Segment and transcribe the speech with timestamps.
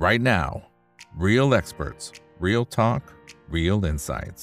[0.00, 0.62] right now.
[1.14, 3.02] Real experts, real talk,
[3.56, 4.42] real insights.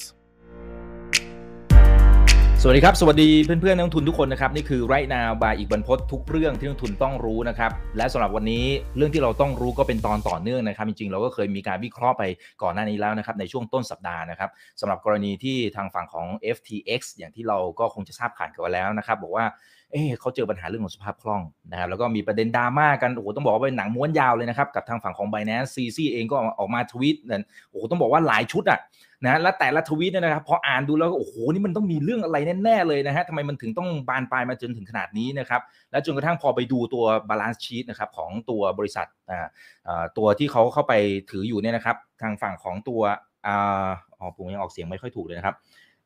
[2.61, 8.65] สวัสดีครับ สวัสดีเพื่อนๆนักลงทุนทุกคนนะครับ นี่คือไรนาบายอีกบรรพททุกเรื่องที่นักลงทุนต้องรู้นะครับ และสำหรับวันนี้
[8.97, 12.23] เรื่องที่เราต้องรู้ก็เป็นตอนต่อเนื่องนะครับ จริงๆ เราก็เคยมีการวิเคราะห์ไป
[12.61, 14.49] ก่อนหน้านี้แล้วนะครับ ในช่วงต้นสัปดาห์นะครับ
[14.79, 19.45] สำหรับกรณีที่ทางฝั่งของ FTX อย่างที่เราก็คงจะทราบข่าวกันแล้วนะครับ บอกว่า
[19.91, 28.79] เอ๊เขาเจอปัญหาเรื่องของสภาพคล่องนะครับแล้วก็มีประเด็นดราม่ากันโอ้โหต้องบอกว่าเป็นหนังม้วนยาวเลยนะครับกับทางฝั่งของ Binance CC เองก็ออกมาทวีตนั่นโอ้โหต้องบอกว่าหลายชุดอะ
[29.23, 35.61] นะและแต่ละทวีตเนี่ยนะครับพออ่านดูแล้วโอ้โหนี่มันต้องมีเรื่องอะไรแน่ๆเลยนะฮะทำไมมันถึงต้องบานปลายมาจนถึงขนาดนี้นะครับ
[35.91, 40.93] และจนกระทั่งพอไปดูตัว balance sheet นะครับของตัวบริษัทอ่าตัวที่เขาเข้าไป
[41.31, 43.01] ถืออยู่เนี่ยนะครับ ทางฝั่งของตัว
[43.47, 43.87] อ่า
[44.19, 45.55] อ๋อผมยังออกเสียงไม่ค่อยถูกเลยนะครับ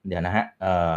[0.07, 0.95] เดี๋ยวนะฮะเอ่อ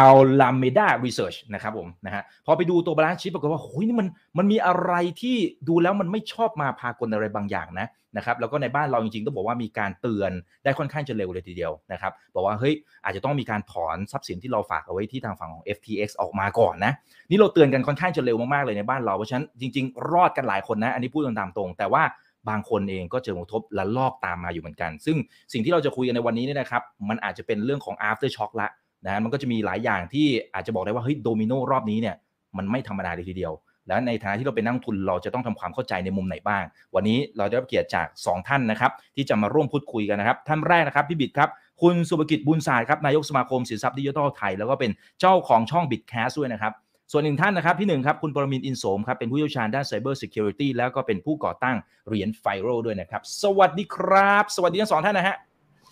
[0.00, 0.04] a
[0.40, 5.36] l a m e d a Research นะครับผมนะฮะพอไปดูตัว balance sheet ปรากฏว่าโอ้ยนี่มันมันมีอะไรที่
[5.68, 10.32] ดูแล้วมันไม่ชอบมาพากลอะไรบางอย่างนะนะครับแล้วก็ในบ้านเราจริงๆต้องบอกว่ามีการเตือน
[10.64, 16.92] ได้ค่อนข้างจะเร็วเลยทีเดียวนะครับบอกว่าเฮ้ยอาจจะต้องมีการถอนทรัพย์สินที่เราฝากเอาไว้ที่ทางฝั่งของ FTX ออกมาก่อนนะ
[17.30, 22.02] นี่เราเตือนกันค่อนข้างจะเร็วมากๆเลยในบ้านเราเพราะฉะนั้นจริง ๆ รอดกันหลายคนนะอันนี้พูดตามตรง แต่ว่า
[22.48, 25.16] บางคนเองก็เจอผลกระทบระลอกตามมาอยู่เหมือนกัน ซึ่ง
[25.52, 28.68] สิ่งที่เราจะคุยกันในวันนี้เนี่ยนะครับ มันอาจจะเป็นเรื่องของ after shock ละ
[29.04, 32.16] นะมันก็จะมีหลายอย่างที่อาจจะบอกได้ว่าเฮ้ยโดมิโนรอบนี้เนี่ย
[32.56, 33.54] มันไม่ธรรมดาเลยทีเดียว
[33.88, 36.62] แล้วในฐานะที่เราเป็นนักทุนเราจะต้องทำความเข้าใจในมุมไหนบ้าง
[36.94, 41.48] วันนี้เราได้รับเกียรติจาก 2 ท่านนะครับ ที่จะมาร่วมพูดคุยกันนะครับ ท่านแรกนะครับพี่บิดครับ
[41.82, 46.72] คุณสุภกิจบุญศาสตร์ครับนายกสมาคมสินทรัพย์ดิจิทัลไทย แล้วก็เป็นเจ้าของช่องบิดแคสด้วยนะครับ
[47.12, 51.76] ส่วนหนึ่งท่านนะครับพี่หนึ่งครับคุณปรมินอินโสมครับเป็นผู้เชี่ยวชาญด้าน Cyber Security แล้วก็เป็นผู้ก่อตั้ง
[52.08, 55.36] เหรียญไฟโรด้วยนะครับสวัสดีครับ สวัสดีทั้งสองท่านนะฮะ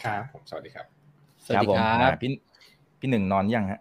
[0.05, 0.87] ครับผมสวัสดีครับ
[1.45, 2.31] สวัสดีครับพี่
[3.01, 3.81] พี่หนึ่งนอนยังฮะ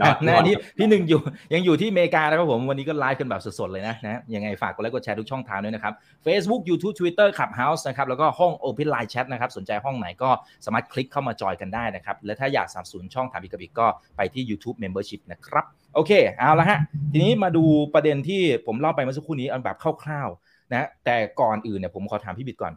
[0.00, 1.20] นอนนะนอนนี่ครับพี่หนึ่งอยู่
[1.54, 5.94] ยังอยู่ที่อเมริกานะครับผมวันนี้ก็ไลฟ์กันแบบสดๆเลยนะนะยังไงฝากกดไลค์กดแชร์ทุกช่องทางด้วยนะครับ
[6.26, 10.30] Facebook YouTube Twitter Clubhouse นะครับแล้วก็ห้อง Open Line Chat นะครับสนใจห้องไหนก็
[10.64, 15.64] สามารถคลิกเข้ามาจอยกันได้นะครับ และถ้าอยากสนับสนุนช่องถามอีกกับอีกก็ไปที่ YouTube Membership นะครับ
[15.94, 16.78] โอเคเอาละฮะ
[17.12, 17.64] ทีนี้มาดู
[17.94, 22.72] ประเด็นที่ผมเล่าไปเมื่อสักครู่นี้อันแบบคร่าวๆนะแต่ก่อนอื่นเนี่ยผมขอถามพี่บิดก่อน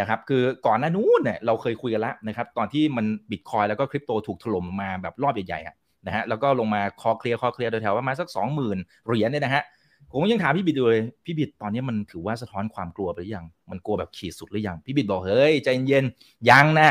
[0.00, 5.76] นะครับคือก่อนหน้านู้นเนี่ยเราเคยคุยกันแล้วนะครับตอนที่มันบิตคอยแล้วก็คริปโตถูกถล่มมาแบบรอบใหญ่ๆอะ
[6.06, 9.64] นะฮะแล้วก็ลงมาคอเคลียร์คอเคลียร์โดยแถวประมาณสักสองหมื่นเหรียญเนี่ยนะฮะ
[10.10, 16.88] ผมก็ยังถามพี่บิดเลยพี่บิดตอนนี้มันถือว่าสะท้อนความกลัวไปหรือยัง มันกลัวแบบขีดสุดหรือยัง พี่บิดบอกเฮ้ยใจเย็นๆยังนะ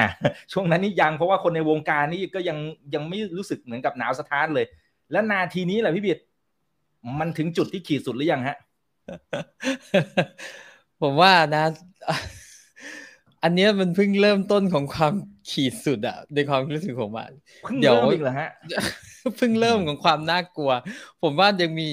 [0.52, 2.58] ช่วงนั้นนี่ยังเพราะว่าคนในวงการนี่ก็ยัง
[2.94, 4.66] ยังไม่รู้สึกเหมือนกับหนาวสะท้านเลย
[5.12, 6.18] แล้วนาทีนี้แหละพี่บิด
[7.20, 8.58] มันถึงจุดที่ขีดสุดหรือยังฮะ
[11.02, 11.64] ผมว่านะ
[13.44, 15.14] อันเนี้ยมันเพิ่งเริ่มต้นของความ
[15.50, 17.28] ขีดสุดอะในความรู้สึกผมอะ
[17.62, 18.50] เพิ่งเดี๋ยวเริ่มอีกเหรอฮะ
[19.38, 20.72] เพิ่งเริ่มของความน่ากลัว
[21.22, 21.90] ผมว่ายังมี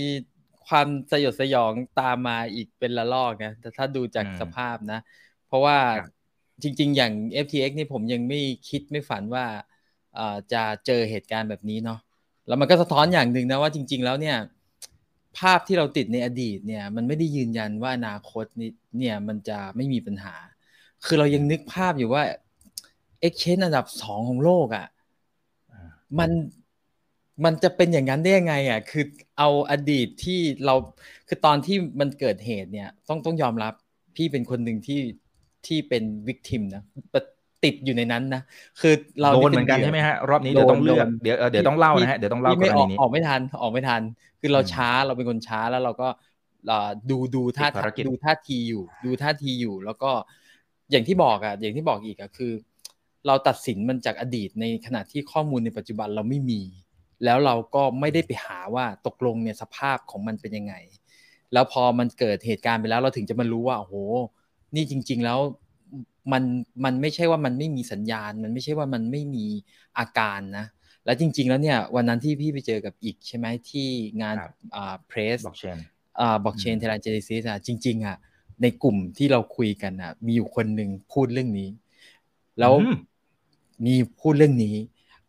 [0.69, 5.01] ความสยดสยองตามมาอีกเป็นละลอกนะแต่ถ้าดูจากอืมสภาพนะ
[5.49, 6.09] เพราะว่าครับ
[6.63, 7.13] จริง ๆ อย่าง
[7.45, 9.47] FTX นี่ผมยังไม่คิดไม่ฝันว่า
[10.15, 12.01] เอ่อจะเจอเหตุการณ์แบบนี้เนาะ
[12.49, 14.37] แล้วมันก็สะท้อนอย่างหนึ่งนะว่าจริง ๆ แล้วเนี่ย
[15.39, 20.35] ภาพที่เราติดในอดีตเนี่ย มันไม่ได้ยืนยันว่าอนาคตนี้เนี่ยมันจะไม่มีปัญหา
[21.05, 22.23] คือเรายังนึกภาพอยู่ว่า
[23.27, 24.87] Exchange อันดับสองของโลกอะ่ะ
[25.71, 26.31] อ่ามัน
[27.45, 29.05] มันจะเป็นอย่างนั้นได้ยังไงอะ่ะ คือ
[29.39, 30.75] เอาอดีตที่เรา
[31.29, 33.73] คือตอนที่มันเกิดเหตุเนี่ย ต้องต้องยอมรับ
[34.17, 35.01] พี่เป็นคนหนึ่งที่
[35.67, 36.83] ที่เป็นวิกทิมนะ
[37.65, 38.43] ติดอยู่ในนั้นนะ
[38.81, 44.03] คือเราโดนป็เหมือนกันยื่ใช่ไหมฮะรอบนี้เดี๋ยวต้องเลือกโดนเดี๋ยวเออเดี๋ยวต้องเล่านะฮะเดี๋ยวต้องเล่าพี่กไม่รอณีอกนี้ออกไม่ทันออกไม่ทัน
[44.41, 46.09] คือเราอืมช้าเราเป็นคนช้าแล้วเราก็
[46.67, 50.11] เอ่อดูดูท่าติดภารกิจดูท่าทีอยู่ ดูท่าทีอยู่แล้วก็
[50.91, 52.53] อย่างที่บอกอะอย่างที่บอกอีกอะคือ
[53.27, 56.63] เราตัดสินมันจากอดีตในขณะที่ข้อมูลในปัจจุบันเราไม่มี
[57.25, 60.75] แล้วเราก็ไม่ได้ไปหาว่าตกลงเนี่ยสภาพของมันเป็นยังไง
[61.53, 63.95] แล้วพอมันเกิดเหตุการณ์ไปแล้ว เราถึงจะมารู้ว่าโอ้โห
[64.75, 65.39] นี่จริง ๆแล้ว
[66.33, 66.43] มัน
[66.85, 69.47] มันไม่ใช่ว่ามันไม่มีสัญญาณ มันไม่ใช่ว่ามันไม่มี
[69.99, 70.67] อาการนะ
[71.05, 73.89] แล้วจริง ๆ แล้วเนี่ยวันนั้นที่พี่ไปเจอกับอีกใช่ไหมที่
[74.23, 75.79] งานครับอ่าเพรสบล็อกเชน
[76.21, 78.17] อ่าบล็อกเชนเทเลเจเนซิสอะจริงๆอะ
[78.63, 81.71] ในกลุ่มที่เราคุยกันอะ มีอยู่คนหนึ่งพูดเรื่องนี้
[82.61, 82.97] แล้วอืม
[83.85, 84.77] มีพูดเรื่องนี้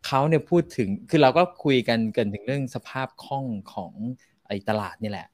[0.06, 3.92] เขาเนี่ยพูดถึงคือเราก็คุยกันกันถึงเรื่องสภาพคล่องของ
[4.46, 5.28] ไอ้ตลาดนี่แหละ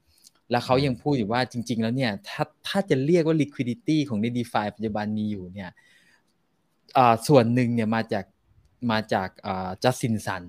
[0.50, 5.70] แล้วเขายังพูดอยู่ว่าจริง ๆ แล้วเนี่ย ถ้าถ้าจะเรียกว่า liquidity ของใน DeFi ปัจจุบันมีอยู่เนี่ย
[6.96, 8.24] อ่าส่วนหนึ่งเนี่ยมาจาก
[8.92, 10.42] มาจากอ่าจัสตินสัน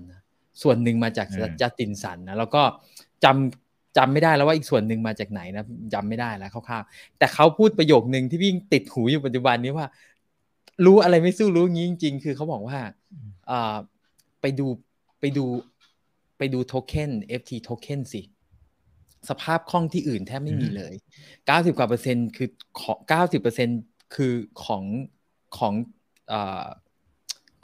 [0.62, 2.62] ส่วนหนึ่งมาจากอืมจัสตินสันนะแล้วก็
[3.24, 3.63] จำ
[3.96, 5.64] จำไม่ได้แล้วว่าอีกส่วนหนึ่งมาจากไหนนะ
[5.94, 9.86] จำไม่ได้แล้วคร่าวๆแต่เขาพูดประโยคหนึ่งที่วิ่งติดหูอยู่ปัจจุบันนี้ว่า
[10.84, 12.78] รู้อะไรไม่สู้รู้งี้จริง ๆ คือเขาบอกว่า
[13.50, 13.76] อ่า
[14.40, 14.66] ไปดู
[15.20, 15.44] ไปดู
[16.38, 17.10] ไปดูโทเค็น
[17.40, 18.22] FT โทเค็นสิ
[19.28, 20.94] สภาพคล่องที่อื่นแทบไม่มีเลย
[21.46, 22.48] เก้าสิบกว่าเปอร์เซ็นต์คือ
[22.80, 23.68] ของเก้าสิบเปอร์เซ็น
[24.14, 24.32] คือ
[24.64, 24.84] ของ
[25.58, 25.74] ของ
[26.28, 26.66] เอ่อ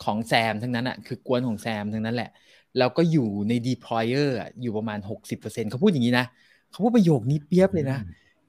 [0.05, 2.31] ของแซมทั้งนั้นอะคือกวนของแซมทั้งนั้นแหละ
[2.79, 6.27] แล้วก็อยู่ใน deployer อะอยู่ประมาณหกสิบเปอร์เซ็นเขาพูดอย่างนี้นะ
[6.71, 7.99] เขาพูดประโยคนี้เปียบเลยนะ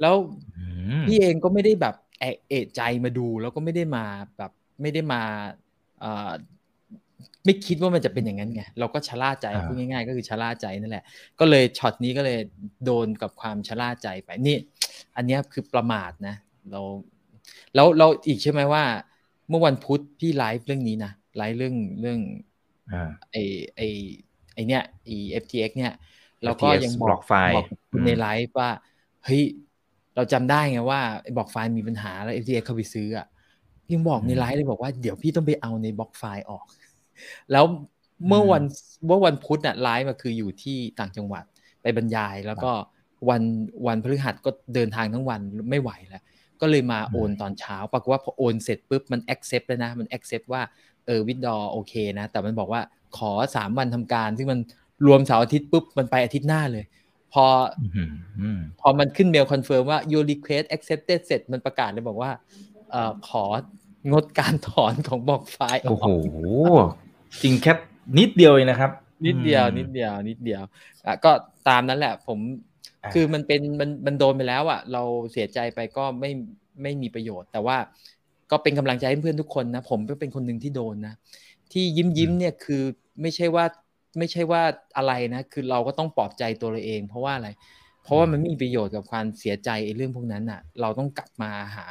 [0.02, 0.16] แล้ว
[0.58, 0.66] อื
[1.00, 4.06] มพี่เองก็ไม่ได้แบบเอะเอะใจมาดู แล้วก็ไม่ได้มา
[4.38, 4.52] แบบ
[4.82, 5.22] ไม่ได้มา
[6.00, 6.32] เอ่อ
[7.46, 11.04] ไม่คิดว่ามันจะเป็นอย่างนั้นไงเราก็ชะล่าใจอ่าพูดง่ายๆ ก็คือชะล่าใจนั่นแหละ
[11.40, 12.40] ก็เลยช็อตนี้ก็เลย
[12.86, 14.58] โดนกับความชะล่าใจไปนี่
[15.16, 16.36] อันเนี้ยคือประมาทนะ
[16.72, 16.82] เรา
[17.76, 18.84] แล้วเราอีกใช่ไหมว่า
[19.50, 22.51] เมื่อวันพุธพี่ไลฟ์เรื่องนี้นะไลฟ์เรื่องเรื่องอ่า
[23.32, 23.38] ไอ
[23.76, 23.82] ไอ
[24.54, 25.10] ไอเนี้ยไอ
[25.44, 25.94] FTX เนี่ย
[26.44, 28.70] แล้วก็ FTX ยังบอก BlockFi บอกคุณในไลฟ์ว่า
[29.26, 29.44] เฮ้ย
[30.16, 33.28] เราจำได้ไงว่าไอ้บล็อกไฟล์มีปัญหาแล้ว FTX เข้าไปซื้ออะ
[33.94, 36.66] ยังบอกในไลฟ์เลยบอกว่าเดี๋ยวพี่ต้องไปเอาในบล็อกไฟล์ออก
[37.52, 37.66] แล้ว
[38.28, 38.64] เมื่อวัน
[39.08, 41.44] เมื่อวันพุธน่ะไลฟ์มาคืออยู่ที่ต่างจังหวัด
[41.82, 42.72] ไปบรรยาย แล้วก็
[43.30, 43.42] วัน
[43.88, 46.24] วันพฤหัสก็เดินทางทั้งวันไม่ไหวแล้ว
[46.62, 50.62] ก็เลยมาโอนตอนเช้าปรากฏว่าพอโอนเสร็จปุ๊บมัน accept แล้วนะมัน accept ว่า
[51.08, 52.82] เออวิดดอโอเคนะ แต่มันบอกว่า
[53.18, 54.60] ขอสามวันทำการ ซึ่งมัน
[55.08, 56.86] รวมเสาร์อาทิตย์ปุ๊บ มันไปอาทิตย์หน้าเลย
[57.34, 57.46] พอ
[57.80, 62.32] อืมอืมพอมันขึ้นเมล confirm ว่า your request accepted เสร็จมันประกาศเลยบอกว่า
[62.92, 63.46] เอ่อขอ
[64.12, 66.06] งดการถอนของ BlockFi อโอ้อกโห
[67.42, 67.74] จริงแค่
[68.20, 68.92] นิดเดียวเองนะครับ
[69.26, 70.64] นิดเดียวอืมนิดเดียว นิดเดียว
[71.06, 71.32] อะก็
[71.68, 72.40] ตามนั้นแหละ ผม
[73.04, 76.32] อ่าคือมันเป็นมันมันโดนไปแล้วอะ เราเสียใจไปก็ไม่
[76.82, 77.78] ไม่มีประโยชน์ แต่ว่า
[78.52, 81.16] ก็เป็นกำลังใจให้เพื่อนทุกคนนะผมก็เป็นคนหนึ่งที่โดนนะ
[81.72, 82.84] ที่ยิ้มยิ้มเนี่ยคือ
[83.22, 83.66] ไม่ใช่ว่า
[84.18, 84.62] ไม่ใช่ว่า
[84.98, 87.50] อะไรนะคือเราก็ต้องปลอบใจตัวเราเอง เพราะว่าอะไร
[88.04, 91.88] เพราะว่ามันไม่มีประโยชน์กับความเสียใจไอ้เรื่องพวกนั้นอะ เราต้องกลับมาหา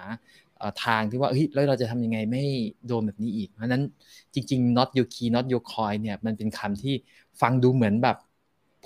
[0.58, 2.54] เอ่อทางที่ว่าเฮ้ยแล้วเราจะทำยังไงไม่ให้
[2.86, 3.82] โดนแบบนี้อีก เพราะฉะนั้น
[4.34, 6.94] จริง ๆ not your key not your coin เนี่ยมันเป็นคำที่
[7.40, 8.16] ฟังดูเหมือนแบบ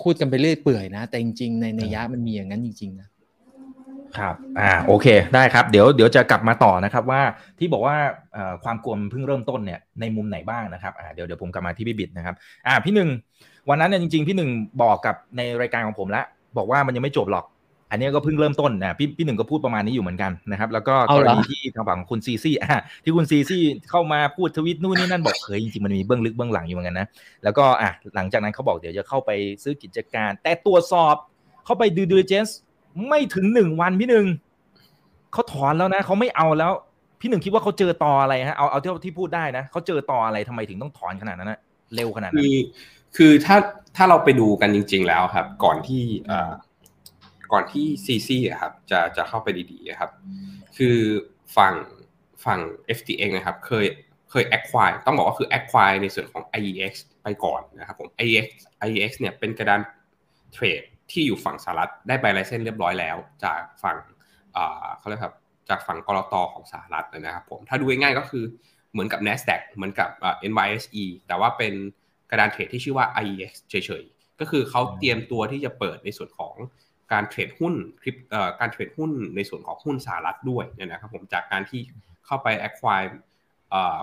[0.01, 3.07] พูดกันไปเรื่อยเปื่อยนะ แต่จริง ๆ ในในยยะมันมีอย่างนั้นจริง ๆ นะ
[4.19, 7.21] ครับอ่าโอเคได้ครับเดี๋ยวเดี๋ยวจะกลับมาต่อนะครับว่า
[7.59, 7.95] ที่บอกว่า
[8.33, 12.35] เอ่อความกลัวมันเพิ่งเริ่มต้นเนี่ยในมุมไหนบ้างนะครับอ่าเดี๋ยวเดี๋ยวผมกลับมาที่พี่บิดนะครับ
[12.67, 13.09] อ่าพี่หนึ่ง
[13.69, 14.49] วันนั้นเนี่ยจริง ๆ พี่หนึ่ง
[14.81, 16.25] บอกกับในรายการของผมแล้ว
[16.57, 17.45] บอกว่ามันยังไม่จบหรอก
[17.91, 27.07] อันนี้ก็เพิ่งเริ่มต้นนะพี่พี่หนึ่งก็พูดประมาณนี้อยู่เหมือนกันนะครับแล้วก็เอากรเหรอณีที่ทางฝั่งของคุณซีซี่อ่าที่คุณซีซี่เข้ามาพูดทวิตนู่นนี่นั่นบอกเฮ้ยจริงๆมันมีเบื้องลึกเบื้องหลังอยู่เหมือนกันนะ
[27.43, 29.31] แล้วก็อะหลังจากนั้นเขาบอกเดี๋ยวจะเข้าไป
[29.63, 31.15] ซื้อกิจการ แต่ตรวจสอบ
[31.65, 32.57] เข้าไปดูดิเจนส์
[33.07, 34.25] ไม่ถึงหนึ่งวันพี่หนึ่ง
[35.33, 36.71] เขาถอนแล้วนะเขาไม่เอาแล้ว
[37.19, 41.59] พี่หนึ่งคิดว่าเขาเจอต่ออะไรฮะเอาเอาที่ที่พูดได้นะเขาเจอต่ออะไรทำไมถึงต้องถอนขนาดนั้นนะ
[41.95, 42.55] เร็วขนาดนั้คืนอ
[43.17, 43.57] คือถ้า
[43.95, 46.03] ถ้าเราไปดูกันจริง ๆ แล้วครับ ก่อนที่
[47.51, 50.11] ก่อนที่ซีซีครับ จะจะเข้าไปดีๆครับ
[50.77, 50.97] คือ
[51.57, 51.73] ฝั่ง
[52.45, 52.59] ฝั่ง
[52.97, 53.85] FTX นะครับ เคย
[54.31, 56.93] เคย acquire ต้องบอกว่าคือ acquire ในส่วนของ IEX
[57.23, 58.47] ไปก่อนนะครับผม IEX
[58.87, 59.81] IEX เนี่ยเป็นกระดาน
[60.53, 63.97] เทรด ที่อยู่ฝั่งสหรัฐได้ใบไลเซนเรียบร้อยแล้ว จากฝั่ง
[64.99, 65.35] เขาเรียกครับ
[65.69, 68.43] จากฝั่งกรตของสหรัฐนะครับผมถ้าดูง่ายๆก็คือ
[68.91, 70.09] เหมือนกับ NASDAQ เหมือนกับ
[70.51, 71.73] NYSE แต่ว่าเป็น
[72.29, 76.55] กระดานเทรดที่ชื่อว่า IEX เฉยๆ ก็คือเขาเตรียมตัวที่จะเปิดในส่วนของ
[77.11, 78.15] การเทรดหุ้นคริป
[78.59, 81.81] การเทรดหุ้นในส่วนของหุ้นสหรัฐด้วยนะครับผมจากการที่
[82.25, 83.09] เข้าไป acquire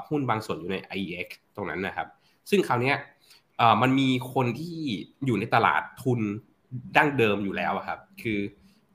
[0.08, 2.08] หุ้นบางส่วนอยู่ใน IEX ตรงนั้นนะครับ
[2.50, 2.92] ซึ่งคราวนี้
[3.82, 4.78] มันมีคนที่
[5.26, 6.20] อยู่ในตลาดทุน
[6.96, 8.38] ดั้งเดิมอยู่แล้วครับ คือ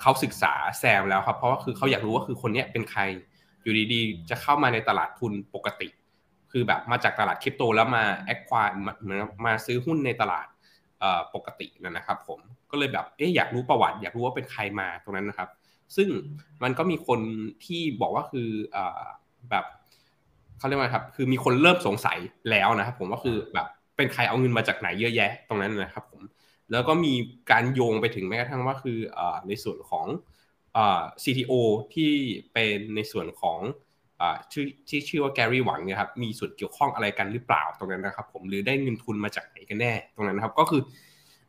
[0.02, 3.02] เขาศึกษาแซมแล้วครับ เพราะว่าคือเขาอยากรู้ว่าคือคนนี้เป็นใคร
[3.64, 5.88] อยู่ดีๆ จะเข้ามาในตลาดทุนปกติ
[6.52, 8.68] คือแบบมาจากตลาดคริปโตแล้วมาแอคควาย
[9.02, 10.48] เหมือนมาซื้อหุ้นในตลาด
[11.36, 12.40] ปกตินะครับผม
[12.72, 15.50] ก็เลยแบบเอ๊ะอยากรู้ประวัติอยากรู้ว่าเป็นใครมาตรงนั้นนะครับ
[15.96, 16.10] ซึ่ง
[16.64, 17.20] มันก็มีคน
[17.66, 18.78] ที่บอกว่าคืออ
[19.50, 19.66] แบบ
[20.58, 22.18] เขาเรียกว่าครับ คือมีคนเริ่มสงสัย
[22.50, 26.22] แล้วนะครับผมว่าคือแบบเป็นใครเอาเงินมาจากไหนเยอะแยะ ตรงนั้นนะครับผม
[26.72, 27.14] แล้วก็มี
[27.52, 30.08] การโยงไปถึงแม้กระทั่งว่าคือเอ่อในส่วนของ
[30.74, 31.54] เอ่อ CTO
[31.94, 32.12] ที่
[32.54, 33.60] เป็นในส่วนของ
[34.22, 40.82] อ่าชื่อที่ชื่อว่าแกรี่หวังเนี่ยครับมีส่วนเกี่ยวข้องอะไรกันหรือเปล่าตรงนั้นนะครับ ผมหรือได้เงินทุนมาจากไหนกันแน่ ตรงนั้นนะครับก็คือ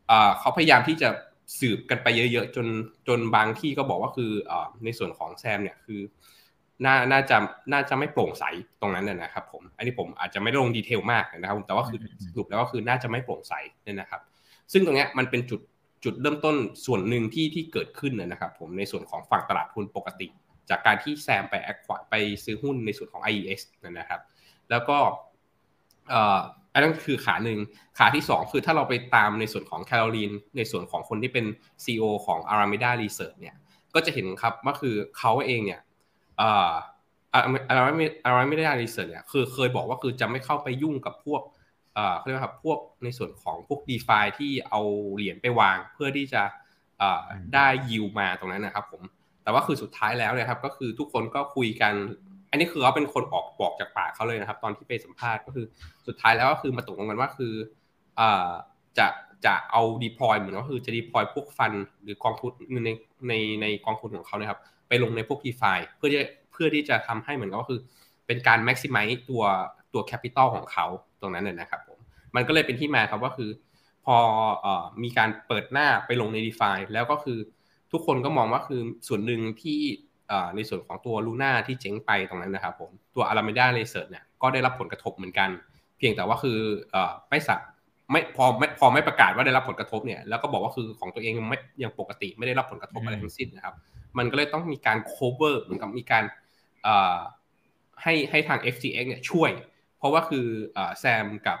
[0.09, 1.09] อ่าเขาพยายามที่จะ
[1.59, 2.67] สืบกันไปเยอะๆจน
[3.07, 6.01] จนบางที่ก็บอกว่าคืออ่าในส่วนของแซมเนี่ยคือ
[6.85, 7.37] น่าน่าจะ
[7.73, 8.43] น่าจะไม่โปร่งใส
[8.81, 14.21] ตรงนั้นนะนะครับผม อันนี้ผมอาจจะไม่ได้ลงดีเทลมากนะครับผมแต่ว่าคือสรุปแล้วก็คือน่าจะไม่โปร่งใสเนี่ยนะครับ
[14.71, 15.61] ซึ่งตรงนี้มันเป็นจุด
[16.03, 20.27] จุดเริ่มต้นส่วนหนึ่งที่ที่เกิดขึ้นนะครับผมในส่วนของฝั่งตลาดทุนปกติ
[20.69, 24.21] จากการที่แซมไปแอคควาไปซื้อหุ้นในส่วนของ IEX นะครับ
[24.69, 24.97] แล้วก็
[26.73, 27.59] อันนั้นคือขาหนึ่ง
[27.97, 31.45] ขาที่ 2 คือถ้าเราไปตามในส่วนของแคโรลีนในส่วนของคนที่เป็น
[31.83, 33.55] CEO ของ Arameda Research เนี่ย
[33.93, 35.81] ก็จะเห็นครับว่าคือเขาเองเนี่ย
[36.37, 36.71] เอ่อ
[38.29, 41.41] Arameda Research เนี่ยคือเคยบอกว่าคือจะไม่เข้าไปยุ่งกับพวก
[41.99, 44.81] เอ่อเขาเรียกว่าครับพวกในส่วนของพวก d e f าที่เอา
[45.13, 46.43] เหรียญไปวางเพื่อที่จะ
[47.53, 49.01] ได้ยิวมาตรงนั้นนะครับผม
[49.43, 51.93] แต่ว่าคือสุดท้ายแล้วเนี่ยครับก็คือทุกคนก็คุยกัน
[52.49, 55.65] อันนี้คือเขาเป็นคนออกบอกจากปากเขาเลยนะครับ ตอนที่ไปสัมภาษณ์ก็คือ
[56.07, 57.53] สุดท้ายแล้วก็คือมาตกลงกันว่าคือ
[58.97, 59.07] จะ
[59.45, 61.71] จะเอา deploy เหมือนก็คือจะ deploy พวกฟัน
[62.03, 62.51] หรือกองทุน
[62.85, 62.89] ใน
[63.27, 66.19] ในในกองทุนของเขานะครับ ไปลงในพวก DeFi เพื่อที่
[66.51, 67.79] เพื่อที่จะทำให้เหมือนก็คือ
[68.27, 69.43] เป็นการ maximize ตัว
[69.93, 70.85] ตัว capital ของเขา
[71.21, 71.88] ตรงนั้นเลยนะครับผ
[72.35, 73.49] มันก็เลยเป็นที่มาครับว่าคือ
[74.05, 74.17] พอ
[74.65, 74.67] อ
[75.03, 77.39] มีการเปิดหน้าไปลงใน DeFi แล้วก็คือ
[77.91, 79.79] ทุกคนก็มองว่าคือส่วนหนึ่งที่
[80.55, 85.49] ในส่วนของตัวลูน่าที่เจ๊งไปตรงนั้นนะครับผมตัว Alameda Research เนี่ยก็ได้รับผลกระทบเหมือนกัน
[85.97, 86.57] เพียงแต่ว่าคือ
[87.29, 87.59] ไม่สัก
[88.11, 93.75] ไม่พอไม่พอไม่ประกาศว่าได้รับผลกระทบเนี่ยแล้วก็บอกว่าคือของตัวเองยังไม่ยังปกติไม่ได้รับผลกระทบอะไรทั้งสิ้นนะครับ
[94.17, 96.23] มันก็เลยต้องมีการ cover เหมือนกับมีการ
[98.03, 99.51] ให้ให้ทาง FTX เนี่ยช่วย
[99.97, 100.45] เพราะว่าคือ
[100.99, 101.57] แซมกับ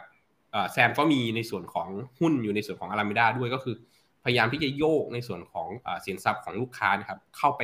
[0.71, 1.87] แซมก็มีในส่วนของ
[2.19, 3.75] หุ้นอยู่ในส่วนของอารามิดาด้วยก็คือ
[4.23, 5.67] พยายามที่จะโยกในส่วนของ
[6.05, 7.61] สินทรัพย์ของลูกค้านะครับเข้าไป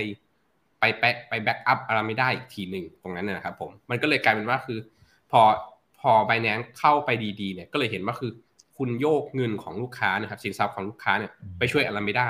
[0.79, 4.79] ไปแบกไปแบ็กอัพอารามิดาอีกทีหนึ่งตรงนั้นนะครับผมมันก็เลยกลายเป็นว่าคือ
[5.31, 5.41] พอ
[5.99, 7.09] พอไบแนนเข้าไป
[7.41, 8.31] ดีๆเนี่ยก็เลยเห็นว่าคือ
[8.77, 12.27] คุณโยกเงินของลูกค้านะครับสินทรัพย์ของลูกค้าเนี่ยไปช่วยอารามิดา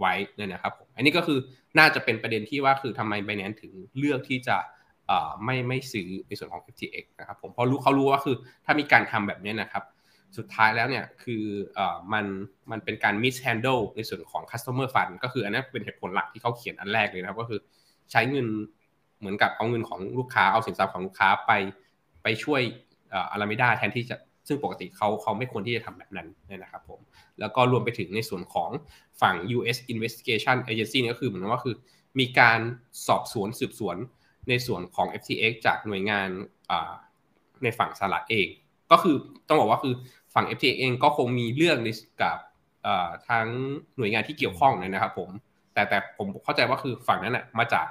[0.00, 1.38] ไว้เนี่ยนะครับผมอันนี้ก็คือ
[1.78, 4.56] น่าจะเป็นประเด็นที่ว่าคือทำไมไบแนนถึงเลือกที่จะ
[5.44, 9.84] ไม่ไม่ซื้อในส่วนของ FTX นะครับผมเพราะรู้เขารู้ว่าคือถ้ามีการทำแบบนี้นะครับ
[10.36, 11.42] สุดท้ายแล้วเนี่ยคือ
[11.78, 11.80] อ
[12.12, 12.24] มัน
[12.70, 17.60] มันเป็นการ mishandle ในส่วนของ customer fund ก็คืออันนี้เป็นเหตุผลหลักที่เขาเขียนอันแรกเลยนะครับก็คือ
[18.10, 18.46] ใช้เงิน
[19.18, 21.52] เหมือนกับเอาเงินของลูกค้าเอาสินทรัพย์ของลูกค้าไป
[22.22, 22.60] ไปช่วย
[23.30, 24.16] อารามิดาแทนที่จะ
[24.48, 27.00] ซึ่งปกติเขาเขาไม่ควรที่จะทำแบบนั้นนะครับผม
[27.40, 28.70] แล้วก็รวมไปถึงในส่วนของ
[29.20, 31.74] ฝั่ง US Investigation Agency นี่ก็คือเหมือนว่าคือ
[32.18, 32.60] มีการ
[33.06, 33.96] สอบสวนสืบสวน
[34.48, 36.28] ในส่วนของ FTX จากหน่วยงาน
[37.62, 38.48] ในฝั่งสหรัฐเอง
[38.90, 39.16] ก็คือ
[39.48, 39.94] ต้องบอกว่าคือ
[40.34, 41.78] ฝั่ง FTX เองก็คงมีเรื่อง
[42.22, 42.38] กับ
[43.30, 43.48] ทั้ง
[43.96, 45.30] หน่วยงานที่เกี่ยวข้องนะครับผม
[45.72, 47.86] แต่แต่ผมเข้าใจว่าคือฝั่งนั้นนะมาจาก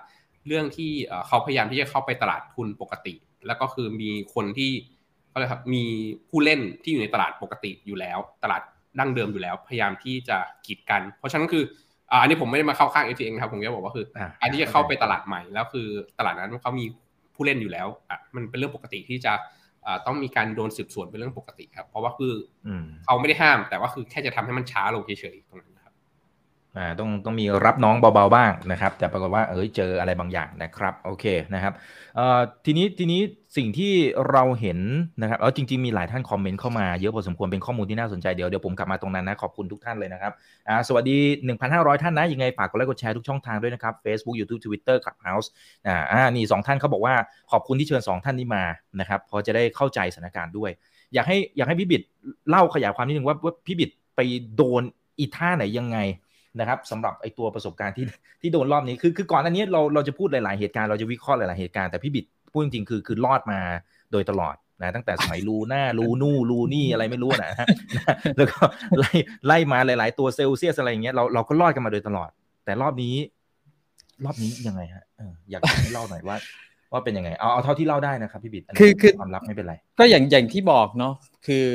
[0.48, 0.91] เรื่องที่
[1.27, 3.13] เขาพยายามที่จะเข้าไปตลาดทุนปกติ
[3.48, 4.72] แล้วก็คือมีคนที่
[5.33, 5.83] ก็เลยครับมี
[6.29, 8.62] ผู้เล่นที่อยู่ในตลาดปกติอยู่แล้ว ตลาด
[9.00, 11.63] ดั้งเดิมอยู่แล้ว พยายามที่จะกีดกัน เพราะฉะนั้นคือ
[12.22, 14.05] อันนี้ผมไม่ได้มาเข้าข้าง FTX ครับผมจะบอกว่าคือ
[14.41, 15.88] อันที่จะเข้าไปตลาดใหม่แล้วคือ
[16.20, 16.86] ตลาดนั้นเขามี
[17.36, 19.34] ผู้เล่นอยู่แล้วอะมันเป็นเรื่องปกติที่จะ
[20.05, 22.34] ต้องมีการโดนสืบสวนเป็นเรื่องปกติครับ เพราะว่าคือ
[23.05, 25.73] เขาไม่ได้ห้าม แต่ว่าคือแค่จะทำให้มันช้าลงเฉยๆตรงนั้นครับ
[26.77, 31.74] อ่าต้องต้องมีรับน้องเบาๆบ้างนะครับ แต่ปรากฏว่าเอ้ยเจออะไรบางอย่างนะครับโอเคนะครับ
[32.15, 33.22] เอ่อทีนี้ทีนี้
[33.58, 33.94] สิ่งที่
[34.32, 34.80] เราเห็น
[35.22, 40.32] นะครับเออจริงๆมีหลายท่านคอมเมนต์เข้ามาเยอะพอสมควรเป็นข้อมูลที่น่าสนใจเดี๋ยวเดี๋ยวผมกลับมาตรงนั้นนะขอบคุณทุกท่านเลยนะครับ
[40.68, 41.18] อ่าสวัสดี
[41.60, 45.48] 1,500 ท่านนะยังไงฝากกดไลค์กดแชร์ทุกช่องทางด้วยนะครับ Facebook YouTube Twitter Clubhouse
[45.88, 47.15] อ่าอ่านี่สองท่านเขาบอกว่า
[47.51, 48.63] ขอบคุณที่เชิญ 2 ท่านนี้มา
[49.00, 50.72] นะครับพอจะได้เข้าใจสถานการณ์ด้วย
[51.13, 52.01] อยากให้อยากให้พี่บิด
[52.50, 54.20] เล่าขยายความนิดนึงว่าว่าพี่บิดไป
[54.56, 54.84] โดน
[55.20, 55.98] อีท่าไหนยังไง
[56.60, 58.05] นะครับสำหรับไอตัวประสบการณ์ที่
[58.41, 63.60] ที่โดนรอบนี้คือคือก่อนอันนี้เราเราจะพูดหลาย ๆเหตุการณ์เราจะวิเคราะห์หลาย ๆเหตุการณ์แต่พี่บิดพูดจริงๆคือคือรอดมา
[64.12, 67.67] โดยตลอดนะตั้งแต่สมัยลูหน้าลูนู่ลูนี่อะไรไม่รู้นะฮะ
[68.38, 68.60] แล้วก็
[69.00, 69.12] ไล่
[69.48, 72.29] ไล่มาหลาย ๆ ตัวเซลเซียสอะไรอย่างเงี้ยเราเราก็รอดกันมาโดยตลอด
[72.65, 73.15] แต่รอบนี้
[74.25, 75.03] รอบนี้ยังไงฮะ
[75.51, 76.38] อยากให้เล่าหน่อยว่า
[76.91, 81.13] ว่าเป็นยังไงเอาเอาเท่าที่เล่าได้นะครับพี่บิดคือคือความลับไม่เป็นไร ก็อย่างอย่างที่บอกเนาะ
[81.48, 81.65] คือ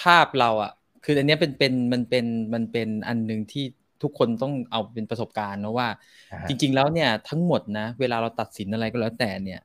[0.00, 0.72] ภาพเราอะ
[1.08, 3.64] คืออันนี้เป็นเป็นมันเป็นมันเป็นอันหนึ่งที่
[4.02, 5.88] ทุกคนต้องเอาเป็นประสบการณ์นะว่า
[6.48, 9.60] จริง ๆ แล้วเนี่ยทั้งหมดนะเวลาเราตัดสินอะไรก็แล้วแต่เนี่ย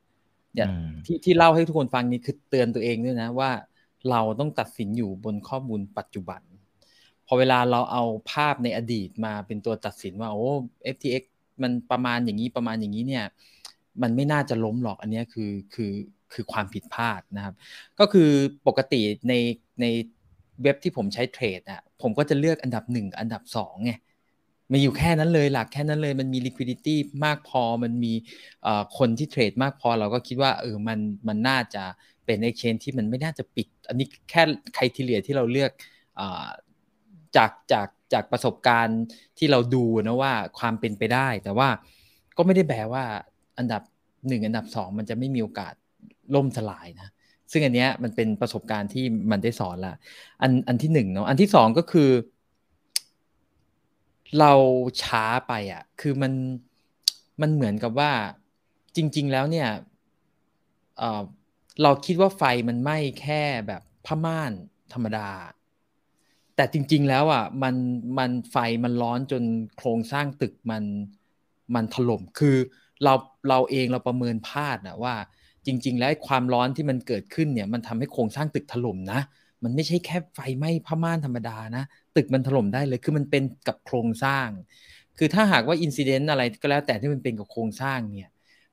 [0.53, 0.67] เนี่ย
[1.05, 3.51] ที่ที่เล่าให้ทุกคนฟังนี่คือเตือนตัวเองด้วยนะว่า
[4.09, 6.41] เราต้องตัดสินอยู่บนข้อมูลปัจจุบัน
[7.27, 10.49] พอเวลาเราเอาภาพในอดีตมาเป็นตัวตัดสินว่าโอ้
[10.95, 11.23] FTX
[11.61, 13.25] มันประมาณอย่างนี้ประมาณอย่างนี้เนี่ย
[14.01, 15.91] มันไม่น่าจะล้มหรอกอันนี้คือคือ
[16.33, 17.55] คือความผิดพลาดนะครับ
[17.99, 18.29] ก็คือ
[18.67, 19.33] ปกติใน
[19.81, 19.85] ใน
[20.63, 23.93] เว็บที่ผมใช้เทรดอะผมก็จะเลือกอันดับหนึ่งอันดับสองไง
[24.71, 28.13] มันอยู่แค่นั้นเลยหลักแค่นั้นเลยมันมี liquidity มากพอมันมี
[28.97, 31.83] คนที่เทรดมากพอเราก็คิดว่าเออมันมันน่าจะ
[32.25, 34.43] เป็น exchange ที่มันไม่น่าจะปิด อันนี้แค่
[34.75, 35.71] ใครทีเลียที่เราเลือก
[37.35, 39.01] จากจากจากประสบการณ์
[39.37, 41.69] ที่เราดูนะว่าความเป็นไปได้ แต่ว่า
[42.37, 43.03] ก็ไม่ได้แปลว่า
[43.57, 43.81] อันดับ
[44.27, 45.73] หนึ่งอันดับสองมันจะไม่มีโอกาส
[46.35, 47.09] ล่มสลายนะ
[47.51, 49.95] ซึ่งอันเนี้ยมันเป็นประสบการณ์ที่มันได้สอนละ
[50.41, 52.09] อันอันที่หนึ่งเนาะอันที่สองก็คือ
[54.39, 54.53] เรา
[55.03, 56.33] ช้าไปอะ คือมัน
[57.41, 58.11] มันเหมือนกับว่า
[58.95, 59.69] จริง ๆ แล้วเนี่ย
[60.97, 64.51] เเราคิดว่าไฟมันไหม้แค่แบบผ้าม่าน
[64.93, 65.29] ธรรมดา
[66.55, 67.75] แต่จริง ๆ แล้วอะมัน
[68.17, 69.43] มันไฟมันร้อนจน
[69.77, 70.83] โครงสร้างตึกมัน
[71.75, 72.57] มันถล่มคือ
[73.03, 73.13] เรา
[73.49, 75.15] เราเองเราประเมินพลาดนะว่า
[75.65, 79.19] จริง ๆ แล้วความร้อนที่มันเกิดขึ้นเนี่ยมันทำให้โครงสร้างตึกถล่มนะ
[79.63, 81.83] มันไม่ใช่แค่ไฟไหม้ผ้าม่านธรรมดานะ
[82.15, 84.47] ตึกมันถล่มได้เลย คือมันเป็นกับโครงสร้าง
[85.17, 88.31] คือถ้าหากว่าอินซิเดนต์อะไรก็แล้วแต่ที่มันเป็นกับโครงสร้างเนี่ย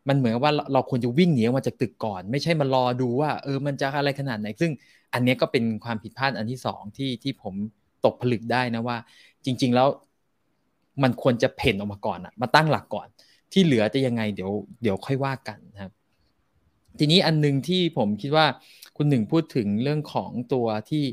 [0.09, 4.71] มันเหมือนว่าเราควรจะวิ่งหนีออกมาจากตึกก่อน ไม่ใช่มารอดูว่าเออมันจะอะไรขนาดไหน ซึ่ง
[5.15, 7.55] อันนี้ก็เป็นความผิดพลาดอันที่สองที่ที่ผม
[8.05, 8.97] ตกผลึกได้นะว่า
[9.45, 9.89] จริง ๆ แล้ว
[11.03, 13.09] มันควรจะเพ่นออกมาก่อนอะมาตั้งหลักก่อน
[13.53, 14.53] ที่เหลือจะยังไงเดี๋ยว
[14.83, 15.93] เดี๋ยวค่อยว่ากันนะครับ
[16.99, 18.47] ทีนี้อันหนึงที่ผมคิดว่า
[18.97, 21.05] คุณหนึ่งพูดถึงเรื่องของตัวที่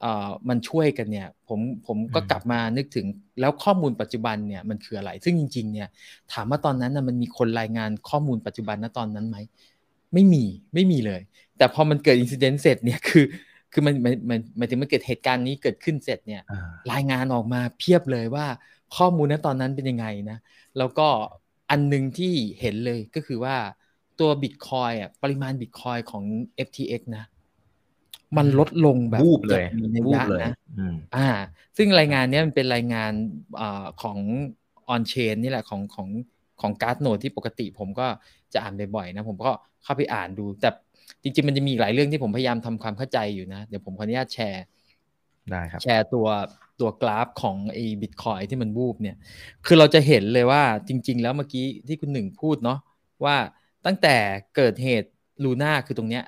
[0.00, 3.06] เอ่อมันช่วยกันเนี่ยผมผมก็อืมกลับมานึกถึง
[3.40, 5.88] แล้วข้อมูลปัจจุบันเนี่ยมันคืออะไร ซึ่งจริงๆเนี่ย
[6.32, 9.36] ถามว่าตอนนั้นนะมันมีคนรายงานข้อมูลปัจจุบันณตอนนั้นไหม
[10.14, 11.22] ไม่มีไม่มีเลย
[11.58, 13.24] แต่พอมันเกิดอินซิเดนต์เสร็จเนี่ยคือ
[13.72, 18.46] คือมันมันมันหมายถึงมันเกิดเหตุการณ์นี้เกิดขึ้นเสร็จเนี่ยอ่ารายงานออกมาเพียบเลยว่า
[18.96, 20.38] ข้อมูลณตอนนั้นเป็นยังไงนะ
[20.78, 21.08] แล้วก็
[21.70, 23.56] อันหนึ่งที่เห็นเลยก็คือว่า
[24.20, 26.24] ตัวบิตคอยน์อะปริมาณบิตคอยน์ของ
[26.66, 27.24] FTX นะ
[28.36, 31.28] มันลดลงแบบวูบเลยมีนัยวูบยะเลยนะอืมอ่า
[31.76, 33.12] ซึ่งรายงานเนี้ยมันเป็นรายงาน
[33.60, 34.18] อาของ
[34.94, 36.08] on chain นี่แหละของของ
[36.60, 38.06] ของ Glassnode ที่ปกติผมก็
[38.52, 39.50] จะอ่านบ่อยๆนะ ผมก็
[39.84, 40.70] เข้าไปอ่านดู แต่
[41.22, 44.64] จริงๆ มันจะมีอีกหลายเรื่องที่ผมพยายามทำความเข้าใจอยู่นะ เดี๋ยวผมขออนุญาตแชร์
[45.50, 46.26] ได้ครับแชร์ตัว
[46.80, 49.16] ตัวกราฟของไอ้บิตคอยที่มันวูบเนี่ย
[49.66, 52.78] คือเราจะเห็นเลยว่าจริง ๆ แล้วเมื่อกี้ที่คุณหนึ่งพูดเนาะ
[53.24, 53.36] ว่า
[53.88, 54.16] ตั้งแต่
[54.56, 55.10] เกิดเหตุ
[55.44, 56.24] ลูน่าคือตรงเนี้ย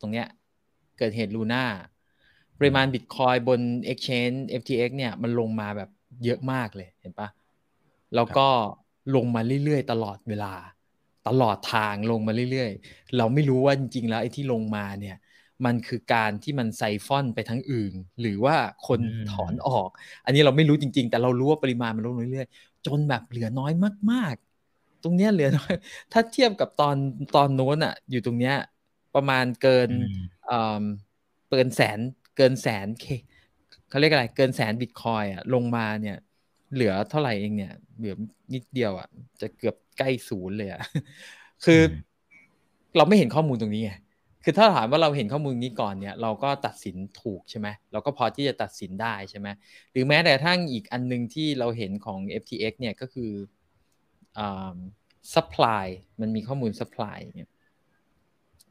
[0.00, 0.26] ตรงเนี้ย
[0.98, 1.64] เกิดเหตุลูน่า
[2.58, 3.60] ปริมาณบิตคอยบน
[3.92, 5.90] Exchange FTX เนี่ยมันลงมาแบบ
[6.24, 7.28] เยอะมากเลยเห็นปะ
[8.14, 8.48] แล้วก็
[9.16, 10.52] ลงมาเรื่อยๆ ตลอดเวลา
[11.28, 15.16] ตลอดทางลงมาเรื่อยๆ เราไม่รู้ว่าจริงๆแล้วไอ้ที่ลงมาเนี่ย
[15.64, 18.56] มันคือการที่มันไซฟอนไปทั้งอื่น หรือว่า
[18.86, 19.88] คนอืมถอนออก
[20.24, 23.72] อันนี้เราไม่รู้จริง ๆ แต่เรารู้ว่าปริมาณมันลดลงเรื่อยๆ จนแบบเหลือน้อย
[24.12, 24.43] มากๆ
[25.04, 25.74] ตรงเนี้ยเหลือน้อย
[26.12, 26.96] ถ้าเทียบกับตอน
[27.36, 28.56] ตอนโน้นอะอยู่ตรงเนี้ย
[29.14, 30.84] ประมาณเกินอืมเอ่อ
[31.50, 31.98] เกินแสน
[32.36, 33.06] เกินแสนเค
[33.88, 36.16] เขาเรียกอะไรเกินแสนบิตคอยอะลงมาเนี่ย
[36.74, 38.14] เหลือเท่าไหร่เองเนี่ยเหลือ
[38.54, 39.08] นิดเดียวอะ
[39.40, 40.82] จะเกือบใกล้ศูนย์เลยอะ
[41.64, 42.14] คืออม
[42.96, 43.92] เราไม่เห็นข้อมูลตรงนี้ไง
[44.44, 49.48] คือถ้าถามว่าเราเห็นข้อมูลนี้ก่อนเนี่ย เราก็ตัดสินถูกใช่ไหมเราก็พอที่จะตัดสินได้ใช่ไหม
[49.92, 53.63] หรือแม้แต่กระทั่งอีกอันหนึงที่เราเห็นของ FTX เนี่ยก็คืออ่า
[55.34, 55.86] supply
[56.20, 57.48] มันมีข้อมูล supply เนี่ย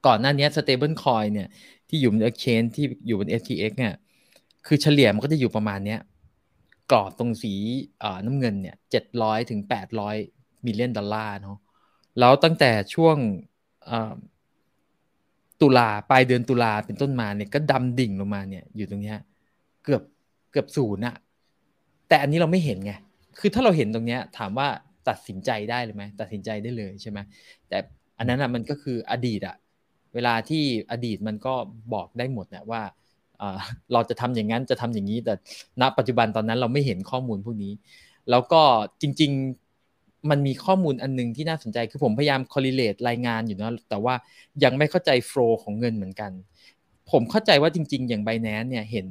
[0.05, 1.49] ก่อนหน้านี้ stable coin เนี่ย
[1.89, 3.93] ที่อยู่บน exchange ที่อยู่บน FTX เนี่ย
[4.67, 5.99] คือเฉลี่ยมันก็จะอยู่ประมาณเนี้ย
[6.91, 7.53] กรอบตรงสี
[8.25, 10.15] น้ำเงินเนี่ยเจ็ดร้อยถึงแปดร้อย
[10.65, 11.57] มิลเลียนดอลลาร์เนาะ
[12.19, 13.17] แล้วตั้งแต่ช่วง
[15.61, 19.17] ตุลาปลายเดือนตุลาเป็นต้นมาเนี่ยก็ดำดิ่งลงมาเนี่ยอยู่ตรงเนี้ย
[19.83, 20.03] เกือบ
[20.51, 21.15] เกือบศูนย์อะ
[22.07, 22.93] แต่อันนี้เราไม่เห็นไง
[23.39, 24.67] คือถ้าเราเห็นตรงเนี้ยถามว่า
[25.09, 27.19] ตัดสินใจได้เลยไหมตัดสินใจได้เลยใช่ไหม
[27.69, 27.77] แต่
[28.17, 29.55] อันนั้นอะมันก็คืออดีตอะ
[30.13, 31.53] เวลาที่อดีตมันก็
[31.93, 32.81] บอกได้หมดนะว่า
[33.41, 33.57] อ่า
[33.93, 35.33] เราจะทำอย่างนั้นจะทำอย่างนี้ แต่
[35.81, 37.73] ณปัจจุบันตอนนั้นเราไม่เห็นข้อมูลพวกนี้
[38.29, 38.61] แล้วก็
[39.01, 44.15] จริง ๆ มันมีข้อมูลอันหนึงที่น่าสนใจคือผมพยายาม correlate รายงานอยู่นะแต่ว่า
[44.63, 46.31] ยังไม่เข้าใจ flow ของเงินเหมือนกัน
[47.11, 49.07] ผมเข้าใจว่าจริง ๆ อย่าง Binance เนี่ยเห็น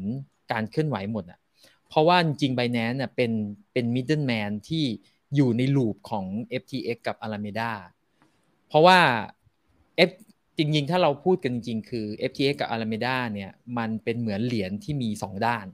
[0.52, 1.38] การเคลื่อนไหวหมดอะ
[1.88, 3.32] เพราะว่าจริงๆ Binance เนี่ยเป็น
[3.72, 4.84] เป็น middleman ที่
[5.34, 6.26] อยู่ในลูปของ
[6.62, 7.72] FTX กับ Alameda
[8.68, 8.98] เพราะว่า
[10.08, 10.10] F
[10.58, 15.66] จริงๆ ถ้าเราพูดกันจริงๆ คือ FTX กับ Alameda เนี่ย มันเป็นเหมือนเหรียญที่มี 2 ด้าน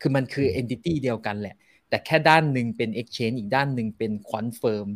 [0.00, 1.56] คือมันคือ entity เดียวกันแหละ
[1.88, 4.88] แต่แค่ด้านหนึ่งเป็น exchange อีกด้านหนึ่งเป็น quant firm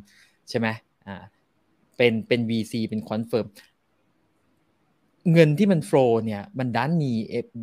[0.48, 0.68] ใช่ไหม
[1.06, 1.16] อ่า
[1.96, 3.46] เป็น เป็น VC เป็น quant firm
[5.32, 7.10] เงินที่มัน flow เนี่ย มันด้านมี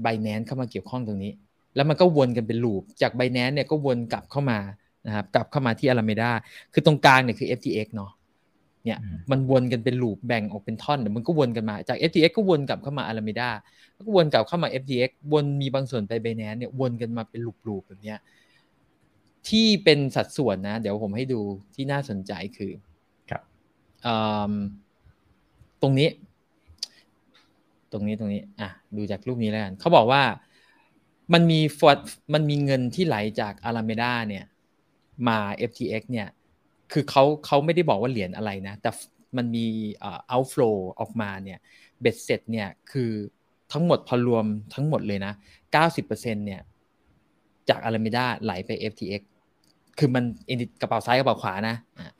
[0.06, 1.34] Binance เข้ามาเกี่ยวข้องตรงนี้
[1.76, 4.60] แล้วมันก็วนกันเป็นลูป จาก Binance เนี่ยก็วนกลับเข้ามา
[5.06, 6.30] นะครับกลับเข้ามาที่ Alameda
[6.74, 8.12] คือตรงกลางเนี่ยคือ FTX เนาะ
[8.86, 13.50] เนี่ยอืมมันวนกันเป็นลูปแบ่งออกเป็นท่อนเดี๋ยวมันก็วนกันมาจาก FTX ก็วนกลับเข้ามา Alameda
[13.94, 18.20] แล้วก็วนกลับเข้ามา FTX วนมีบางส่วนไป Binance เนี่ยวนกันมาเป็นลูปๆแบบเนี้ย
[19.50, 21.42] ที่เป็นสัดส่วนนะ เดี๋ยวผมให้ดู
[21.76, 22.72] ที่น่าสนใจคือ
[23.30, 23.44] ครับ
[24.06, 24.16] อื
[24.52, 24.54] ม
[25.82, 26.10] ตรงนี้
[27.92, 30.24] ตรงนี้ตรงนี้อะดูจากรูปนี้แล้วกันเขาบอกว่า
[31.34, 31.98] มันมีฟอด
[32.34, 34.46] มันมีเงินที่ไหลจากอาราเมดาเนี่ย
[35.28, 35.38] มา
[35.70, 36.28] FTX เนี่ย
[36.92, 38.90] คือเขาเขาไม่ได้บอกว่าเหรียญอะไรนะ แต่
[39.38, 39.66] มันมี
[40.00, 41.60] เอ่อ outflow ออกมาเนี่ย
[42.02, 43.12] เบ็ดเสร็จเนี่ย คือ
[43.72, 45.34] ทั้งหมดพอรวมทั้งหมดเลยนะ
[45.86, 46.62] 90%เนี่ย
[47.70, 49.22] จากอาราเมดาไหลไป FTX
[49.98, 52.14] คือมัน enti- กระเป๋าซ้ายกระเป๋าขวานะอะ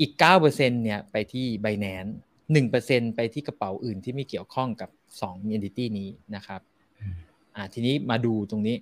[0.00, 0.12] อีก
[0.48, 2.12] 9%เนี่ย ไปที่ Binance
[2.62, 4.90] 1%ไปที่กระเป๋าอื่นที่ไม่เกี่ยวข้องกับ
[5.22, 6.60] 2 entity นี้นะครับ
[7.00, 7.14] อืม
[7.56, 8.76] อ่า ทีนี้มาดูตรงนี้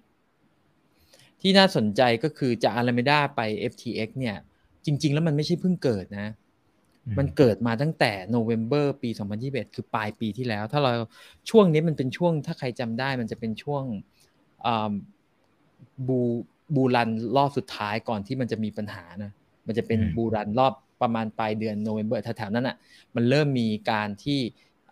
[1.41, 3.41] ที่น่าสนใจก็คือจาก Alameda ไป
[3.73, 4.37] FTX เนี่ย
[4.85, 6.29] จริง ๆ แล้วมันไม่ใช่เพิ่งเกิดนะ
[7.19, 9.11] มันเกิดมาตั้งแต่โนเวม ber ปี
[9.43, 10.93] 2021 คือปลายปีที่แล้ว ถ้าเรา
[11.51, 13.85] ช่วงนี้มันเป็นช่วงถ้าใครจำได้มันจะเป็นช่วง
[16.09, 16.21] บู
[16.75, 19.33] บูรันรอบสุดท้ายก่อนที่มันจะมีปัญหานะ
[19.67, 22.77] มันจะเป็นอืมบูรันรอบประมาณปลายเดือนโนเวม ber แถวๆนั้นอะ
[23.15, 24.41] มันเริ่มมีการที่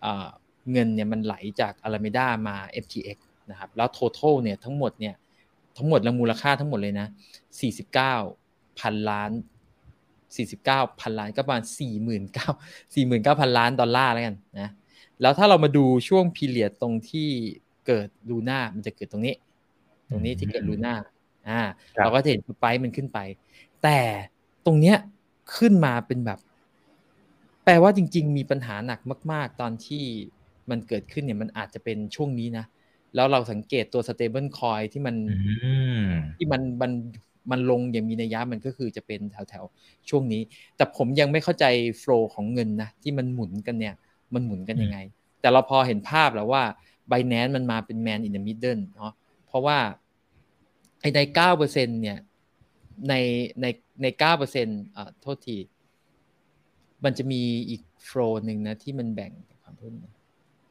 [0.00, 0.28] เอ่อ
[0.72, 3.18] เงินเนี่ยมันไหลจากอาราเมดามา FTX
[3.50, 5.14] นะครับแล้ว total เนี่ยทั้งหมดเนี่ย
[5.78, 7.06] ทั้งหมดแล้วมูลค่าทั้งหมดเลยนะ
[7.92, 9.30] 49พันล้าน
[10.16, 11.64] 49พันล้านก็ประมาณ
[12.26, 14.68] 49 49พันล้านดอลลาร์แล้วกันนะ
[15.20, 17.28] แล้วถ้าเรามาดูช่วงพีเรียดตรงที่
[17.86, 19.34] เกิดลูน่ามันจะเกิดตรงนี้
[20.10, 20.94] ตรงนี้ที่เกิดลูน่า
[21.48, 21.60] อ่า
[21.96, 23.18] ครับเราก็จะเห็นสไปค์มันขึ้นไป
[23.82, 23.98] แต่
[24.66, 24.96] ตรงเนี้ย
[25.56, 26.38] ขึ้นมาเป็นแบบ
[27.64, 29.00] แปลว่าจริง ๆ มีปัญหาหนัก
[29.32, 30.04] มาก ๆ ตอนที่
[30.70, 32.64] มันเกิดขึ้นเนี่ยมันอาจจะเป็นช่วงนี้นะ
[33.14, 36.92] แล้วเราสังเกตตัว stable coin ที่มันอืมที่มันมัน
[37.50, 40.42] มันลงอย่างมีนัยยะมันก็คือจะเป็นแถวแถวๆช่วงนี้
[40.76, 41.64] แต่ผมยังไม่เข้าใจ
[41.98, 43.94] โฟล w ของเงินนะ ที่มันหมุนกันเนี่ย
[44.34, 44.98] มันหมุนกันยังไง
[45.40, 46.62] แต่เราพอเห็นภาพแล้วว่า
[47.10, 49.12] b i n a n c e มันมาเป็น man in the middle เนาะ
[49.46, 49.78] เพราะว่า
[51.00, 52.18] ไอ้ในเก้าเปอร์เซ็นเนี่ย
[53.08, 53.14] ใน
[53.60, 53.66] ใน
[54.02, 54.66] ในเก้าเปอร์เซ็น
[54.96, 55.56] อ่าโทษที
[57.04, 59.32] มันจะมีอีกโฟล w หนึ่งนะ ที่มันแบ่ง
[59.64, 60.12] ขอโทษนะ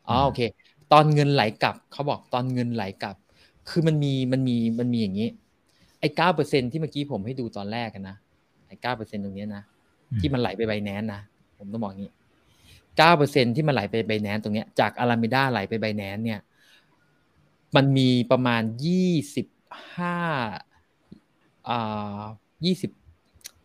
[0.08, 0.42] อ๋อโอเค
[0.92, 3.16] ตอนเงินไหลกลับเขาบอกตอนเงินไหลกลับ
[3.70, 5.30] คือมันมีมันมีมันมีอย่างนี้
[6.00, 8.16] ไอ้เก้าเปอร์เซ็นที่เมื่อกี้ผมให้ดูตอนแรกอะนะ
[8.68, 9.64] ไอ้เก้าเปอร์เซ็นตรงเนี้ยนะ
[10.12, 11.22] อืมที่มันไหลไปไบแนนนะ
[11.58, 12.12] ผมต้องบอกอย่างนี้
[12.98, 16.40] เก้าเปอร์เซ็นที่มันไหลไปไบแนนตรงเนี้ยจากอารามิด้าไหลไปไบแนนเนี่ย
[17.76, 19.48] มันมีประมาณยี่สิบ
[19.96, 20.18] ห้า
[21.70, 22.22] อ่า
[22.66, 22.92] ยี่สิบ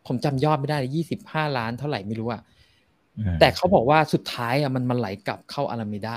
[0.07, 2.43] ผมจำยอดไม่ได้ยี่สิบห้าล้านเท่าไหร่ไม่รู้อะ
[3.41, 6.17] แต่เขาบอกว่าสุดท้ายอะมันมันไหลกลับเข้าอารามิดา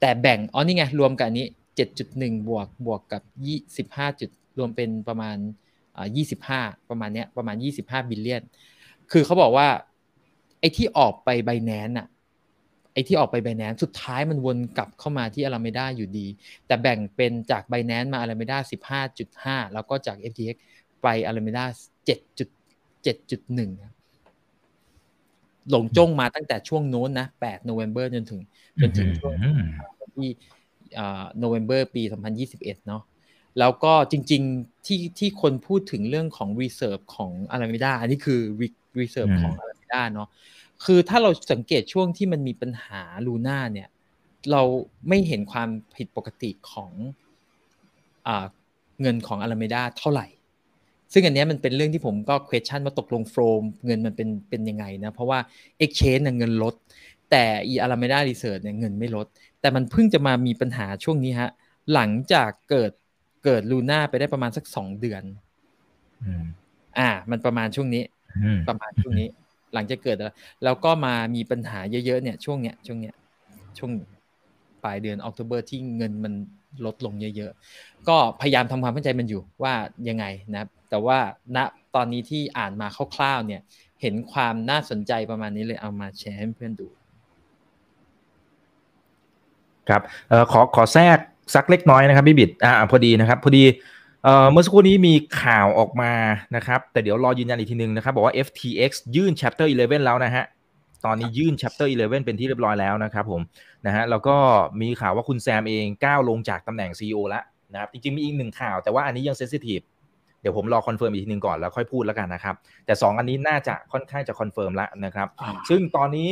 [0.00, 1.46] แต่แบ่งอ๋อนี่ไงรวมกับอันนี้
[1.96, 5.36] 7.1 บวกบวกกับยี่สิบห้าจุดรวมเป็นประมาณ
[6.16, 8.42] ยี่สิบห้าประมาณเนี้ยประมาณยี่สิบห้าบิลเลียน
[9.12, 9.68] คือเขาบอกว่า
[10.60, 12.06] ไอ้ที่ออกไปไบแนนอะ
[12.92, 16.26] ไอ้ที่ออกไปไบแนนสุดท้ายมันวนกลับเข้ามาที่อาราเมดาอยู่ดี
[16.66, 20.56] แต่แบ่งเป็นจากไบแนนมาอาราเมดาสิบห้าจุดห้าแล้วก็จาก FTX
[21.02, 21.64] ไปอาราเมดา
[23.04, 23.97] 7.7.1
[25.70, 28.40] หนึ่งหลงจ้งมาตั้งแต่ช่วงโน้นนะ8โนเวม ber จนถึง
[28.80, 29.60] จนถึงช่วงอืม
[30.16, 30.28] ที่
[31.38, 32.02] โนเวม ber ปี
[32.46, 33.02] 2021 เนาะ
[33.58, 40.28] แล้วก็จริงๆที่ที่คนพูดถึงเรื่องของ reserve ของ Alameda อันนี้คือ re- reserve อืมของ Alameda เนาะ
[40.84, 43.88] คือถ้าเราสังเกตช่วงที่มันมีปัญหาลูน่าเนี่ย
[44.52, 44.62] เรา
[45.08, 46.90] ไม่เห็นความผิดปกติของ
[48.26, 48.46] อา
[49.00, 50.26] เงินของ Alameda เท่าไหร่
[51.12, 55.38] ซึ่งอันเนี้ยมันเป็นเรื่องที่ผมก็ question ว่าตกลงโฟมเงินมันเป็นเป็นยังไงนะเพราะว่า
[55.84, 56.74] exchange เนี่ยเงินลด
[57.30, 59.26] แต่อี Alameda Research เนี่ยเงินไม่ลด
[59.60, 61.50] แต่มันเพิ่งจะมามีปัญหาช่วงนี้ฮะ
[61.94, 62.90] หลังจากเกิด
[63.44, 65.22] เกิดลูน่าไปได้ประมาณสักสองเดือน
[66.24, 66.44] อืม
[66.98, 68.02] อ่า มันประมาณช่วงนี้
[68.44, 69.28] อืมประมาณช่วงนี้
[69.74, 73.14] หลังจากเกิดแล้วแล้วก็มามีปัญหาเยอะๆเนี่ยช่วงเนี้ยช่วงเนี้ย
[73.78, 73.90] ช่วง
[74.84, 76.32] ปลายเดือนออก o เบอร์ที่เงินมัน
[76.84, 79.74] ลดลงเยอะๆ ก็พยายามทำความเข้าใจมันอยู่ว่า
[80.08, 81.18] ยังไงนะครับแต่ว่า
[81.56, 81.58] ณ
[81.94, 83.60] ตอนนี้ที่อ่านมาคร่าวๆเนี่ย
[84.00, 86.88] เห็นความน่าสนใจประมาณนี้เลยเอามาแชร์ให้เพื่อนดู
[89.88, 91.18] ครับออขอขอแทรก
[91.54, 93.64] สักเล็กน้อยนะครับพี่บิดอ่าพอดีนะครับ พอดี
[94.24, 96.12] เอ่อเมื่อสักครู่นี้มีข่าวออกมา
[96.56, 100.44] นะครับ แต่เดี๋ยวรอยืนยันอีกทีนึงนะครับ บอกว่า FTX ยื่น Chapter 11 แล้วนะฮะ
[101.04, 103.40] ตอนนี้ยื่น Chapter 11 เป็นที่เรียบร้อยแล้วนะครับผม
[103.86, 104.36] นะฮะแล้วก็
[104.82, 109.80] มีข่าวว่าคุณแซมเองก้าวลงจากตำแหน่ง CEO แล้วนะครับจริงๆมีอีกหนึ่งข่าวแต่ว่าอันนี้ยัง sensitive
[110.40, 112.54] เดี๋ยวผมรอ confirm อีกทีหนึ่งก่อนแล้วค่อยพูดแล้วกันนะครับ
[112.86, 115.28] แต่ 2 อันนี้น่าจะค่อนข้างจะ confirm แล้วนะครับ
[115.68, 116.30] ซึ่งตอนนี้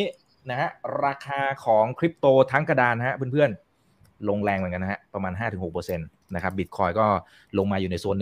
[0.51, 0.71] นะฮะ
[1.05, 5.33] ราคาของคริปโตทั้งกระดานนะฮะเพื่อนๆ ลงแรงเหมือนกันนะฮะประมาณ
[5.65, 7.07] 5-6%นะครับบิตคอยน์ก็
[7.59, 8.17] ลงมาอยู่ในโซน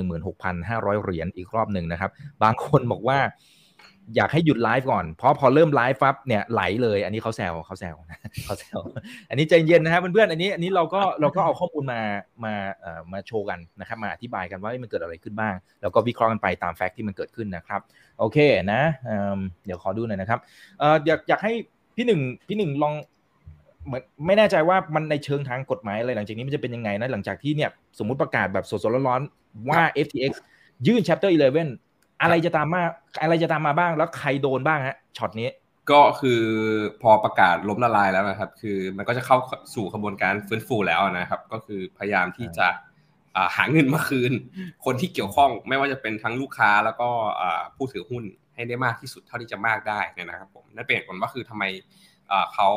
[0.49, 2.11] 16,500 เหรียญอีกรอบหนึ่งนะครับ
[2.43, 3.19] บางคนบอกว่า
[4.17, 7.95] อยากให้หยุดไลฟ์ก่อน เพราะพอเริ่มไลฟ์ปั๊บเนี่ยไหลเลย อันนี้เขาแซวเขาแซว
[8.45, 8.79] เขาแซว
[9.29, 12.01] อันนี้ใจเย็นนะครับเพื่อนๆ อันนี้อันนี้เราก็เราก็เอาข้อมูลมา
[12.45, 17.81] มาเอ่อมาโชว์กันนะครับ มาอธิบายกันว่ามันเกิดอะไรขึ้นบ้าง แล้วก็วิเคราะห์กันไปตาม fact ที่มันเกิดขึ้นนะครับ
[18.19, 18.39] โอเค
[18.73, 20.39] นะเอิ่มเดี๋ยวขอดูหน่อยนะครับ
[20.79, 21.53] เอ่ออยากอยากให้
[21.97, 22.95] พี่หนึ่งพี่หนึ่งลอง
[23.87, 30.33] เหมือนไม่แน่ใจว่ามันในเชิงทางกฎหมายอะไรหลังจากนี้มันจะเป็นยังไงนะหลังจากที่เนี่ยสมมุติประกาศแบบสดๆร้อนๆว่า FTX
[30.87, 31.84] ยื่น Chapter 11
[32.23, 32.83] อะไรจะตามมา
[33.23, 35.49] อะไรจะตามมาบ้างแล้วใครโดนบ้างฮะช็อตนี้
[35.91, 36.43] ก็คือ
[37.03, 39.37] พอประกาศล้มละลายแล้วนะครับ คือมันก็จะเข้า
[39.75, 42.67] สู่กระบวนการฟื้นฟูแล้วนะครับ ก็คือพยายามที่จะ
[43.37, 44.33] อ่าหาเงินมาคืน
[44.85, 47.09] คนที่เกี่ยวข้องไม่ว่าจะเป็นทั้งลูกค้าแล้วก็
[47.41, 48.25] อ่าผู้ถือหุ้น
[48.55, 51.65] ให้ได้มากที่สุดเท่าที่จะมากได้เนยนะครับผมนั่นเป็นเหตุผลว่าคือทำไม
[52.31, 52.69] อ่าเขา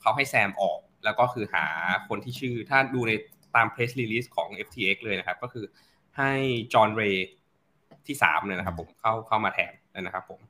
[0.00, 1.66] เขาให้แซมออก แล้วก็คือหา
[2.08, 3.12] คนที่ชื่อถ้าดูใน
[3.56, 5.64] ตาม press release ของ FTX เลยนะครับ ก็คือ
[6.18, 6.32] ให้
[6.72, 7.28] จอห์นเรย์
[8.06, 10.40] ที่สามเลยนะครับผมเข้าเข้ามาแทนนะครับผม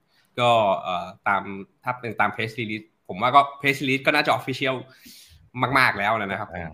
[0.41, 0.51] ก็
[0.83, 1.43] เอ่อตาม
[1.85, 4.77] ถ้าเป็นตามเพ s ส release ผมว่าก็เพ s ส release ก็น่าจะออฟฟิเชียล
[5.79, 6.71] มาก ๆแล้วนะครับผมอ่า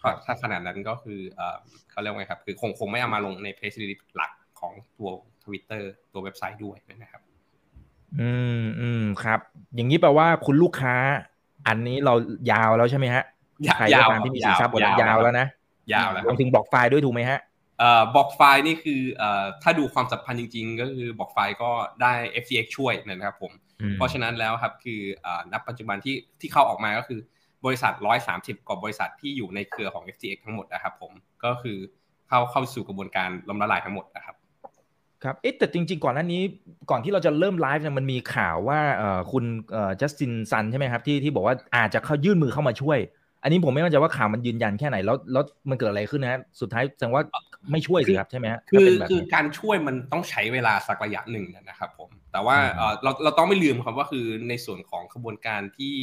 [0.00, 1.56] ถ้าถ้าขนาดนั้นก็คือเอ่อ
[1.90, 5.10] เขาเรียกว่าไงครับ คือคงคงไม่เอามาลงในเพ s ส release หลักของตัว
[5.44, 7.22] ทวิตเตอร์ตัวเว็บไซต์ด้วยนะครับ
[8.20, 9.40] อืมอืมครับ
[9.74, 10.94] อย่างนี้แปลว่าคุณลูกค้า
[11.66, 12.14] อันนี้เรา
[12.52, 13.24] ยาวแล้วใช่ไหมฮะ
[13.76, 15.46] ใครก็ตามที่มีสินทรัพย์บนยาวแล้วนะ
[15.92, 17.47] ยาวแล้วรวมถึงบอกไฟล์ด้วยถูกไหมฮะเอ่อ
[18.14, 21.70] บอกไฟล์นี่คือเอ่อถ้าดูความสัมพันธ์จริง ๆ ก็คือบอกไฟล์ก็
[22.02, 22.12] ได้
[22.42, 23.52] FTX ช่วยนะครับผม
[23.96, 25.00] เพราะฉะนั้นแล้วครับคือ
[25.52, 27.20] นับปัจจุบันที่ที่เข้าออกมาก็คือ
[27.64, 27.92] บริษัท
[28.30, 31.12] 130 กว่าบริษัทที่อยู่ในเครือของ FTX ทั้งหมดนะครับผม
[31.44, 31.78] ก็คือ
[32.28, 34.36] เข้าเข้าสู่กระบวนการล้มละลายทั้งหมดนะครับ
[35.24, 36.42] ครับเอ๊ะแต่จริง ๆ ก่อนหน้านี้
[36.90, 42.98] ก่อนที่เราจะเริ่มไลฟ์เนี่ยมันมีข่าวว่าเอ่อคุณเอ่อจัสตินซันใช่ไหมครับที่ที่บอกว่าอาจจะเข้ายื่นมือเข้ามาช่วย
[43.42, 47.22] อันนี้ผมไม่มั่นใจว่าข่าวมันยืนยันแค่ไหนแล้วแล้วมันเกิดอะไรขึ้นนะฮะสุดท้ายแสดงว่า
[47.72, 55.94] ไม่ช่วยสิครับใช่ไหมฮะคือถ้าเป็นแบบคือนี้การช่วยมันต้องใช้เวลาสักระยะหนึ่งนะครับผมแต่ว่าเอ่อเราเราต้องไม่ลืมครับว่าคือในส่วนของกระบวนการที่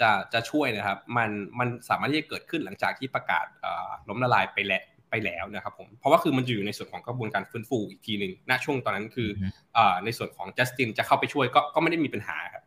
[0.00, 9.28] จะจะช่วยนะครับ มันมันสามารถที่จะเกิดขึ้นหลังจากที่ประกาศเอ่อล้มละลายไปแล้วไปแล้วนะครับผมเพราะว่าคือมันจะอยู่ในส่วนของกระบวนการฟื้นฟูอีกทีหนึ่งณช่วงตอนนั้นคือ
[9.74, 12.62] เอ่อในส่วนของจัสตินจะเข้าไปช่วยก็ก็ไม่ได้มีปัญหาครับ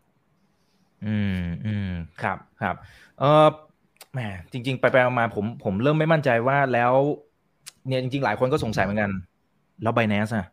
[1.06, 2.76] อืมอืมครับครับ
[3.20, 3.48] เออ
[4.13, 4.19] แหม
[4.52, 6.93] จริง ๆ ไปไปมาๆผมผมเริ่มไม่มั่นใจว่าแล้ว
[7.88, 9.12] เนี่ยจริง ๆ หลายคนก็สงสัยเหมือนกัน
[9.84, 10.45] แล้วไบแนสอะ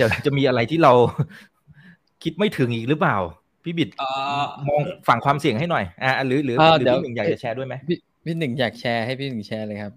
[0.00, 0.92] จะจะมีอะไรที่เรา
[2.22, 3.16] คิดไม่ถึงอีกหรือเปล่า
[3.64, 4.08] พี่บิดเอ่
[4.40, 9.92] อมองฝั่งความเสี่ยงให้หน่อยอ่าหรือหรืออ่าหรือเดี๋ยวพี่หนึ่งอยากจะแชร์ด้วยไหมพี่พี่หนึ่งอยากแชร์ให้พี่หนึ่งแชร์เลยครับ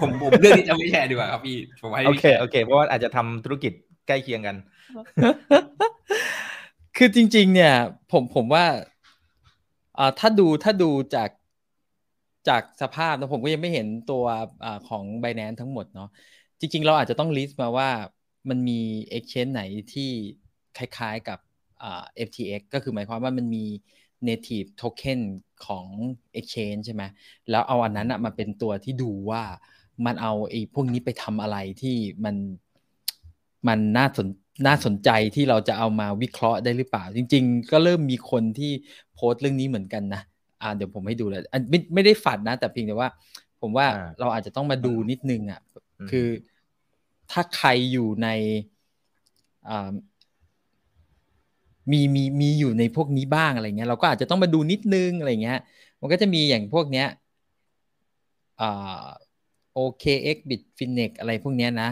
[0.00, 3.72] ผมผมเรื่องนี้จะไม่แชร์ดีกว่าครับพี่ผมให้โอพี่เคโอเคเพราะว่าอาจจะทำธุรกิจ
[4.08, 4.56] ใกล้เคียงกัน
[6.96, 7.72] คือจริง ๆ เนี่ย
[8.12, 8.64] ผมผมว่า
[9.98, 11.30] อ่าถ้าดูถ้าดูจาก
[12.48, 14.24] จากสภาพนะผมก็ยังไม่เห็นตัว
[14.64, 16.08] อาของ b บ n a n c e ทั้งหมดเนาะ
[16.60, 17.90] จริง ๆ เราอาจจะต้องลิสต์มาว่า
[18.48, 18.80] มันมี
[19.16, 20.10] exchange ไหนที่
[20.76, 21.38] คล้ายๆกับ
[21.82, 23.64] อ่า FTX ก็คือหมายความว่ามันมี
[24.28, 25.20] native token
[25.66, 25.86] ของ
[26.38, 27.02] exchange ใช่ไหม
[27.50, 29.42] แล้วเอาอันนั้นมาเป็นตัวที่ดูว่า
[30.06, 32.36] มันเอาไอ้พวกนี้ไปทำอะไรที่มัน
[33.68, 34.28] มันน่าสน
[34.66, 38.72] น่าสนใจที่เราจะเอามาวิเคราะห์ได้หรือเปล่า จริง ๆ ก็เริ่มมีคนที่
[39.14, 40.22] โพสต์เรื่องนี้เหมือนกันนะ
[40.62, 43.08] อ่าเดี๋ยวผมให้ดูเลยอันไม่ไม่ได้ฝันนะ แต่เพียงแต่ว่า
[43.60, 45.60] ผมว่าอ่าเราอาจจะต้องมาดูนิดนึงอะ
[45.98, 46.28] อืมคือ
[47.30, 48.28] ถ้าใครอยู่ใน
[49.68, 49.90] อ่า
[51.92, 55.58] มีมีมีอยู่ในพวกนี้บ้างอะไรเงี้ยเราก็อาจจะต้องมาดูนิดนึงอะไรเงี้ย
[56.00, 57.06] มันก็จะมีอย่างพวกเนี้ย
[58.60, 59.06] อ่า
[59.76, 61.90] OKX Bitfinex อะไรพวกเนี้ยนะ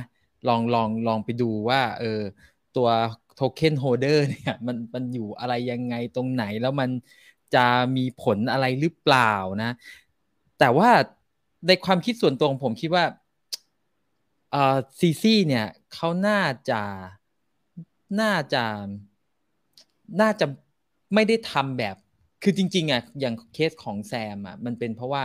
[0.48, 2.20] ลองลองลองไปดูว่า เออ
[2.76, 2.88] ตัว
[3.36, 6.90] token holder เนี่ยมันมันอยู่อะไรยังไงตรงไหนแล้วมัน
[7.54, 9.70] จะมีผลอะไรหรือเปล่านะ
[10.58, 10.90] แต่ว่า
[11.66, 13.04] ในความคิดส่วนตัวของผมคิดว่า
[14.50, 16.82] เอ่อ CZ เนี่ยเขาน่าจะ
[18.20, 18.64] น่าจะ
[20.20, 20.46] น่าจะ
[21.14, 21.96] ไม่ได้ทำแบบ
[22.42, 25.24] คือจริง ๆอะอย่างเคสของแซมอะมันเป็นเพราะว่า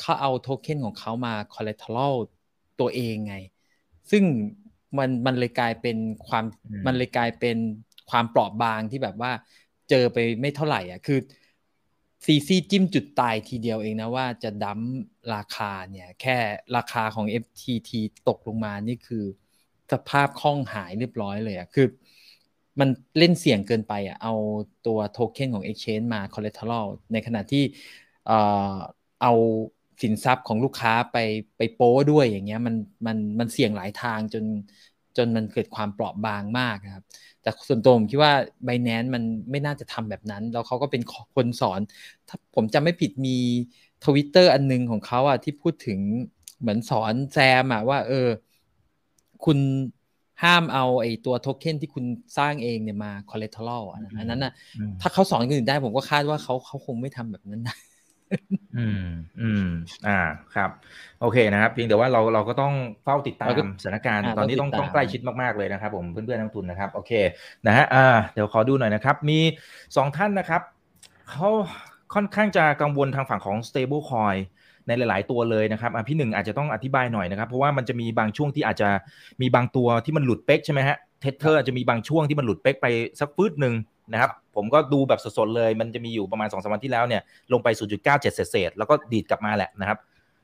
[0.00, 2.14] เขาเอาโทเค็นของเขามา collateral
[2.80, 3.36] ตัวเองไง
[4.10, 4.24] ซึ่ง
[4.98, 5.96] มันมันเลยกลายเป็น
[6.28, 7.56] ความอืมมันเลยกลายเป็น
[8.10, 9.32] ความเปราะบางที่แบบว่า
[9.90, 11.18] เจอไปไม่เท่าไหร่อะคือ
[12.24, 14.80] ซีซีจิ้มจุดตายทีเดียวเองนะว่าจะดั้ม
[15.34, 16.36] ราคาเนี่ย แค่
[16.76, 17.90] ราคาของ FTT
[18.28, 19.24] ตกลงมานี่คือ
[19.92, 21.86] สภาพคล่องหายเรียบร้อยเลยอะคือ
[22.80, 24.34] มันเล่นเสี่ยงเกินไปอะเอา
[24.86, 27.64] ตัวโทเค็นของ Exchange มา collateral ในขณะที่
[28.26, 28.38] เอ่
[28.72, 28.76] อ
[29.22, 29.32] เอา
[30.02, 31.16] สินทรัพย์ของลูกค้าไป
[31.56, 32.74] ไปโป้ด้วยอย่างเงี้ยมัน
[33.06, 34.44] มันมันเสี่ยงหลายทางจน
[35.16, 37.04] จนมันเกิดความเปราะบางมากครับ
[37.42, 38.32] แต่ส่วนตัวผมคิดว่า
[38.66, 41.02] Binance มันไม่น่าจะทำแบบนั้น แล้วเขาก็เป็น
[41.34, 41.80] คนสอน
[42.28, 43.36] ถ้าผมจำไม่ผิดมี
[44.04, 46.00] ทวิตเตอร์อันนึงของเขาอะที่พูดถึง
[46.60, 48.28] เหมือนสอนแซมอะว่า เออ
[49.44, 49.58] คุณ
[50.42, 52.04] ห้ามเอาไอ้ตัวโทเค็นที่คุณ
[52.38, 57.76] สร้างเองเนี่ยมา collateral อะนะอันนั้นอะอืมถ้าเขาสอนคนอื่นได้ผมก็คาดว่าเขาเขาคงไม่ทำแบบนั้นนะ
[58.76, 59.04] อืม
[59.40, 59.66] อืม
[60.06, 60.18] อ่า
[60.54, 60.70] ครับ
[61.20, 67.12] โอเคนะครับ เพียงแต่ว่าเราเราก็ต้องเฝ้าติดตามเราก็สถานการณ์อ่าตอนนี้ต้องต้องติดตามต้องใกล้ชิดมากๆเลยนะครับผมเพื่อนๆนักทุนนะครับ โอเค
[67.66, 69.38] นะฮะ อ่า เดี๋ยวขอดูหน่อยนะครับ มี
[69.96, 70.62] สองท่านนะครับ
[71.30, 71.48] เขา
[72.14, 74.38] ค่อนข้างจะกังวลทางฝั่งของ stable coin
[74.86, 78.88] ในหลาย ๆ ตัวเลยนะครับอะพี่หนึ่งอาจจะต้องอธิบายหน่อยนะครับ เพราะว่ามันจะมีบางช่วงที่อาจจะ
[79.40, 82.86] มีบางตัวที่มันหลุดเป๊กใช่ไหมฮะ เทเทอร์อาจจะมีบางช่วงที่มันหลุดเป๊กไป
[83.20, 83.74] สักฟืดหนึ่ง
[84.12, 87.68] นะครับผมก็ดูแบบสดๆเลย มันจะมีอยู่ประมาณ2อสวันที่แล้วเนี่ยลงไป
[88.02, 89.98] 0.97 เศษๆแล้วก็ดีดกลับมาแหละนะครับ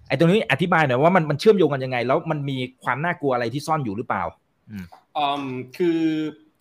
[0.08, 4.24] ไอ้ตรงนี้อธิบายหน่อยว่ามันมันเชื่อมโยงกันยังไง แล้วมันมีความน่ากลัวอะไรที่ซ่อนอยู่หรือเปล่า
[4.70, 4.84] อืม
[5.76, 6.00] คือ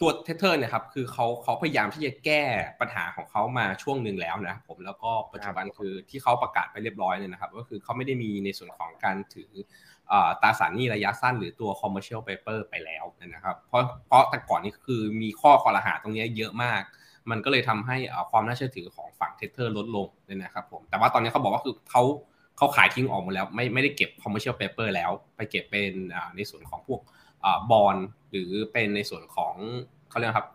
[0.01, 2.41] ตัวเทเทอร์เนี่ยครับคือเขาเขาพยายามที่จะแก้
[2.81, 9.94] ปัญหาของเขามาช่วงหนึ่งแล้วนะครับผมแล้วก็ปัจจุบันคือที่เขาประกาศไปเรียบร้อยเนี่ยนะครับ ก็คือเขาไม่ได้มีในส่วนของการถืออ่า
[10.41, 16.81] ตราสารหนี้ระยะสั้นหรือตัว commercial paper ไปแล้วนะครับเพราะเพราะแต่ก่อนนี้คือมีข้อคอรหาตรงนี้เยอะมาก
[17.29, 17.97] มันก็เลยทำให้
[18.31, 22.03] ความน่าเชื่อถือของฝั่งเทเทอร์ลดลงนี่ยนะครับผมแต่ว่าตอนนี้เขาบอกว่าคือเขา
[22.57, 25.93] เขาขายทิ้งออกหมดแล้ว ไม่ไม่ได้เก็บ commercial paper แล้ว ไปเก็บเป็น
[26.35, 27.01] ในส่วนของพวก
[27.71, 27.97] บอล
[28.31, 29.53] หรือเป็นในส่วนของ
[30.09, 30.47] เขาเรียกครับ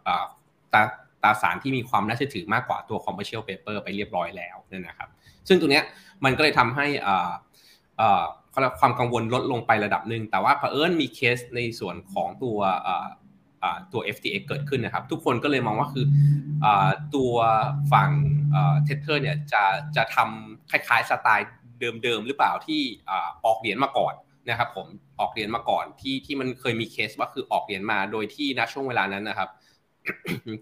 [0.74, 0.82] ตา
[1.22, 5.08] ตราสารที่มีความน่าเชื่อถือมากกว่าตัว commercial paper ไปเรียบร้อยแล้วนี่ยนะครับ
[5.48, 5.80] ซึ่งตัวเนี้
[6.24, 6.86] มันก็เลยทำให้
[8.80, 12.58] ความกังวลลดลงไประดับหนึ่งแต่ว่าเผอิญมีเคสในส่วนของตัว
[13.92, 16.06] ตัว FTX เกิดขึ้นนะครับ ทุกคนก็เลยมองว่าคือ
[17.14, 17.34] ตัว
[17.92, 18.10] ฝั่ง
[18.84, 19.64] Tether เนี่ยจะ
[19.96, 21.48] จะทำคล้ายๆสไตล์
[22.02, 22.80] เดิมๆหรือเปล่าที่
[23.44, 24.14] ออกเหรียญมาก่อน
[24.48, 24.86] นะครับผม
[25.20, 29.48] ออกเหรียญมาก่อนที่ที่มันเคยมีเคสว่าคือออกเหรียญมาโดยที่ณช่วงเวลานั้นนะครับ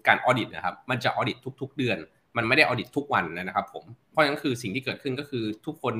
[0.07, 1.97] การ audit นะครับ มันจะ audit ทุก ๆ เดือน
[2.37, 5.93] มันไม่ได้ audit ทุกวันนะครับ ผมเพราะฉะนั้นคือสิ่งที่เกิดขึ้นก็คือทุกคน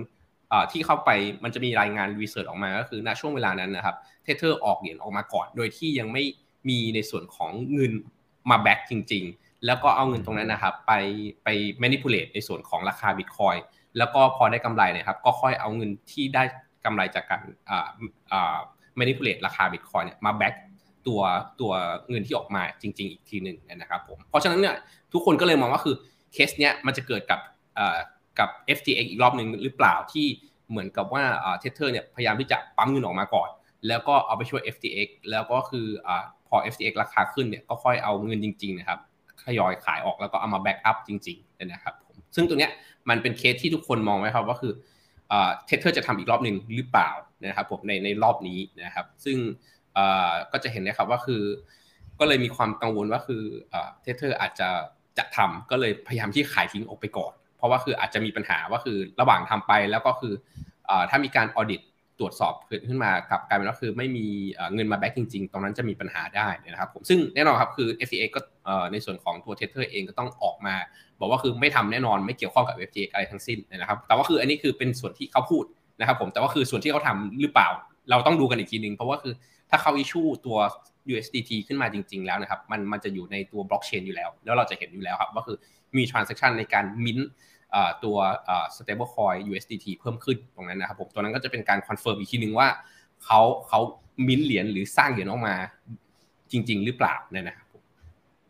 [0.72, 1.10] ที่เข้าไป
[1.44, 6.24] มันจะมีรายงาน research ออกมาก็คือณช่วงเวลานั้นนะครับ Tether ออกเหรียญออกมาก่อน โดยที่ยังไม่
[6.70, 7.94] มีในส่วนของเงิน
[8.50, 10.94] มา back จริง ๆ แล้วก็เอาเงินตรงนั้นนะครับ ไป
[11.44, 11.48] ไป
[11.84, 13.56] manipulate ในส่วนของราคาบิตคอยน์
[13.98, 16.44] แล้วก็พอได้กำไรเนี่ยครับ ก็ค่อยเอาเงินที่ได้
[16.86, 17.88] กำไรจากการอ่า
[18.32, 18.58] อ่า
[19.00, 20.54] manipulate ราคาบิตคอยน์เนี่ยมา back
[21.08, 21.22] ตัว
[21.62, 21.72] ตัว
[22.10, 24.76] เงินที่ออกมาจริง ๆ อีกทีหนึ่งนะครับผมเพราะฉะนั้นเนี่ย
[25.14, 25.96] ทุกคนก็เลยมองว่าคือ
[26.34, 27.40] เคสเนี้ยมันจะเกิดกับ
[28.40, 30.28] กับ FTX อีกรอบหนึ่งหรือเปล่าที่
[30.70, 31.24] เหมือนกับว่า
[31.60, 33.50] Tether เนี่ยพยายามที่จะปั๊มเงินออกมาก่อน
[33.88, 36.10] แล้วก็เอาไปช่วย FTX แล้วก็คืออ
[36.48, 39.00] พอ FTX ราคาขึ้นเนี่ยก็ค่อยเอาเงินจริงๆนะครับ
[39.46, 42.72] ทยอยขายออกแล้วก็เอามา back up จริงๆนะครับผมซึ่งตัวเนี้ย
[43.10, 44.74] มันเป็นเคสที่ทุกคนมองไว้ครับว่าคือ
[45.30, 47.10] Tether จะทำอีกรอบหนึ่งหรือเปล่า
[47.46, 49.38] นะครับผมในในรอบนี้นะครับ ซึ่ง
[50.52, 51.42] ก็จะเห็นนะครับว่าคือ
[52.20, 53.44] ก็เลยมีความกังวลว่าคือ
[54.02, 54.70] Tether อาจจะ
[55.18, 60.34] จะทำก็เลยพยายามที่ขายทิ้งออกไปก่อน เพราะว่าคืออาจจะมีปัญหาว่าคือระหว่างทำไปแล้วก็คือ
[61.10, 61.82] ถ้ามีการ audit
[62.20, 64.26] ตรวจสอบเกิดขึ้นมากับกลายเป็นว่าคือไม่มี
[64.74, 68.40] เงินมา back จริงๆ ตรงนั้นจะมีปัญหาได้นะครับผมซึ่งแน่นอนครับคือ FTX ก็
[68.92, 70.76] ในส่วนของตัว Tether เองก็ต้องออกมา
[71.20, 75.64] บอกว่าคือไม่ทำแน่นอนไม่เกี่ยวข้องกับ FTX อะไรทั้งสิ้นนะครับ แต่ว่าคืออันนี้คือเป็นส่วนที่เขาพูด
[76.00, 77.68] นะครับผมแต่ว่าคือส่วนที่เขาทำหรือเปล่า
[78.10, 79.34] เราต้องดูกันอีกทีนึงเพราะว่าคือ
[79.70, 80.58] ถ้าเขา issue ตัว
[81.12, 85.58] USDT ขึ้นมาจริง ๆ แล้วนะครับมันมันจะอยู่ในตัวบล็อกเชนอยู่แล้ว แล้วเราจะเห็นอยู่แล้วครับว่าคือ
[85.98, 87.20] มี transaction ในการมิ้น
[88.04, 88.18] ตัว
[88.76, 92.68] stable coin USDT เพิ่มขึ้นตรงนั้นนะครับผมตัวนั้นก็จะเป็นการคอนเฟิร์มอีกทีนึงว่า
[93.26, 93.80] เขาเขา
[94.28, 95.56] มิ้นเหรียญหรือสร้างเหรียญออกมา
[96.52, 97.68] จริง ๆ หรือเปล่าเนี่ยนะครับ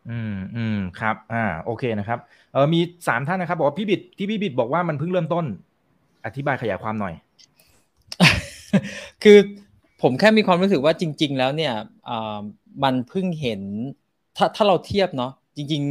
[0.09, 2.19] อืมอืมครับอ่าโอเคนะครับ
[2.53, 5.45] เออมีสามท่านนะครับ บอกว่าพี่บิดที่พี่บิดบอกว่ามันเพิ่งเริ่มต้น
[6.25, 7.13] อธิบายขยายความหน่อย
[9.23, 9.37] คือ
[10.01, 11.73] ผมแค่มีความรู้สึกว่าจริง ๆ แล้วเนี่ย
[12.83, 13.61] มันเพิ่งเห็น
[14.37, 15.83] ถ้าถ้าเราเทียบเนาะจริง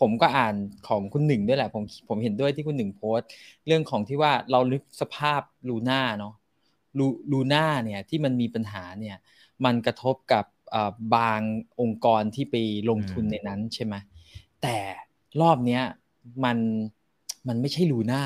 [0.00, 0.54] ผมก็อ่าน
[0.88, 3.28] ของคุณหนึ่งด้วยแหละผมผมเห็นด้วยที่คุณหนึ่งโพสต์
[3.66, 6.34] เรื่องของที่ว่าเราลึกสภาพลูน่าเนาะ
[6.98, 9.16] ลูลูน่าเนี่ยที่มันมีปัญหาเนี่ย
[9.64, 10.44] มันกระทบกับ
[11.16, 11.40] บาง
[11.80, 12.54] องค์กรที่ไป
[12.90, 13.94] ลงทุนในนั้นใช่ไหม
[14.62, 14.76] แต่
[15.40, 15.82] รอบเนี้ย
[16.44, 16.58] มัน
[17.48, 18.22] มันไม่ใช่ Luna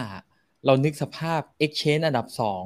[0.66, 2.64] เรานึกสภาพ Exchange อันดับสอง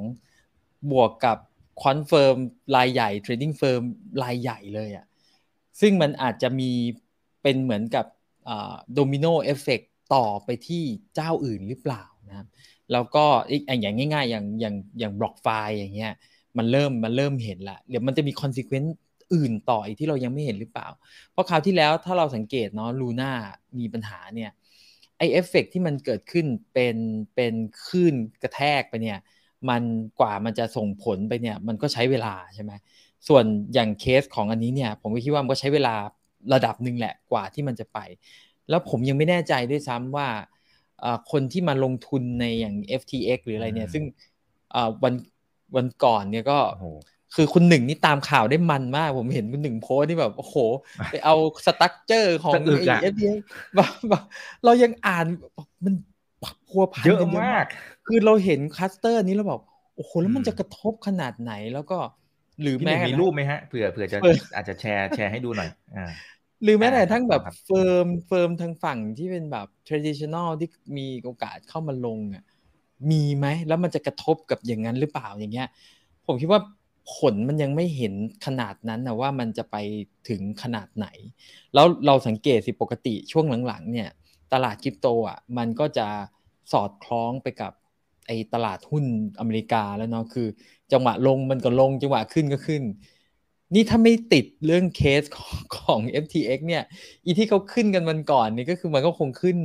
[0.91, 1.37] บวกกับ
[1.83, 2.35] quant firm
[2.75, 3.81] รายใหญ่ trading firm
[4.23, 5.05] รายใหญ่เลยอะ่ะ
[5.81, 6.71] ซึ่งมันอาจจะมี
[7.43, 8.05] เป็นเหมือนกับ
[8.93, 9.81] domino effect
[10.15, 10.83] ต่อไปที่
[11.15, 12.47] เจ้าอื่นหรือเปล่านะครับ
[12.91, 16.13] แล้วก็อีกอย่างง่าย ๆ อย่างอย่างอย่าง BlockFi อย่างเงี้ย
[16.57, 18.95] มันเริ่มมันเริ่มเห็นละเดี๋ยวมันจะมี consequence
[19.33, 20.87] อื่นต่ออีกที่เรายังไม่เห็นหรือเปล่า
[21.31, 23.31] เพราะคราวที่แล้วถ้าเราสังเกตเนาะ Luna
[23.79, 24.51] มีปัญหาเนี่ย
[25.17, 26.95] ไอเอฟเฟกที่มันเกิดขึ้นเป็น
[27.35, 27.53] เป็น
[27.85, 29.19] คลื่นกระแทกไปเนี่ย
[29.69, 29.83] มัน
[30.19, 32.71] กว่ามันจะส่งผลไปเนี่ยมันก็ใช้เวลาใช่ไหม
[33.27, 35.95] ส่วนอย่างเคสของอันนี้เนี่ย ผมก็คิดว่ามันก็ใช้เวลา
[36.53, 37.99] ระดับหนึ่งแหละกว่าที่มันจะไป
[38.69, 40.27] แล้วผมยังไม่แน่ใจด้วยซ้ำว่า
[41.31, 44.03] คนที่มาลงทุนในอย่าง FTX หรืออะไรเนี่ย ซึ่ง
[45.03, 45.13] วัน
[45.75, 46.59] วันก่อนเนี่ยก็
[47.35, 50.55] คือคุณหนึ่งนี่ตามข่าวได้มันมาก ผมเห็นคุณหนึ่งโพสที่แบบโอ้โห
[51.11, 51.35] ไปเอา
[51.65, 53.39] structure ของไอ้ FTX
[53.75, 54.23] แบบ
[54.65, 55.25] เรายังอ่าน
[55.83, 55.93] มัน
[56.67, 57.65] พัวพันเยอะมาก
[58.07, 59.61] คือเราเห็นคัสเตอร์นี้แล้วบอก
[59.95, 61.97] โอ้โหแล้วมันจะกระทบขนาดไหนแล้วก็
[62.61, 64.17] หรือแม้มีรูปไหมฮะเผื่อเผื่อจะ
[64.55, 66.11] อาจจะแชร์แชร์ให้ดูหน่อยอ่า
[66.63, 72.43] หรือแม้แต่ทั้งแบบ firm firm ทางฝั่งที่เป็นแบบ traditional ที่มีโอกาสเข้ามาลงอะ
[73.11, 75.67] มีไหมแล้วมันจะกระทบกับอย่างนั้นหรือเปล่าอย่างเงี้ย
[76.25, 76.61] ผมคิดว่า
[77.15, 78.13] ผลมันยังไม่เห็น
[78.45, 79.75] ขนาดนั้นนะว่ามันจะไป
[80.29, 81.07] ถึงขนาดไหน
[81.73, 84.09] แล้วเราสังเกตสิปกติช่วงหลังๆ เนี่ย
[84.53, 86.07] ตลาดคริปโตอะมันก็จะ
[86.71, 87.73] สอดคล้องไปกับ
[88.27, 89.05] ไอ้ตลาดหุ้น
[89.39, 90.47] อเมริกาแล้วเนาะคือ
[90.91, 92.83] จังหวะลงมันก็ลงจังหวะขึ้นก็ขึ้น
[93.73, 96.83] นี่ถ้าไม่ติดเรื่องเคสของของ FTX เนี่ย
[97.25, 99.57] อีที่เขาขึ้นกันวันก่อนนี่ก็คือมันก็คงขึ้น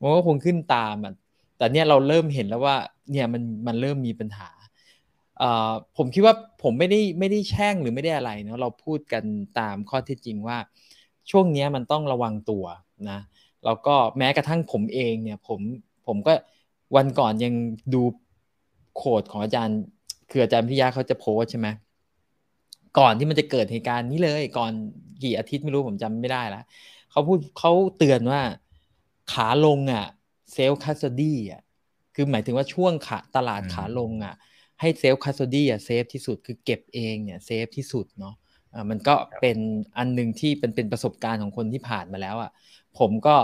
[0.00, 1.12] มันก็คงขึ้นตามอะ
[1.56, 2.76] แต่เนี่ยเราเริ่มเห็นแล้วว่า
[3.10, 4.48] เนี่ยมันมันเริ่มมีปัญหา
[5.96, 9.24] ผมคิดว่าผมไม่ได้ไม่ได้แช่งหรือไม่ได้อะไรเนาะเราพูดกัน
[9.58, 10.58] ตามข้อเท็จจริงว่า
[11.30, 12.64] ช่วงนี้มันต้องระวังตัว
[13.10, 13.18] นะ
[13.64, 15.60] แล้วก็แม้กระทั่งผมเองเนี่ยผม
[16.06, 16.32] ผมก็
[16.94, 17.54] วันก่อนยัง
[17.94, 18.02] ดู
[18.96, 19.78] โคดของอาจารย์
[20.30, 21.68] คืออาจารย์พิยาเขาจะโพสใช่ไหม
[22.98, 24.72] ก่อนที่มันจะเกิดเหตุการณ์นี้เลย ก่อน
[25.22, 26.64] กี่อาทิตย์ไม่รู้ผมจำไม่ได้แล้ว
[27.10, 28.40] เขาพูดเขาเตือนว่า
[29.32, 30.06] ขาลงอะ
[30.52, 31.62] self custody อะ
[32.14, 34.34] คือหมายถึงว่าช่วงขาตลาดขาลงอะ
[34.80, 38.34] ให้ self custody อะ safe ที่สุดคือเก็บเองเนี่ย safe ที่สุดเนาะ
[38.74, 39.58] อ่ามันก็เป็น
[39.98, 42.50] อันหนึ่งที่เป็นเป็นประสบการณ์ของคนที่ผ่านมาแล้วอะ
[42.98, 43.36] ผมก็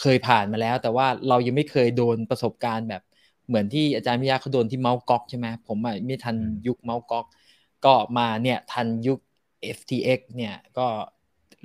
[0.00, 3.02] เคยผ่านมาแล้ว แต่ว่าเรายังไม่เคยโดนประสบการณ์แบบ
[3.48, 4.98] เหมือนที่อาจารย์พิริยะเขาโดนที่ Mt.
[5.00, 6.36] Gox ใช่ไหมผมไม่ทัน
[6.66, 7.26] ยุคเมาส์ก๊อก
[7.84, 9.18] ก็มาเนี่ยทันยุค
[9.62, 10.86] FTX เนี่ยก็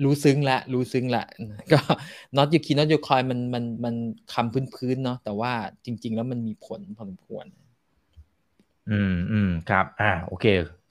[0.04, 1.24] รู้ซึ้งละรู้ซึ้งละ
[1.72, 1.80] ก็
[2.36, 3.94] not you key not you coin มันมันมัน
[4.34, 5.52] คำพื้นๆเนาะแต่ว่า
[5.84, 7.46] จริง ๆ แล้วมันมีผลพอสมควร
[8.88, 10.44] อืมอืมครับ อ่าโอเค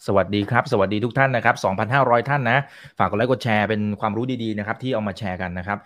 [0.08, 1.56] สวัสดีครับ สวัสดีทุกท่านนะครับ
[1.92, 2.60] 2,500 ท่านนะ
[2.98, 5.78] ฝากกดไลค์กดแชร์เป็นความรู้ดีๆนะครับที่เอามาแชร์กันนะครับ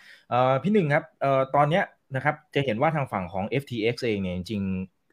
[0.64, 1.84] พี่หนึ่งครับออตอนเนี้ย
[2.16, 4.62] นะครับจะเห็นว่าทางฝั่งของ FTX เองเนี่ยจริง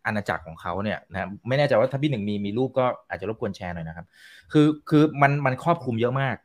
[0.07, 4.07] อาณาจักรของเขาเนี่ยนะไม่แน่ใจว่าถ้าพี่หนึ่งมีมีรูปก็อาจจะรบกวนแชร์หน่อยนะครับ
[4.53, 6.37] คือคือมันมันครอบคลุมเยอะมาก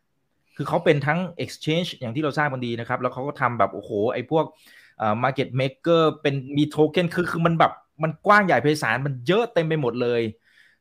[0.57, 4.45] คือเขาเป็นทั้ง exchange อย่างที่เราทราบกันดีนะครับ แล้วเขาก็ทำแบบโอ้โหไอ้พวก
[4.97, 7.71] เอ่อ market maker เป็นมีโทเค็นคือคือมันแบบ
[8.03, 10.21] มันกว้างใหญ่ไพศาลมันเยอะเต็มไปหมดเลย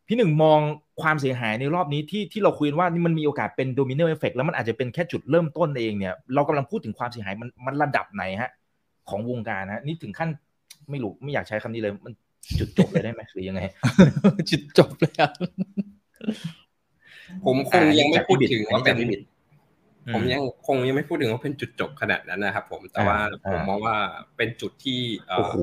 [0.06, 0.60] พี่หนึ่งมอง
[1.02, 8.50] ความเสียหายในรอบนี้ที่ที่เราคุยว่านี่มันมีโอกาสเป็น domino effect แล้วมันอาจจะเป็นแค่จุดเริ่มต้นเองเนี่ย เรากำลังพูดถึงความเสียหายมันมันระดับไหนฮะ
[9.08, 10.28] ของวงการฮะนี่ถึงขั้น
[10.90, 12.12] ไม่รู้ไม่อยากใช้คำนี้เลย มัน
[12.58, 13.60] จุดจบเลยได้ไหมหรือยังไง
[14.50, 15.30] จุดจบเลยครับ
[17.44, 19.20] ผมคงยังไม่พูดถึงว่าเป็นอันนี้จากพี่บิด
[20.14, 23.96] ผมยังคงยังไม่พูดถึงว่าเป็นจุดจบขนาดนั้นนะครับ ผมแต่ว่าอ่าผมมองว่า
[24.36, 25.56] เป็นจุดที่เอ่โอ้อโห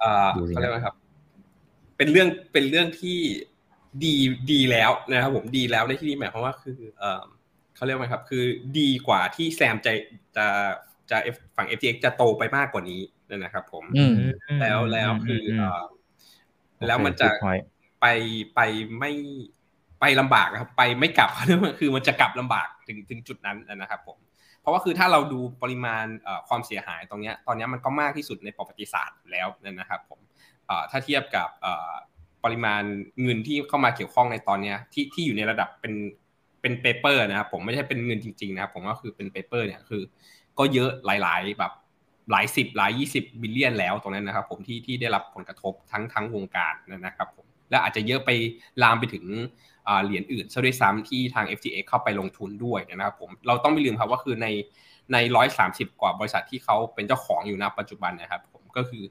[0.00, 0.94] เอ่อดูสิเขาเรียกว่าครับ
[1.96, 3.18] เป็นเรื่องเป็นเรื่องที่
[4.02, 4.14] ดี
[4.52, 7.22] ดีแล้วนะครับผมดีแล้วในที่นี้หมายความว่าคือเอ่อ
[7.76, 8.44] เขาเรียกว่าครับ คือ
[8.78, 9.92] ดีกว่าที่แซมจะ
[10.36, 10.46] จะ
[11.10, 13.00] จะ F ฝั่ง FTX จะโตไปมากกว่านี้
[13.36, 14.14] นะครับผมอืม
[14.60, 15.84] แล้วแล้วคือเอ่อ
[16.86, 17.64] แล้วมันจะโอเค good point
[18.00, 18.06] ไป
[18.54, 18.60] ไป
[18.98, 19.12] ไม่
[20.00, 21.30] ไปลำบากนะครับ ไปไม่กลับ
[21.78, 24.18] คือมันจะกลับลำบากถึงถึงจุดนั้นนะครับผม
[24.60, 29.48] เพราะว่าคือถ้าเราดูปริมาณเอ่อความเสียหายตรงเนี้ยตอนเนี้ยมันก็มากที่สุดในประวัติศาสตร์แล้ว
[29.80, 30.20] นะครับผม
[30.66, 31.92] เอ่อถ้าเทียบกับเอ่อ
[32.44, 32.82] ปริมาณ
[33.22, 35.94] เงินที่เข้ามาเกี่ยวข้องในตอนเนี้ยที่ที่อยู่ในระดับเป็น
[36.60, 40.02] เป็น paper นะครับผมไม่ใช่เป็นเงินจริงๆนะครับผมว่าคือเป็น paper เนี่ยคือ
[40.58, 41.72] ก็เยอะหลาย ๆ แบบ
[42.30, 48.30] หลายสิบหลายยี่สิบ billion แล้วตรงนั้นนะครับผมที่ที่ได้รับผลกระทบทั้งทั้งวงการนะครับผมและอาจจะเยอะไป
[48.82, 49.24] ลามไปถึง
[50.04, 54.46] เหรียญอื่นซะด้วยซ้ำที่ทาง FTX เข้าไปลงทุนด้วยนะครับผมเราต้องไม่ลืมครับว่าคือใน
[55.12, 59.02] ในร้อยสามสิบกว่าบริษัทที่เขาเป็นเจ้าของอยู่ณปัจจุบันนะครับผมก็คือ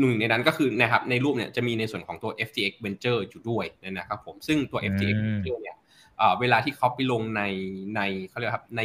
[0.00, 3.66] หนึ่งในนั้นก็คือนะครับในรูปเนี่ยจะมีในส่วนของตัว FTX Venture อยู่ด้วย
[3.98, 5.76] นะครับผมซึ่งตัว FTX อืม Venture เนี่ย
[6.20, 7.42] อ่าเวลาที่เขาไปลงใน
[7.96, 8.82] ในเขาเรียกครับใน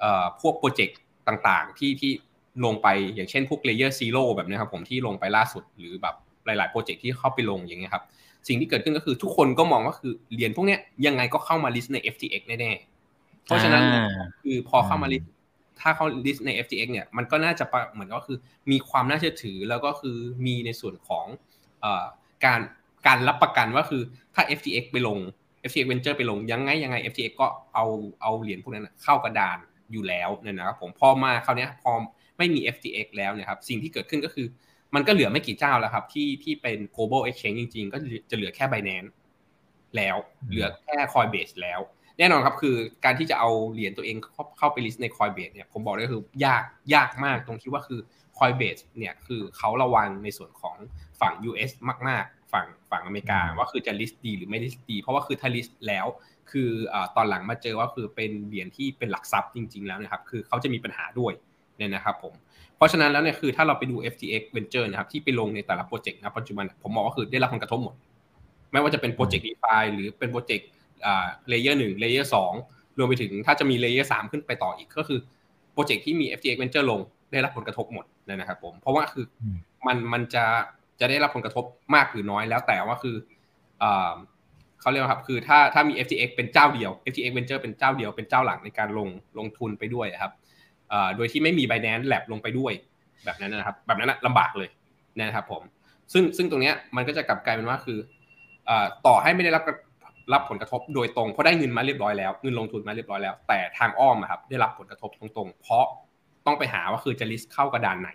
[0.00, 0.98] เอ่อพวกโปรเจกต์
[1.28, 2.12] ต่างๆ ที่ที่
[2.64, 6.14] ลงไปอย่างเช่นพวก Layer Zero แบบเนี้ยครับผมที่ลงไปล่าสุดหรือแบบ
[6.46, 8.04] หลายๆโปรเจกต์ที่เข้าไปลงอย่างเงี้ยครับ
[8.48, 15.26] สิ่งที่เกิดขึ้นก็คือทุกคนก็มองว่าคือเหรียญพวกเนี้ยยังไงก็เข้ามา list ใน FTX แน่ๆเพราะฉะนั้นอ่าคือพอเข้ามา list
[15.80, 18.38] ถ้าเขา list ใน FTX เนี่ยมันก็น่าจะประเหมือนก็คือ
[18.70, 20.16] มีความน่าเชื่อถือแล้วก็คือ
[20.46, 21.26] มีในส่วนของ
[21.84, 21.86] อ
[22.44, 22.60] การ
[23.06, 24.02] การรับประกันว่าคือ
[24.34, 25.18] ถ้า FTX ไปลง
[25.68, 27.86] FTX Venture ไปลงยังไงยังไง FTX ก็เอา
[28.22, 29.58] เอาเหรียญพวกนั้นเข้ากระดาน
[29.92, 31.92] อยู่แล้วเนี่ยนะครับผมพอมาคราวนี้พอ
[32.38, 34.46] ไม่มี FTX แล้วเนี่ยครับสิ่งที่เกิดขึ้นก็คือ
[34.94, 37.98] มันก็เหลือไม่กี่เจ้าแล้วครับที่ที่เป็น global exchange จริง ๆ ก็
[38.30, 39.10] จะเหลือแค่ Binance
[39.96, 40.16] แล้ว
[40.48, 41.80] เหลือแค่ Coinbase แล้ว
[42.18, 46.64] แน่นอนครับคือการที่จะเอาเหรียญตัวเองเข้าเข้าไป list ใน Coinbase เนี่ยผมบอกได้คือยาก
[46.94, 48.00] ยากมากตรงที่ว่าคือ
[48.38, 50.76] Coinbase เนี่ยคือเขาระวังในส่วนของ
[51.20, 51.70] ฝั่ง US
[52.08, 56.06] มาก ๆ ฝั่งฝั่งอเมริกาอืมว่าคือจะ list ดีหรือไม่ list ดีเพราะว่าคือถ้า list แล้ว
[56.50, 61.32] คืออาตอนหลังมาเจอว่าคือเป็นเหรียญที่เป็นหลักทรัพย์จริง ๆ แล้วนะครับคือเขาจะมีปัญหาด้วย
[61.76, 62.34] เนี่ยนะครับผม
[62.76, 67.94] เพราะฉะนั้นแล้วเนี่ยคือถ้าเราไปดู FTX Venture นะครับที่ไปลงในแต่ละโปรเจกต์นะปัจจุบันผมมองว่าคือได้รับผลกระทบหมด
[68.72, 70.75] ไม่ว่าจะเป็นโปรเจกต์ DeFi หรือเป็นโปรเจกต์อ่า
[71.48, 72.52] layer หนึ่ง layer สอง
[72.98, 75.18] รวมไปถึงถ้าจะมี layer สามขึ้นไปต่ออีกก็คือ
[75.72, 77.00] โปรเจกต์ที่มี FTX Venture ลง
[77.32, 80.44] ได้รับผลกระทบหมดนะครับผม เพราะว่าคืออมมันมันจะ
[81.00, 83.16] จะได้รับผลกระทบมากหรือน้อยแล้วแต่ว่าคือ
[83.82, 84.12] อ่า
[84.80, 90.32] เขาเรียกว่าครับคือถ้าถ้ามี FTX เป็นเจ้าเดียว FTX Venture เป็นเจ้าเดียวเป็นเจ้าหลักในการลงลงทุนไปด้วยครับ
[90.88, 92.72] เอ่อโดยที่ไม่มี Binance Lab ลงไปด้วย
[93.24, 94.68] แบบนั้นนะครับ แบบนั้นนะลำบากเลย
[95.18, 95.62] นะครับผม
[96.12, 97.98] ซึ่งซึ่งตรงเนี้ยมันก็จะกลับกลายเป็นว่าคือ
[98.66, 99.62] เอ่อต่อให้ไม่ได้รับ
[100.32, 105.84] รับผลกระทบโดยตรงเพราะได้เงินมาเรียบร้อยแล้วเงินลงทุนมาเรียบร้อยแล้ว แต่ทางอ้อมอะครับได้รับผลกระทบตรงๆ เพราะ
[106.46, 108.10] ต้องไปหาว่าคือจะ list เข้ากระดานไหน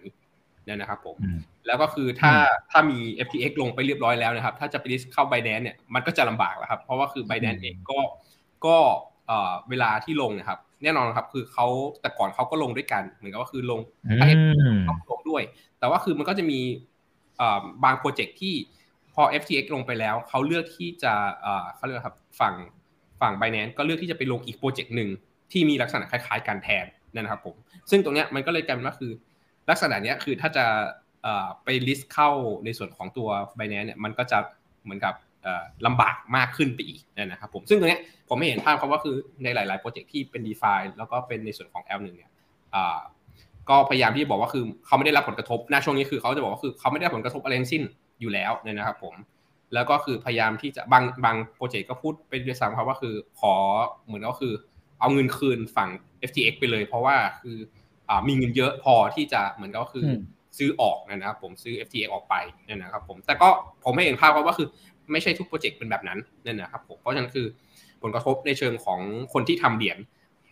[0.65, 2.33] เนี่ยนะครับผมอืมแล้วก็คือถ้า
[2.71, 7.99] ถ้ามี FTX ลงไปเรียบร้อยแล้วนะครับ ถ้าจะไป list เข้า Binance เนี่ยมันก็จะลำบากแล้วครับ เพราะว่าคือ Binance เองก็
[8.65, 8.77] ก็
[9.27, 11.67] เอ่อเวลาที่ลงนะครับ แน่นอนครับคือเขา
[12.01, 14.27] แต่ก่อนเขาก็ลงด้วยกัน เหมือนกับว่าคือลงอืถ้า
[14.75, 15.43] มต้องลงด้วย
[15.79, 16.59] แต่ว่าคือมันก็จะมี
[17.37, 18.53] เอ่อบางโปรเจกต์ที่
[19.13, 21.13] พอ FTX ลงไปแล้วเขาเลือกที่จะ
[21.75, 22.55] เขาเรียกครับฝั่ง
[23.21, 25.09] ฝั่ง b บ n a n c e ก็เลือกที่จะไปลงอีกโปรเจกต์หนึ่ง
[25.51, 26.85] ที่มีลักษณะคล้ายๆกันแทน
[27.15, 27.55] นะครับผม
[27.91, 29.11] ซึ่งตรงเนี้ยมันก็เลยกลายเป็นว่าคือ
[29.69, 30.65] ลักษณะเนี้ยคือถ้าจะ
[31.63, 32.29] ไป list เข้า
[32.65, 34.37] ในส่วนของตัว b บ n a n c e เนี่ยมันก็จะ
[34.83, 35.13] เหมือนกับ
[35.85, 42.31] ลำบากมากขึ้นไปอีกนะครับผมซึ่งตรงนี้ผมไม่เห็นภาพครับว่าคือในหลาย ๆ โปรเจกต์ที่เป็น d e f าแล้วก็เป็นในส่วนของ L1 เนี่ย
[43.69, 47.83] ก็พยายามที่จะบอกว่าคือเขาไม่ได้รับผลกระทบหน้าช่วงนี้คือเขาจะบอกว่าคือเขาไม่ได้รับผลกระทบอะไรทั้งสิ้น
[48.21, 49.15] อยู่แล้วนะครับผม
[49.73, 53.53] แล้วก็คือพยายามที่จะบางบางโปรเจกต์ก็พูดไปด้วยซ้ำครับว่าคือขอ
[54.05, 54.53] เหมือนก็คือ
[54.99, 55.89] เอาเงินคืนฝั่ง
[56.29, 57.57] FTX ไปเลย เพราะว่าคือ
[58.27, 60.05] มีเงินเยอะพอที่จะเหมือนก็คือ
[60.57, 62.35] ซื้อออกนะครับผมซื้อ FTX ออกไป
[62.67, 63.49] นี่นะครับผมแต่ก็
[63.83, 64.67] ผมไม่เห็นภาพว่าคือ
[65.11, 67.47] ไม่ใช่ทุกโปรเจกต์เป็นแบบนั้นนั่นนะครับผมเพราะฉะนั้นคือ
[68.01, 68.99] ผลกระทบในเชิงของ
[69.33, 69.97] คนที่ทำเหรียญ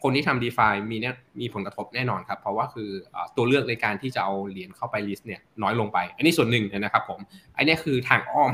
[0.04, 2.90] คนที่ทำ d e f ามีเนี่ยมีผลกระทบแน่นอนครับ เพราะว่าคือ
[3.36, 7.20] ตัวเลือกในการที่จะเอาเหรียญเข้าไปลิสต์เนี่ยน้อยลงไป อันนี้ส่วนหนึ่งนะครับผม
[7.58, 8.52] อันนี้คือทางอ้อม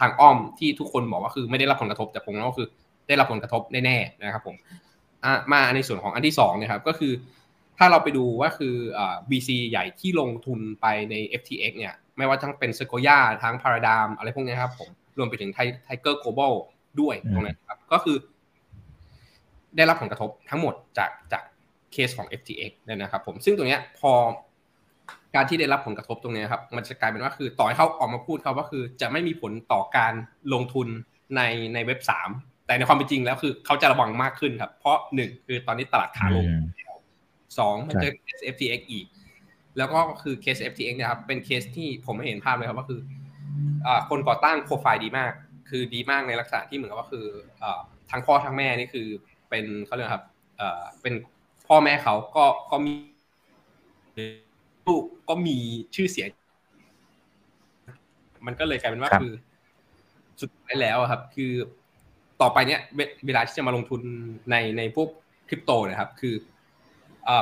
[0.00, 2.68] ทางอ้อมที่ทุกคนบอกว่าคือไม่ได้รับผลกระทบแต่ผมก็คือ
[3.08, 4.56] ได้รับผลกระทบแน่ๆนะครับผม
[5.52, 7.12] มาในส่วนของอันที่2นะครับก็คือ
[7.78, 8.74] ถ้าเราไปดูว่าคือ
[9.30, 14.88] BC ใหญ่ที่ลงทุนไปใน FTX เนี่ยไม่ว่าทั้งเป็น Sequoia ทั้ง Paradigm อะไรพวกนี้ครับผม
[15.18, 15.50] รวมไปถึง
[15.84, 16.54] ไทเกอร์โกลบอล
[17.00, 18.16] ด้วยตรงนั้นครับก็คือ
[19.78, 21.42] ได้รับผลกระทบทั้งหมดจากจาก
[21.92, 24.12] เคสของ FTX เนี่ยนะครับผมซึ่งตรงนี้พอ
[25.34, 30.12] การที่ได้รับผลกระทบตรงนี้ครับมันจะกลายเป็นว่าคือต่อให้เขาออกมาพูดเขาว่าคือจะไม่มีผลต่อการ
[30.52, 30.88] ลงทุน
[31.36, 31.40] ใน
[31.74, 32.30] ในเว็บสาม
[32.66, 36.46] แต่ในความเป็นจริงแล้วคือเขาจะระวังมากขึ้นครับ เพราะหนึ่งคือตอนนี้ตลาดขาลง
[37.58, 39.06] สองมันเจอเคส FTX อีก
[39.78, 43.00] แล้วก็คือเคส FTX นะครับเป็นเคสที่ผมไม่เห็นภาพเลยครับว่าคือ
[44.10, 45.32] คนก่อตั้งโปรไฟล์ดีมาก
[45.70, 47.26] คือดีมากในลักษณะที่เหมือนกับว่าคือ
[48.10, 49.08] ทั้งพ่อทั้งแม่นี่คือ
[49.50, 50.24] เป็นเขาเรียกครับ
[51.02, 51.14] เป็น
[51.68, 52.92] พ่อแม่เขาก็ก็มี
[54.86, 55.56] ลูกก็มี
[55.94, 56.28] ชื่อเสียง
[58.46, 59.32] มันก็เลยกลายเป็นว่าคือ
[60.40, 61.52] สุดท้ายแล้วครับ คือ
[62.40, 62.80] ต่อไปเนี้ย
[63.26, 64.00] เวลาที่จะมาลงทุน
[64.50, 65.08] ในในพวก
[65.48, 66.57] คริปโตนะครับ คือเอ่อ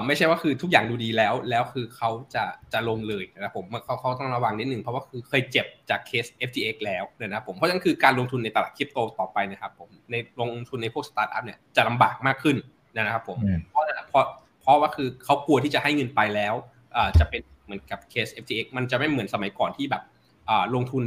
[0.06, 12.56] ไม่ใช่ว่าคือทุกอย่างดูดีแล้ว แล้วคือเขาจะจะลงเลยนะครับผมเขาเขาต้องระวังนิดนึงเพราะว่าคือเคยเจ็บจากเคส FTX แล้วนะครับผมเพราะฉะนั้นคือการลงทุนในตลาดคริปโตต่อไปนะครับผมในลงทุนในพวกสตาร์ทอัพเนี่ยจะลำบากมากขึ้น
[12.96, 13.38] นะครับผม
[13.70, 14.24] เพราะเพราะ
[14.62, 16.54] เพราะว่าคือเขากลัวที่จะให้เงินไปแล้ว
[16.96, 20.02] อ่าจะเป็นเหมือนกับเคส FTX มันจะไม่เหมือนสมัยก่อนที่แบบ
[20.48, 21.04] อ่าลงทุน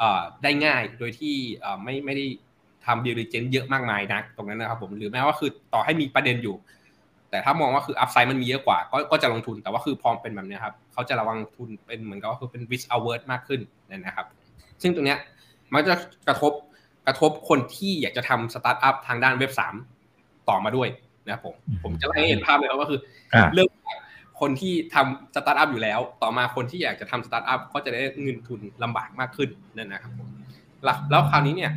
[0.00, 1.34] อ่าได้ง่ายโดยที่
[1.64, 2.26] อ่าไม่ไม่ได้
[2.86, 6.56] ทำ diligence เยอะมากมายนะตรงนั้นนะครับผมหรือแม้ว่าคือต่อให้มีประเด็นอยู่
[7.30, 13.60] แต่ถ้ามองว่าคือ upside มันมีเยอะกว่าก็ก็จะลงทุนแต่ว่าคือพอเป็นแบบนี้ครับเขาจะระวังทุนเป็นเหมือนกับว่าคือเป็น risk averse มากขึ้น
[13.90, 14.26] นะครับ
[14.82, 15.18] ซึ่งตรงเนี้ย
[15.72, 15.96] มันจะ
[16.28, 16.52] กระทบ
[17.06, 19.74] กระทบคนที่อยากจะทำสตาร์ทอัพทางด้านเว็บสาม
[20.48, 20.88] ต่อมาด้วย
[21.24, 21.54] นะครับผม
[21.84, 23.00] ผมจะให้เห็นภาพเลยครับว่าคือ
[23.54, 23.68] เริ่ม
[24.40, 30.28] คนที่ทำสตาร์ทอัพอยู่แล้ว ต่อมาคนที่อยากจะทำสตาร์ทอัพก็จะได้เงินทุนลำบากมากขึ้นนั่นนะครับผม
[31.10, 31.72] แล้วคราวนี้เนี่ย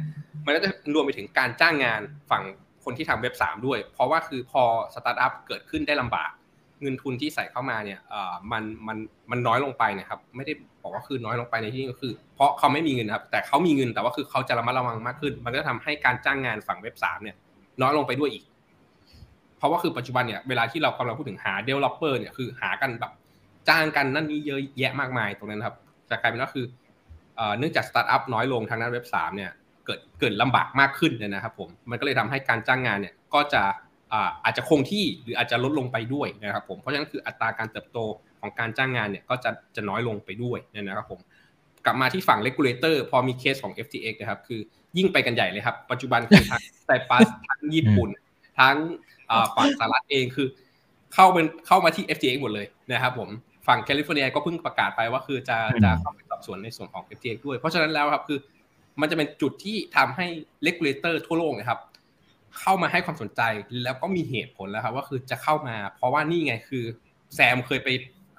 [0.46, 2.44] มันก็จะรวมไปถึงการจ้างงานฝั่ง
[2.86, 4.64] คนที่ทำเว็บสามด้วย เพราะว่าคือพอ
[4.94, 6.32] สตาร์ทอัพเกิดขึ้นได้ลำบาก
[6.82, 8.00] เงินทุนที่ใส่เข้ามาเนี่ย
[8.52, 8.98] มันมัน
[9.32, 10.54] มันน้อยลงไปนะครับ ไม่ได้
[10.84, 17.36] บอกว่าคือน้อยลงไปในที่นี้ก็คือ เพราะเขาไม่มีเงินครับ แต่เขามีเงินแต่ว่าคือเขาจะระมัดระวังมากขึ้น มันก็ทำให้การจ้างงานฝั่งเว็บสามเนี่ย
[17.82, 18.44] น้อยลงไปด้วยอีก
[19.58, 23.12] เพราะว่าคือปัจจุบันเนี่ยเวลาที่เรากำลังพูดถึงหา developer เนี่ยคือหากันแบบ
[23.70, 25.76] จ้างกันนั่นนี่เยอะแยะมากมายตรงนั้นครับ
[26.10, 26.66] จะกลายเป็นว่าคือ
[27.58, 29.52] เนื่องจากสตาร์ทอัพน้อยลงทางด้านเว็บสามเนี่ย
[29.86, 33.64] เกิดเกิดลำบากมากขึ้นนะครับผมมันก็เลยทำให้การจ้างงานเนี่ยก็จะ
[34.44, 38.00] อาจจะคงที่หรืออาจจะลดลงไปด้วยนะครับผมเพราะฉะนั้นคืออัตราการเติบโต
[38.42, 41.20] ของการจ้างงานเนี่ยก็จะจะน้อยลงไปด้วยนะครับผม
[41.86, 44.60] กลับมาที่ฝั่ง regulator พอมีเคสของ FTX นะครับคือ
[44.98, 48.10] ยิ่งไปกันใหญ่เลยครับ ปัจจุบันคือทั้งไซปรัสทั้งญี่ปุ่น
[48.60, 48.78] ทั้ง
[49.56, 50.48] ฝั่งสหรัฐเองคือ
[51.14, 53.30] เข้าเป็นเข้ามาที่ FTX หมดเลยนะครับผม
[53.68, 58.40] ฝั่งแคลิฟอร์เนียก็เพิ่งประกาศไปว่าคือจะจะเข้าไปสอบสวนในส่วนของ FTX ด้วย เพราะฉะนั้นแล้วครับคือ
[59.00, 60.28] มันจะเป็นจุดที่ทำให้
[60.64, 61.80] regulator ทั่วโลกนะครับ
[62.60, 63.42] เข้ามาให้ความสนใจ
[63.84, 66.84] แล้วก็มีเหตุผลแล้วครับว่าคือจะเข้ามา เพราะว่านี่ไงคือ
[67.36, 67.90] แซมเคยไป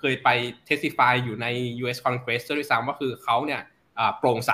[0.01, 0.29] เคยไป
[0.67, 1.47] testify อยู่ใน
[1.83, 3.61] US Congress ด้วยซ้ำว่าคือเขาเนี่ย
[4.19, 4.53] โปร่งใส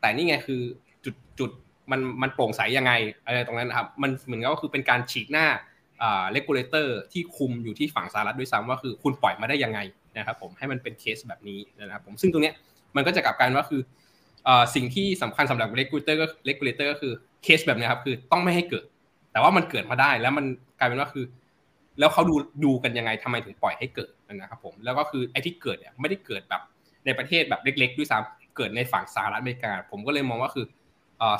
[0.00, 0.62] แต่นี่ไงคือ
[1.04, 1.50] จุดจุด
[1.90, 2.92] มันมันโปร่งใสยังไง
[3.24, 5.46] อะไรตรงนั้นครับมันเหมือนกับก็คือเป็นการฉีกหน้า
[6.32, 9.80] regulator ที่คุมอยู่ที่ฝั่งสหรัฐด้วยซ้ำว่าคือคุณปล่อยมาได้ยังไง
[10.18, 12.54] นะครับผมให้มันเป็นเคสแบบนี้นะครับผมซึ่งตรงเนี้ย
[12.96, 13.80] มันก็จะกลับกันว่าคือ
[14.74, 18.84] สิ่งที่สำคัญสำหรับ regulator ก็ regulator ก็คือเคสแบบนี้ครับคือต้องไม่ให้เกิด
[19.32, 20.44] แต่ว่ามันเกิดมาได้แล้วมัน
[20.78, 21.24] กลายเป็นว่าคือ
[21.98, 22.34] แล้วเขาดู
[22.64, 26.62] ดูกันยังไงทำไมถึงปล่อยให้เกิดนะครับผมแล้วก็คือไอ้ที่เกิดเนี่ยไม่ได้เกิดแบบ
[27.04, 30.66] ในประเทศแบบเล็ก ๆ ด้วยซ้ำเกิดในฝั่งสหรัฐอเมริกา ผมก็เลยมองว่าคือ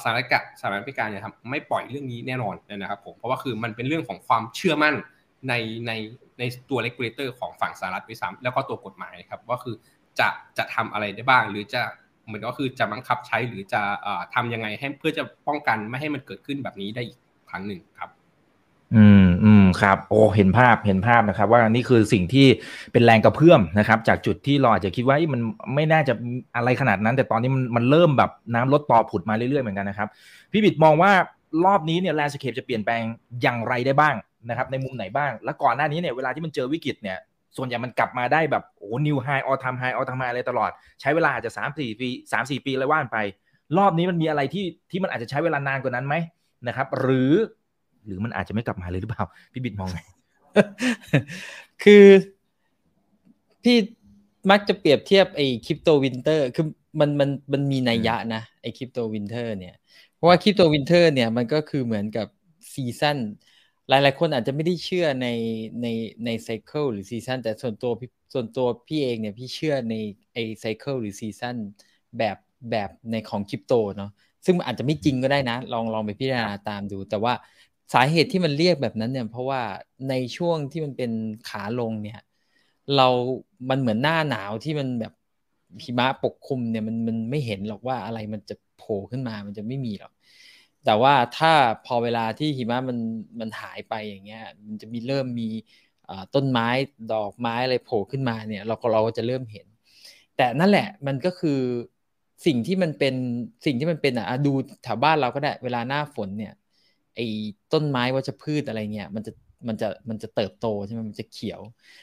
[0.03, 4.95] สหรัฐกับสหรัฐอเมริกาเนี่ยครับไม่ปล่อยเรื่องนี้แน่นอนนะครับผมเพราะว่าคือมันเป็นเรื่องของความเชื่อมั่น
[5.49, 5.55] ใน
[5.87, 5.93] ใน
[6.39, 9.77] ในตัวเลกูเลเตอร์ของฝั่งสหรัฐด้วยซ้ำแล้วก็ตัวกฎหมายครับว่าคือ
[10.19, 10.29] จะ
[10.59, 11.83] จะทำอะไรได้บ้างหรือจะ
[12.27, 13.81] เหมือนก็คือจะบังคับใช้หรือจะ
[14.35, 17.19] ทำยังไงให้เพื่อจะป้องกันไม่ให้มันเกิดขึ้นแบบนี้ได้อีก
[17.51, 18.11] ครั้งหนึ่งครับ
[18.97, 22.47] อืมอืมครับโอ้เห็นภาพเห็นภาพนะครับ ว่านี่คือสิ่งที่
[22.93, 25.41] เป็นแรงกระเพื่อมนะครับ จากจุดที่เราอาจจะคิดว่ามัน
[25.75, 26.13] ไม่น่าจะ
[26.57, 30.09] อะไรขนาดนั้น แต่ตอนนี้มันมันเริ่มแบบน้ำลดตอผุดมาเรื่อยๆเหมือนกันนะครับ
[30.53, 31.13] พี่บิดมองว่า
[31.65, 33.03] รอบนี้เนี่ย landscape จะเปลี่ยนแปลง
[33.43, 34.15] อย่างไรได้บ้าง
[34.49, 37.19] นะครับในมุมไหนบ้าง แล้วก่อนหน้านี้เนี่ยเวลาที่มันเจอวิกฤตเนี่ย
[37.57, 43.19] ส่วนใหญ่มันกลับมาได้แบบโอ้ new high all time high all time high อะไรตลอด ใช้เวลาอาจจะสามสี่ปีสามสี่ปีก็ว่ากันไป
[43.79, 46.15] รอบนี้มันมีอะไรที่ที่มันอาจจะใช้เวลานานกว่านั้นไหม
[46.69, 47.33] นะครับ หรือ
[48.07, 49.99] หรือมันอาจจะไม่กลับมาเลยหรือเปล่า พี่บิดมองไง
[51.85, 52.05] คือ
[53.65, 53.77] พี่
[54.51, 56.67] มักจะเปรียบเทียบไอ้ crypto winter คือ
[57.01, 59.75] มันมันมันมีนัยยะนะไอ้ crypto winter เนี่ย
[60.15, 62.27] เพราะว่า crypto winter เนี่ยมันก็คือเหมือนกับ
[62.73, 63.19] season
[63.89, 65.27] หลาย ๆ คนอาจจะไม่ได้เชื่อใน
[65.83, 65.87] ใน
[66.25, 69.95] ใน cycle หรือ season แต่ส่วนตัวพี่ส่วนตัวพี่เองเนี่ยพี่เชื่อใน
[70.33, 71.57] ไอ้ cycle หรือ season
[72.19, 72.37] แบบ
[72.71, 74.09] แบบในของคริปโตเนาะ
[74.47, 77.35] ซึ่งอาจจะไม่จริงก็ได้นะ ลองลองไปพิจารณาตามดู แต่ว่า
[77.95, 79.61] สาเหตุที่มันเรียกแบบนั้นเนี่ยเพราะว่า
[80.09, 81.11] ในช่วงที่มันเป็น
[81.45, 82.19] ขาลงเนี่ย
[82.93, 83.09] เรา
[83.71, 85.13] มันเหมือนหน้าหนาวที่มันแบบ
[85.85, 90.13] หิมะปกคลุมเนี่ยมันมันไม่เห็นหรอกว่าอะไรมันจะโผล่ขึ้นมามันจะไม่มีหรอก
[90.85, 92.99] แต่ว่าถ้าพอเวลาที่หิมะมัน
[93.41, 95.49] มันหายไปอย่างเงี้ย มันจะมีเริ่มมี
[96.35, 96.69] ต้นไม้
[97.13, 99.67] ดอกไม้อะไรโผล่ขึ้นมาเนี่ย เราก็เราก็จะเริ่มเห็น
[100.37, 101.61] แต่นั่นแหละมันก็คือ
[102.47, 103.15] สิ่งที่มันเป็น
[103.67, 106.53] สิ่งที่มันเป็นอะดูแถวบ้านเราก็ได้เวลาหน้าฝนเนี่ย
[107.15, 107.23] ไอ้
[107.73, 109.33] ต้นไม้วัชพืชอะไรเงี้ยมันจะ
[109.69, 111.61] มันจะมันจะเติบโตใช่ไหมมันจะเขียว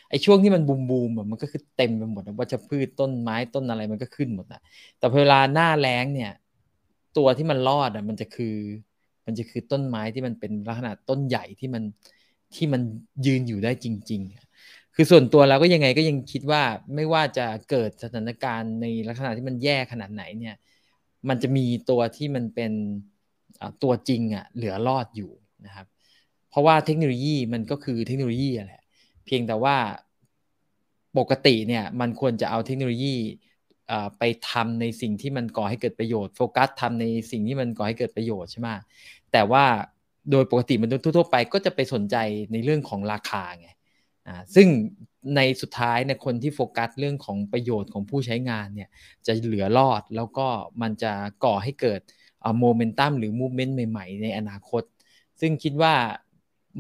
[0.10, 4.60] ไอ้ช่วงที่มันบูมบูมมันก็คือเต็มไปหมดวัชพืชต้นไม้ต้นอะไรมันก็ขึ้นหมดนะ
[4.98, 6.30] แต่เวลาหน้าแล้งเนี่ย
[7.18, 8.56] ตัวที่มันรอดอะมันจะคือ
[9.26, 11.84] มันจะคือต้นไม้ที่มันเป็นลักษณะต้นใหญ่ที่มัน
[12.56, 12.82] ที่มัน
[13.26, 14.22] ยืนอยู่ได้จริง
[14.60, 16.62] ๆ คือส่วนตัวเราก็ยังไงก็ยังคิดว่า
[16.96, 20.56] ไม่ว่าจะเกิดสถานการณ์ในลักษณะที่มันแย่ขนาดไหนเนี่ย
[21.30, 22.72] มันจะมีตัวที่มันเป็น
[23.84, 25.32] ตัวจริงอะเหลือรอดอยู่
[25.66, 25.88] นะครับ
[26.50, 28.84] เพราะว่าเทคโนโลยีมันก็คือเทคโนโลยีแหละ
[29.26, 29.76] เพียงแต่ว่า
[31.18, 33.16] ปกติเนี่ยมันควรจะเอาเทคโนโลยี
[34.20, 38.70] ไปทำในสิ่งที่มันก่อให้เกิดประโยชน์โฟกัสทำในสิ่งที่มันก่อให้เกิดประโยชน์ใช่ไหม
[39.32, 39.64] แต่ว่า
[40.32, 42.16] โดยปกติมันทั่วไปก็จะไปสนใจ
[42.52, 43.70] ในเรื่องของราคาไง
[44.28, 44.68] อ่าซึ่ง
[45.36, 48.90] ในสุดท้ายเนี่ยคนที่โฟกัสเรื่องของประโยชน์ของผู้ใช้งานเนี่ย
[49.28, 50.48] จะเหลือรอดแล้วก็
[50.82, 51.12] มันจะ
[51.46, 52.02] ก่อให้เกิด
[52.60, 54.84] โมเมนตัมหรือมูเมนต์ใหม่ ๆ ในอนาคต
[55.42, 55.94] ซึ่งคิดว่า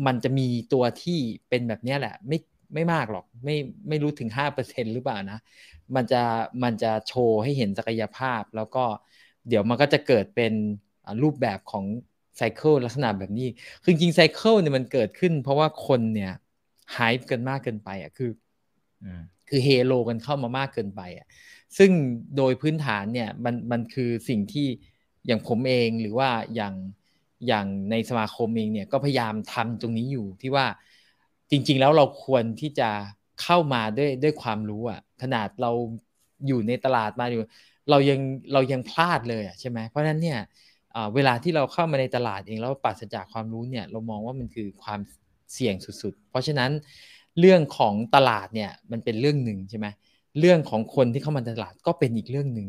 [0.06, 2.38] มันจะมีตัวที่เป็นแบบนี้แหละ ไม่
[2.74, 3.56] ไม่มากหรอกไม่
[3.88, 5.40] ไม่รู้ถึง 5%หรือเปล่านะ
[5.96, 6.24] มันจะ
[6.64, 8.84] มันจะโชว์ให้เห็นศักยภาพ แล้วก็
[9.48, 10.54] เดี๋ยวมันก็จะเกิดเป็น
[11.24, 11.86] รูปแบบของ
[12.38, 13.48] ไซเคิลลักษณะแบบนี้
[13.84, 16.34] คือจริงไซเคิลเนี่ยมันเกิดขึ้น เพราะว่าคนเนี่ย
[16.96, 18.32] หายกันมากเกินไปอะคือ
[19.50, 21.28] คือเฮโลกันเข้ามามากเกินไปอะ
[21.78, 21.92] ซึ่ง
[22.38, 24.68] โดยพื้นฐานเนี่ยมันมันคือสิ่งที่
[25.28, 26.74] อย่างผมเองหรือว่าอย่าง
[27.48, 30.66] อย่างในสมาคมเองเนี่ยก็พยายามทำตรงนี้อยู่ที่ว่า
[31.52, 32.90] จริง ๆ แล้วเราควรที่จะ
[33.42, 35.72] เข้ามาด้วยด้วยความรู้อะขนาดเรา
[36.48, 37.42] อยู่ในตลาดมาอยู่
[37.90, 38.20] เรายัง
[38.54, 40.40] เรายังพลาดเลยอะใช่ไหมเพราะฉะนั้นเนี่ย
[41.16, 45.00] เวลาที่เราเข้ามาในตลาดเองแล้วปราศจากความรู้เนี่ยเรามองว่ามันคือความ
[45.54, 46.72] เสี่ยงสุดๆ เพราะฉะนั้น
[47.40, 49.88] เรื่องของตลาดเนี่ยมันเป็นเรื่องหนึ่งใช่ไหม
[50.40, 52.68] เรื่องของคนที่เข้ามาตลาดก็เป็นอีกเรื่องหนึ่ง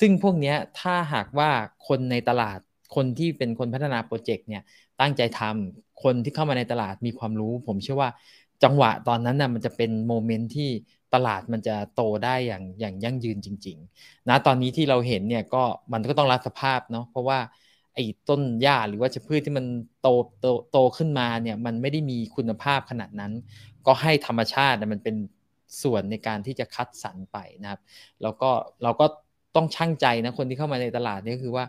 [0.00, 1.50] ซึ่งพวกนี้ถ้าหากว่า
[1.88, 2.58] คนในตลาด
[2.94, 4.62] คนที่เป็นคนพัฒนาโปรเจกต์เนี่ย
[5.00, 8.10] ตั้งใจทำคนที่เข้ามาในตลาดมีความรู้ ผมเชื่อว่า
[8.64, 10.70] จังหวะตอนนั้นน่ะมันจะเป็น moment ที่
[11.14, 17.38] ตลาดมันจะโตได้อย่างอย่างยั่งยืนจริง ๆ นะตอนนี้ที่เราเห็นเนี่ยก็มันก็ต้องรับสภาพเนาะเพราะว่า
[17.94, 19.66] ไอ้ต้นหญ้าหรือว่าจะพืชที่มัน
[20.02, 20.08] โต
[20.40, 23.32] โตโตขึ้นมาเนี่ยมันไม่ได้มีคุณภาพขนาดนั้น
[23.86, 25.16] ก็ให้ธรรมชาติมันเป็น
[25.82, 27.80] ส่วนในการที่จะคัดสรรไปนะครับ
[28.22, 28.50] แล้วก็
[28.82, 29.06] เราก็
[29.56, 31.64] ต้องชั่งใจนะคนที่เข้ามาในตลาดนี่คือว่า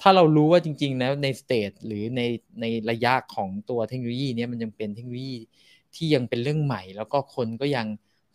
[0.00, 2.22] ถ้าเรารู้ว่าจริงๆนะใน stage หรือใน
[2.60, 5.36] ในระยะของตัวเทคโนโลยีนี้มันยังเป็นเทคโนโลยี
[5.96, 7.86] ที่ยังเป็นเรื่องใหม่ แล้วก็คนก็ยัง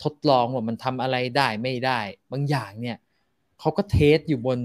[0.04, 2.00] ทดลองว่ามันทำอะไรได้ไม่ได้
[2.32, 2.98] บางอย่างเนี่ย
[3.60, 4.60] เขาก็ test อยู่บน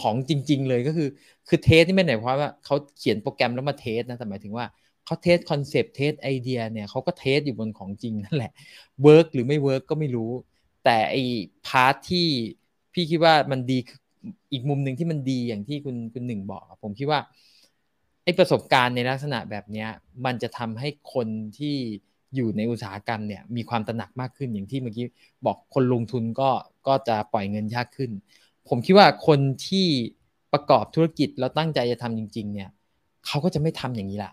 [0.00, 1.08] ของจริง ๆ เลยก็คือ
[1.48, 4.66] คือ test ที่ไม่ไหนเพราะว่าเขาเขียนโปรแกรมแล้วมา test นะแต่หมายถึงว่า
[5.04, 8.52] เขา test คอนเซปต์ test ไอเดียเนี่ยเขาก็ test อยู่บนของจริงนั่นแหละ
[9.02, 10.30] work หรือไม่ work ก็ไม่รู้
[10.84, 12.26] แต่ไอ้ part ที่
[12.92, 13.78] พี่คิดว่ามันดี
[14.52, 17.20] อีกมุมหนึ่งที่มันดีอย่างที่คุณคุณหนึ่งบอกผมคิดว่า
[18.24, 19.86] ไอประสบการณ์ในลักษณะแบบนี้
[20.24, 21.28] มันจะทำให้คน
[21.58, 21.76] ที่
[22.34, 25.06] อยู่ในอุตสาหกรรมเนี่ยมีความตระหนักมากขึ้นอย่างที่เมื่อกี้
[25.46, 26.50] บอกคนลงทุนก็
[26.86, 28.10] ก็จะปล่อยเงินยากขึ้น
[28.68, 29.86] ผมคิดว่าคนที่
[30.52, 32.68] ประกอบธุรกิจแล้วตั้งใจจะทำจริง ๆ เนี่ย
[33.26, 34.32] เขาก็จะไม่ทำอย่างนี้ละ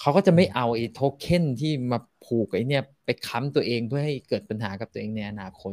[0.00, 5.72] เขาก็จะไม่เอาไอ้โทเค็นที่มาผูกไอ้เนี่ยไปค้ำตัวเองเพื่อให้เกิดปัญหากับตัวเองในอนาคต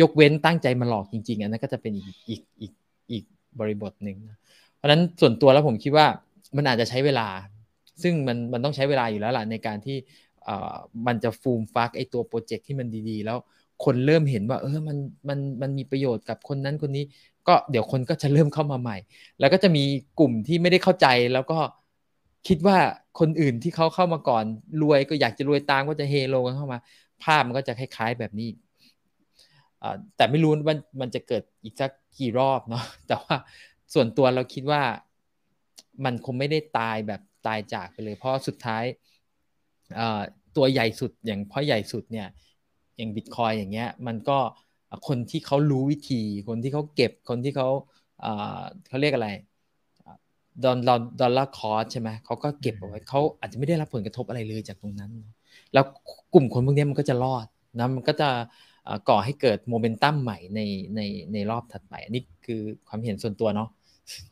[0.00, 2.72] ยกเว้นตั้งใจมาหลอกจริง ๆ อันนั้นก็จะเป็นอีกอีกอีก
[3.10, 3.24] อีก
[3.60, 4.16] บริบทหนึ่ง
[4.76, 6.06] เพราะฉะนั้นส่วนตัวแล้วผมคิดว่า
[6.56, 7.28] มันอาจจะใช้เวลา
[8.02, 9.96] ซึ่งมันมันต้องใช้เวลาอยู่แล้วล่ะในการที่
[11.06, 13.38] มันจะฟูมฟักไอตัวโปรเจกต์ที่มันดีๆ แล้ว
[13.84, 14.96] คนเริ่มเห็นว่าเออมัน
[15.28, 17.04] มันมันมีประโยชน์กับคนนั้นคนนี้
[17.48, 18.96] ก็เดี๋ยวคนก็จะเริ่มเข้ามาใหม่
[19.40, 19.84] แล้วก็จะมี
[20.20, 21.58] กลุ่มที่ไม่ได้เข้าใจแล้วก็
[22.48, 22.76] คิดว่า
[23.20, 24.44] คนอื่นที่เขาเข้ามาก่อน
[24.82, 26.78] รวยก็อยากจะรวยตามก็จะเฮโลกันเข้ามา
[27.22, 28.48] ภาพมันก็จะคล้ายๆแบบนี้
[30.16, 33.36] แต่ไม่รู้ว่ามันจะเกิดอีกสักกี่รอบเนาะแต่ว่า
[33.94, 34.82] ส่วนตัวเราคิดว่า
[36.04, 38.84] มันคงไม่ได้ตายแบบตายจากไปเลย เพราะสุดท้าย
[40.56, 42.26] ตัวใหญ่สุดอย่างเพราะใหญ่สุดเนี่ย
[42.96, 44.38] อย่างบิตคอยน์อย่างเงี้ยมันก็
[45.08, 47.68] คนที่เขารู้วิธี คนที่เขาเก็บคนที่เขา
[48.88, 49.28] เขาเรียกอะไร
[50.64, 55.12] dollar dollar cost ใช่ไหมเขาก็เก็บเอาไว้เขาอาจจะไม่ได้รับผลกระทบอะไรเลยจากตรงนั้น
[55.72, 55.84] แล้ว
[56.34, 57.46] กลุ่มคนพวกนี้มันก็จะรอด
[57.78, 58.28] นะมันก็จะ
[59.08, 60.60] ก่อให้เกิดโมเมนตัมใหม่ใน
[60.96, 61.00] ใน
[61.32, 63.68] ในรอบถัดไป อันนี้คือความเห็นส่วนตัวเนาะ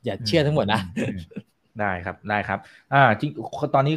[0.04, 0.80] อย่าเชื่อทั้งหมดนะ
[1.80, 2.58] ได้ครับได้ครับ
[2.92, 3.30] อ่าจริง
[3.74, 3.94] ตอนนี้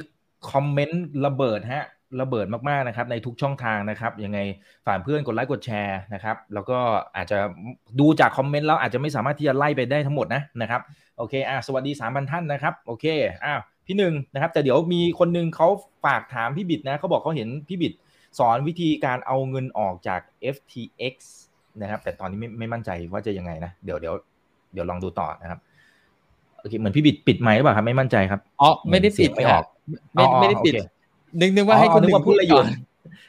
[0.51, 1.85] คอมเมนต์ระเบิดฮะ
[2.21, 4.39] ระเบิดมากๆนะครับในทุกช่องทางนะครับยังไง
[4.87, 6.77] ฝากเพื่อนกดไลค์กดแชร์นะครับ แล้วก็
[7.15, 7.37] อาจจะ
[7.99, 10.81] ดูจากคอมเมนต์แล้วอาจจะไม่สามารถที่จะไล่ไปได้ทั้งหมดนะนะครับ
[11.17, 13.05] โอเคอะสวัสดีสามพันท่านนะครับโอเค
[13.45, 15.67] อ้าวพี่หนึ่งนะครับแต่เดี๋ยวมีคนนึงเขา
[16.05, 17.93] ฝากถามพี่บิดนะเขาบอกเขาเห็นพี่บิด
[18.39, 20.21] สอนวิธีการเอาเงินออกจาก
[20.55, 21.15] FTX
[21.81, 24.13] นะครับแต่ตอนนี้ไม่ไม่มั่นใจว่าจะยังไงนะเดี๋ยวเดี๋ยว
[24.73, 25.59] เดี๋ยวลองดูต่อนะครับ
[26.59, 29.65] โอเคเหมือนพี่บิดปิดไมค์หรือเปล่าครับไม่มั่นใจครับอ๋อไม่ได้ปิดไม่ออก
[30.13, 30.73] ไม่ไม่ได้ปิด
[31.39, 32.61] นึกนึกว่าให้คนหนึ่งพูดอะไรอยู่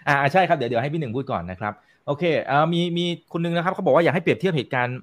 [0.08, 1.72] อ่าใช่ครับเดี๋ยวเดี๋ยวให้พี่หนึ่งพูดก่อนนะครับ
[2.06, 4.98] โอเคอ่ามีมีคนนึงนะครับเขาบอกว่าอยากให้เปรียบเทียบเหตุการณ์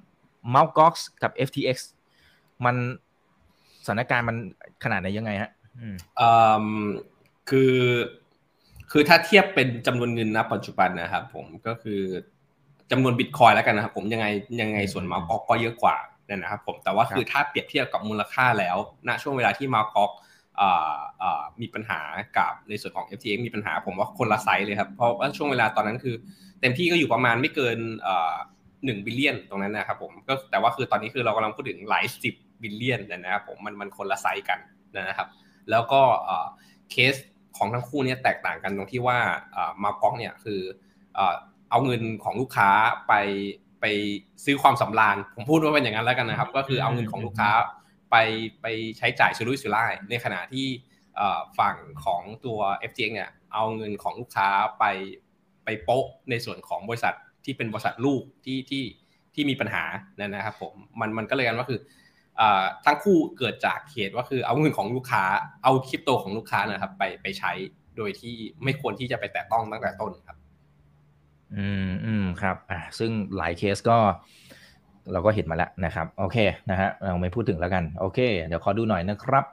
[0.54, 1.76] m o u t Gox กับ FTX
[2.64, 2.76] มัน
[3.84, 4.36] สถานการณ์มัน
[4.84, 5.96] ขนาดไหนยังไงฮะอืม
[7.48, 7.74] คือ
[8.90, 12.00] คือถ้าเทียบเป็นจำนวนเงินณปัจจุบันนะครับผมก็คือ
[12.90, 14.26] จำนวนบิตคอยแล้วกันนะครับผมยังไง
[14.60, 15.22] ยังไงส่วน Mt.
[15.22, 15.96] Gox ก็เยอะกว่า
[16.26, 18.76] เนี่ยนะครับผมแต่ว่าคือถ้าเปรียบเทียบกับมูลค่าแล้ว
[19.08, 19.86] ณช่วงเวลาที่ Mt.
[19.86, 20.10] Gox
[21.60, 22.00] มีปัญหา
[22.38, 26.14] กับในส่วนของ FTX มีปัญหาผมว่าคนละไซส์เลยครับเพราะว่าช่วงเวลาตอนนั้นคือ
[26.60, 27.78] เต็มที่ก็อยู่ประมาณไม่เกิน
[28.84, 34.58] หนึ่ง billion ตรงนั้นนะครับผมก็แต่ว่าคือตอนนี้คือเรากำลังพูดถึงหลายสิบ billion นะครับผมมันมันคนละไซส์กัน
[35.08, 35.28] นะครับ
[35.70, 36.00] แล้วก็
[36.90, 37.14] เคส
[37.56, 39.18] ของทั้งคู่เนี้ยแตกต่างกันตรงที่ว่า
[39.82, 39.94] Mt.
[39.94, 40.60] Gox เนี่ยคือ
[41.70, 42.70] เอาเงินของลูกค้า
[43.08, 43.14] ไป
[43.80, 43.84] ไป
[44.44, 47.50] ซื้อความสำราญผมพูดว่าเป็นอย่างนั้นแล้วกันนะครับ ก็คือเอาเงินของลูกค้า
[48.10, 48.16] ไป
[48.62, 48.66] ไป
[48.98, 50.66] ใช้จ่ายสุรุ่ยสุร่ายในขณะที่
[51.58, 52.58] ฝั่งของตัว
[52.90, 54.48] FTX เนี่ยเอาเงินของลูกค้า
[54.78, 54.84] ไป
[55.64, 58.84] ไปโป๊ะในส่วนของบริษัทที่เป็นบริษัทลูกที่ที่
[59.34, 59.84] ที่มีปัญหา
[60.18, 61.80] นั่นนะครับผมมันมันก็เลยกันว่าคือ
[62.84, 65.24] ทั้งคู่เกิดจากเหตุว่าคือเอาเงินของลูกค้า
[65.62, 67.52] เอาคริปโตของลูกค้านะครับ ไปไปใช้
[67.96, 68.34] โดยที่
[68.64, 70.36] ไม่ควรที่จะไปแตะต้องตั้งแต่ต้นครับ
[71.56, 73.98] อืมอืมครับอ่าซึ่งหลายเคสก็
[75.12, 76.36] เราก็เห็นมาแล้วนะครับ โอเค
[76.70, 79.44] นะฮะเราไม่พูดถึงแล้วกัน โอเค เดี๋ยวขอดูหน่อยนะครับ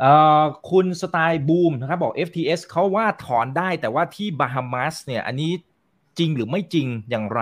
[0.00, 5.52] เอ่อคุณสไตล์บูมนะครับบอก FTS เขาว่าถอนได้แต่ว่าที่บาฮามาสเนี่ยอันนี้
[6.18, 7.40] จริงหรือไม่จริงอย่างไร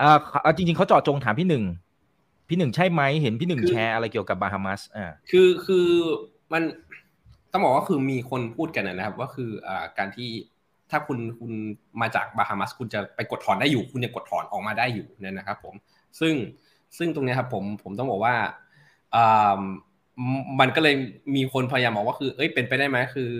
[0.00, 1.64] อ่าจริงๆเขาเจาะจงถามพี่หนึ่ง
[2.48, 5.88] พี่หนึ่งใช่ไหมเห็นพี่หนึ่งแชร์อะไรเกี่ยวกับบาฮามัสอ่าคือคือ
[6.52, 6.62] มัน
[7.52, 10.30] ต้องบอกว่าคือมีคนพูดกันนะครับ ว่าคืออ่าการที่
[10.90, 11.52] ถ้าคุณคุณ
[12.00, 15.74] มาจากบาฮามัสคุณจะไปกดถอนได้อยู่ คุณยังกดถอนออกมาได้อยู่เนี่ยนะครับผม
[16.20, 16.34] ซึ่ง
[16.98, 18.34] ซึ่งตรงนี้ครับผมผมต้องบอกว่า
[19.14, 19.16] อ
[20.60, 20.94] มันก็เลย
[21.36, 23.30] มีคนพยายามบอกว่าคือ เอ้ย เป็นไปได้ไหมคือ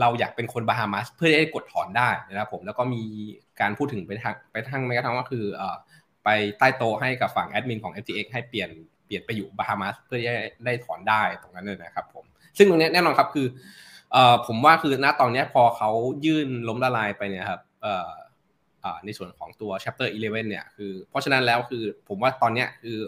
[0.00, 3.02] เราอยากเป็นคนบาฮามัสเพื่อได้กดถอนได้นะครับผม แล้วก็มี
[3.60, 5.44] การพูดถึงไปทางไปทางแม้กระทั่งว่าคือ
[6.24, 8.70] ไปใต้โต๊ะให้กับฝั่งแอดมินของ FTX ให้เปลี่ยน
[9.06, 10.18] เปลี่ยนไปอยู่บาฮามัสเพื่อ
[10.64, 12.24] ได้ถอนได้ตรงนั้นเลยนะครับผม
[12.58, 13.46] ซึ่งตรงนี้แน่นอนครับคือ
[14.14, 14.16] อ
[14.46, 15.90] ผมว่าคือณตอนนี้พอเขา
[16.24, 17.60] ยื่นล้มละลายไปเนี่ยครับ
[19.04, 22.98] ในส่วนของตัว chapter 11 เนี่ยคือเพราะฉะนั้นแล้วคือผมว่าตอนเนี้ยคือ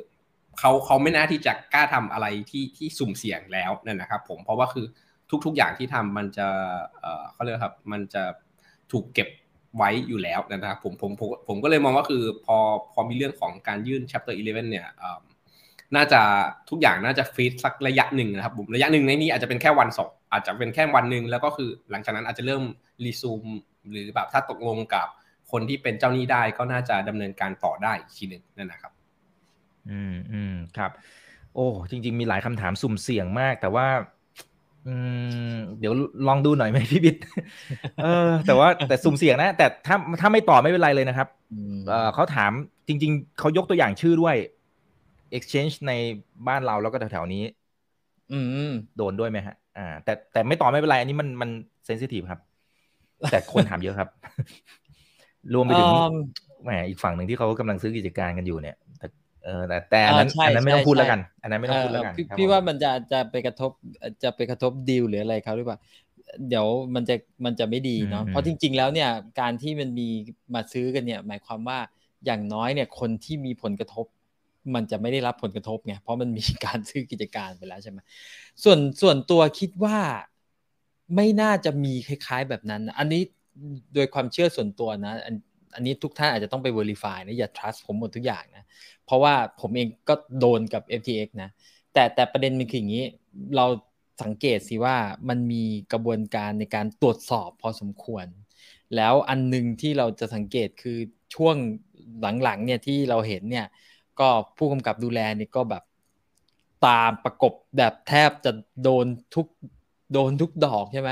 [0.58, 4.86] เขาเขาไม่น่าที่จะกล้าทำอะไรที่ที่สุ่มเสี่ยงแล้วนั่นนะครับผมเพราะว่าคือ
[5.44, 6.48] ทุกๆอย่างที่ทำมันจะ
[7.00, 8.22] เอ่อเขาเรียกครับมันจะ
[8.92, 9.28] ถูกเก็บ
[9.76, 12.56] ไว้อยู่แล้วนะครับผมผมผมผมก็เลยมองว่าคือพอ
[12.92, 14.86] พอมีเรื่องของการยื่น chapter 11 เนี่ย
[15.96, 16.20] น่าจะ
[16.70, 22.62] ทุกอย่างน่าจะฟีดสักระยะหนึ่งนะครับผมระยะหนึ่งในนี้อาจจะเป็นแค่วันสองอาจจะเป็นแค่วันหนึ่งแล้วก็คือหลังจากนั้นอาจจะเริ่ม
[23.04, 23.42] รีซูม
[23.90, 25.06] หรือแบบถ้าตกลงกับ
[25.52, 28.92] คนที่เป็นเจ้าหนี้ได้ก็น่าจะดำเนินการต่อได้อีกทีหนึ่งนั่นนะครับ
[29.90, 30.90] อืมอืมครับ
[31.54, 33.86] โอ้จริง ๆ มีหลายคำถามสุ่มเสี่ยงมาก แต่ว่า
[34.86, 34.94] อื
[35.54, 35.92] ม เดี๋ยว
[36.28, 37.16] ลองดูหน่อยไหมพี่บิด
[38.02, 41.28] เออ แต่ว่าแต่สุ่มเสี่ยงนะ แต่ถ้าถ้าไม่ตอบไม่เป็นไรเลยนะครับ
[41.88, 42.52] เออเขาถาม
[42.88, 44.36] จริง ๆเขายกตัวอย่างชื่อด้วย
[45.36, 45.92] exchange ใน
[46.48, 47.44] บ้านเราแล้วก็แถวๆนี้
[48.32, 48.40] อื
[48.70, 51.50] ม โดนด้วยไหมฮะ อ่า แต่แต่ไม่ตอบไม่เป็นไร อันนี้มันมัน
[51.86, 52.40] เซนซิทีฟครับ
[53.30, 54.08] แต่คนถามเยอะครับ
[55.54, 55.88] รวมไปถึง
[56.64, 59.06] แหมอีกฝั่งหนึ่งที่เขากำลังซื้อกิจการกันอยู่เนี่ยแต่
[59.44, 63.70] เออแต่แต่อันนั้นอ่าใช่อันนั้นไม่ต้องใช่พูดแล้วใช่กัน อันนั้นไม่ต้องพูดแล้วกันเพี่ครับพี่ผมว่ามันจะจะไปกระทบ
[64.22, 65.78] จะไปกระทบดีลหรืออะไรเขาหรือเปล่า
[66.48, 67.14] เดี๋ยวมันจะ
[67.44, 69.10] มันจะไม่ดีเนาะเพราะจริง ๆ แล้วเนี่ย
[69.40, 70.08] การที่มันมี
[70.54, 71.78] มาซื้อกันเนี่ย หมายความว่า
[72.26, 74.06] อย่างน้อยเนี่ยคนที่มีผลกระทบ
[74.74, 77.98] มันจะไม่ได้รับผลกระทบไงเพราะมันมีการซื้อกิจการไปแล้วใช่ไหม
[78.62, 79.98] ส่วนส่วนตัวคิดว่า
[81.16, 83.22] ไม่น่าจะมีคล้าย ๆแบบนั้นนะอันนี้
[83.94, 85.34] โดยความเชื่อส่วนตัวนะอัน
[85.74, 88.64] อันนี้ทุกท่านอาจจะต้องไป verify นะอย่า trust ผมหมดทุกอย่างนะ
[89.04, 91.50] เพราะว่าผมเองก็โดนกับ FTX นะ
[91.92, 93.04] แต่แต่ประเด็นมันคืออย่างนี้
[93.56, 93.66] เรา
[94.22, 94.96] สังเกตสิว่า
[95.28, 98.26] มันมีกระบวนการในการตรวจสอบพอสมควร
[98.96, 100.98] แล้วอันหนึ่งที่เราจะสังเกตคือ
[101.34, 101.56] ช่วง
[102.44, 103.66] หลังๆเนี่ยที่เราเห็นเนี่ย
[104.20, 105.82] ก็ผู้กำกับดูแลนี่ก็แบบ
[106.86, 109.46] ตามประกบแบบแทบจะโดนทุก
[110.12, 111.10] โดนทุกดอกใช่ไหม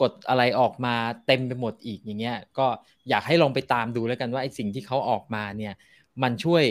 [0.00, 0.94] กดอะไรออกมา
[1.26, 2.66] เต็มไปหมดอีกอย่างเงี้ยก็
[3.08, 5.74] อยากให้ลองไปตามดูแล้วกันว่าไอ้สิ่งที่เขาออกมาเนี่ย
[6.22, 6.64] มันช่วย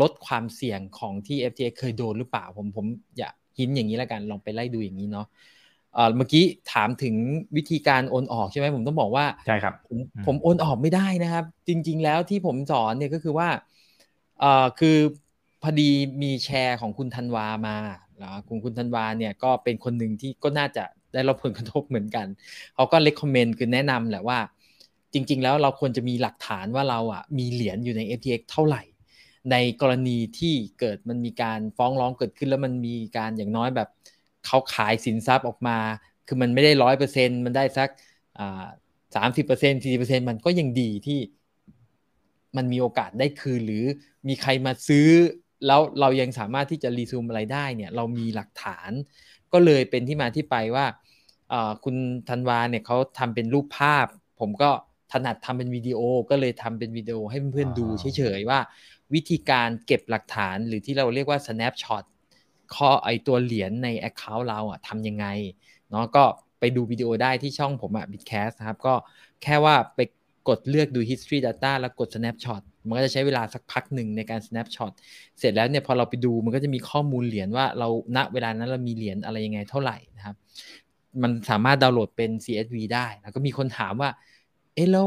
[0.00, 2.86] ลดความเสี่ยงของที่ FTX เคยโดนหรือเปล่าผมผม
[3.18, 5.26] อยากหินอย่างนี้แล้วกันลองไปไล่ดูอย่างนี้เนาะ
[5.94, 7.14] เมื่อกี้ถามถึง
[7.56, 13.48] วิธีการโอนออกใช่ไหมผมต้องบอกว่าใช่ครับผมผมโอนออกไม่ได้นะครับ จริง ๆ แล้วที่ผมสอนเนี่ยก็คือว่า
[14.40, 14.96] เอ่อคือ
[15.62, 15.90] พอดี
[16.22, 17.76] มีแชร์ของคุณธันวามา
[18.18, 22.26] แล้วคุณคุณธันวาเนี่ยก็เป็นคนหนึ่งที่ก็น่าจะ ได้รับผลกระทบเหมือนกัน
[22.74, 24.38] เขาก็เลคคอมเมนต์คือแนะนำแหละว่า
[25.12, 28.82] จริง ๆ แล้วเราควรจะมีหลักฐานว่าเราอะมีเหรียญอยู่ใน FTX เท่าไหร่
[29.52, 33.88] ในกรณีที่เกิดมันมีการฟ้องร้องเกิดขึ้นแล้วมันมีการอย่างน้อยแบบ
[34.46, 35.78] เขาขายสินทรัพย์ออกมา
[36.26, 37.88] คือมันไม่ได้ร้อยเปอร์เซ็นมันได้สัก
[39.16, 41.20] สามสิบเปอร์เซ็นสี่สิบเปอร์เซ็นมันก็ยังดีที่
[42.56, 43.84] มันมีโอกาสได้คืนหรือ
[44.28, 45.08] มีใครมาซื้อ
[45.66, 48.90] แล้วเรายังสามารถที่จะรีซูมอะไรได้เนี่ย เรามีหลักฐาน
[49.52, 50.86] ก็เลยเป็นที่มาที่ไปว่า
[51.84, 51.96] คุณ
[52.28, 54.06] ธันวาเนี่ยเขาทำเป็นรูปภาพ
[54.40, 54.70] ผมก็
[55.12, 57.86] ถนัดทำเป็นวิดีโอก็เลยทำเป็นวิดีโอให้เพื่อนๆดู
[58.16, 58.60] เฉยๆว่า
[59.14, 62.04] วิธีการเก็บหลักฐานหรือที่เราเรียกว่า snapshot
[62.74, 65.26] ข้อไอตัวเหรียญใน account เราอะทำยังไง
[65.90, 66.24] เนาะก็
[66.60, 68.94] ไปดูวิดีโอได้ที่ช่องผมอะ Bitcast นะครับ ก็
[69.42, 70.00] แค่ว่าไป
[70.48, 74.92] กดเลือกดู history data แล้วกด snapshot มันก็จะใช้เวลาสักพักหนึ่งในการ snapshot
[75.38, 80.36] เสร็จแล้วเนี่ยพอเราไปดูมันก็จะมีข้อมูลเหรียญว่าเราณเวลานั้นเรามีเหรียญอะไรยังไงเท่าไหร่นะครับ
[81.22, 84.10] มันสามารถดาวน์โหลดเป็น CSV ได้ แล้วก็มีคนถามว่า
[84.74, 85.06] เอ๊ะแล้ว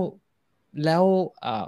[0.86, 1.04] แล้ว
[1.42, 1.66] เอ่อ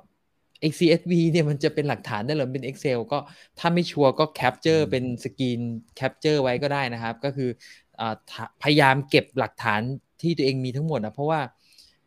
[0.80, 3.18] CSV เนี่ยมันจะเป็นหลักฐานได้หรือเป็น Excel ก็
[3.60, 5.60] ถ้าไม่ชัวร์ก็ capture เป็น screen
[5.96, 7.50] capture ไว้ก็ได้นะครับ ก็คือ
[8.64, 9.82] พยายามเก็บหลักฐาน
[10.22, 11.40] ที่ตัวเองมีทั้งหมดนะเพราะว่า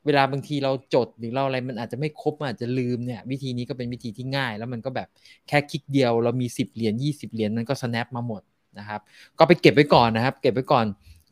[0.07, 5.09] เวลาบางทีเราจดหรือเราอะไรมันอาจจะไม่ครบอาจจะลืมเนี่ย วิธีนี้ก็เป็นวิธีที่ง่าย แล้วมันก็แบบ
[5.49, 8.43] แค่คลิกเดียวเรามี 10 เหรียญ20 เหรียญมันก็ snap มาหมด
[8.79, 9.01] นะครับ
[9.39, 10.87] ก็ไปเก็บไว้ก่อนนะครับ เก็บไว้ก่อน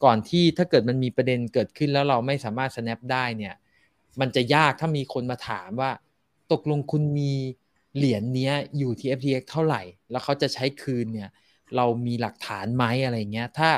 [0.04, 3.54] ก่อนที่ถ้าเกิดมันมีประเด็นเกิดขึ้นแล้วเราไม่สามารถ snap ได้เนี่ย
[4.20, 5.90] มันจะยากถ้ามีคนมาถามว่า
[6.52, 7.32] ตกลงคุณมี
[7.96, 11.28] เหรียญเนี้ยอยู่ที่ FTX เท่าไหร่ แล้วเขาจะใช้คืนเนี่ย
[11.76, 13.70] เรามีหลักฐานไหมอะไรเงี้ย ถ้า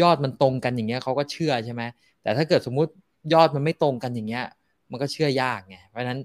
[0.00, 1.82] ยอดมันตรงกันอย่างเงี้ยเขาก็เชื่อใช่ไหม
[2.22, 2.92] แต่ถ้าเกิดสมมติ
[3.32, 4.44] ยอดมันไม่ตรงกันอย่างเงี้ย
[4.90, 6.20] มันก็เชื่อยากไงเพราะฉะนั้น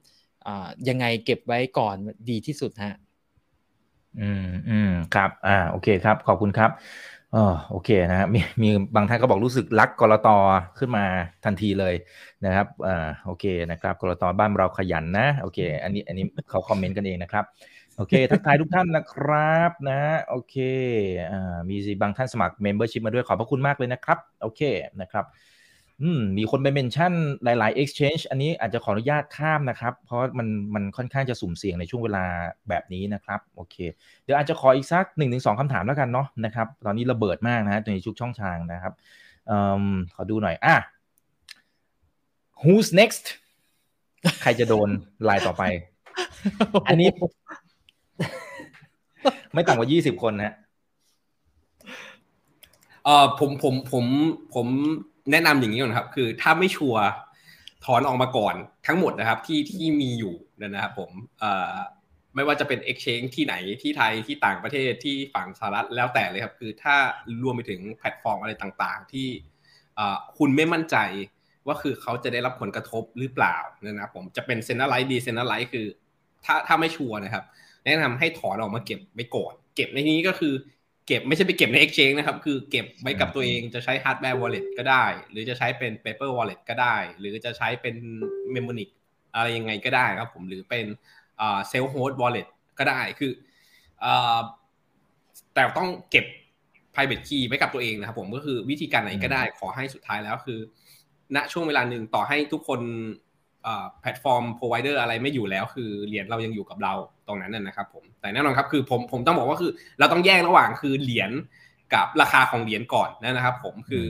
[0.89, 1.95] ยังไงเก็บไว้ก่อน
[2.30, 2.95] ดีที่สุดฮะ
[4.20, 6.72] อืมอืมครับอ่าโอเคครับ ขอบคุณครับ
[7.36, 10.38] อ๋อโอเคนะฮะมีมีบางท่านก็บอกรู้สึกรักกรตอ
[10.80, 11.06] ขึ้นมา
[11.45, 11.95] ทันทีเลย
[12.45, 17.45] นะครับอ่าโอเคนะครับกรตอบ้านเราขยันนะโอเค อันนี้อันนี้เขาคอมเมนต์กันเองนะครับ
[17.97, 20.56] โอเค ทักทายทุกท่านนะครับนะโอเค
[21.32, 24.62] อ่ามีบางท่านสมัคร Membership มาด้วยขอบพระคุณมากเลยนะครับ โอเค
[25.02, 25.26] นะครับ
[26.04, 27.12] อืมมีคนไปเมนชั่น
[27.43, 32.26] หลาย ๆ exchange อันนี้อาจจะขออนุญาตข้ามนะครับ เพราะมันมันค่อนข้างจะสุ่มเสี่ยงในช่วงเวลา
[32.70, 33.76] แบบนี้นะครับโอเค
[34.24, 38.93] เดี๋ยวอาจจะขออีกสัก1นถึงสคำถามแล้วกันเนาะนะครับตอนนี้ระเบิดมากนะในชุกช่องทางนะครับ
[39.50, 39.54] อ
[40.16, 40.76] ขอดูหน่อยอะ
[42.62, 43.26] who's next
[44.41, 44.89] ใครจะโดน
[45.30, 45.64] ลายต่อไป
[46.88, 47.10] อันนี้
[49.54, 50.54] ไม่ต่ำกว่า20คนนะ
[53.06, 54.06] เออผมผมผม
[54.56, 54.68] ผม
[55.32, 57.03] แนะนำอย่างนี้ก่อนครับ คือถ้าไม่ชัวร์
[57.86, 58.55] ถอนออกมาก่อน
[58.88, 61.11] ทั้งหมดนะครับที่ที่มีอยู่นะครับผม
[62.36, 66.95] ไม่ว่าจะเป็น Exchange ที่ไหนที่ไทยที่ต่างประเทศที่ฝั่งสหรัฐแล้วแต่เลยครับ คือถ้า
[67.43, 69.27] รวมไปถึงแพลตฟอร์มอะไรต่างๆ ที่
[70.38, 70.97] คุณไม่มั่นใจ
[71.67, 75.88] ว่าคือเขาจะได้รับผลกระทบหรือเปล่านะครับผมจะเป็น centralized decentralized คือ
[76.45, 77.43] ถ้าถ้าไม่ชัวร์นะครับ
[77.86, 80.53] แนะนำให้ถอนออกมาเก็บไว้ก่อน เก็บในนี้ก็คือ
[81.10, 87.95] เก็บไม่ใช่ไปเก็บใน Exchange นะครับ คือเก็บไว้กับตัวเองจะใช้ Hardware Wallet ก็ได้ หรือจะใช้เป็น Paper Wallet ก็ได้ หรือจะใช้เป็น
[88.53, 88.89] Mnemonic
[89.36, 90.86] อะไรยังไงก็ได้ครับผมหรือเป็น
[91.39, 92.47] เซลล์โฮสต์ wallet
[92.80, 93.32] ก็ได้คือ
[95.53, 96.26] แต่ต้องเก็บ
[96.93, 100.60] private key ไว้กับตัวเองนะครับผมก็คือวิธีการไหนก็ได้ขอให้สุดท้ายแล้วคือ
[101.36, 102.82] ณช่วงเวลาหนึ่งต่อให้ทุกคน
[104.01, 106.93] แพลตฟอร์มพรอไวเดอร์อะไรไม่อยู่แล้ว คือเหรียญเรายังอยู่กับเรา
[107.30, 111.32] ตรงนั้นนะครับผมแต่แน่นอนครับคือผมผมต้องบอกว่าคือ เราต้องแยกระหว่างคือเหรียญ
[111.93, 114.05] กับราคาของเหรียญก่อนนะครับ ผมคือ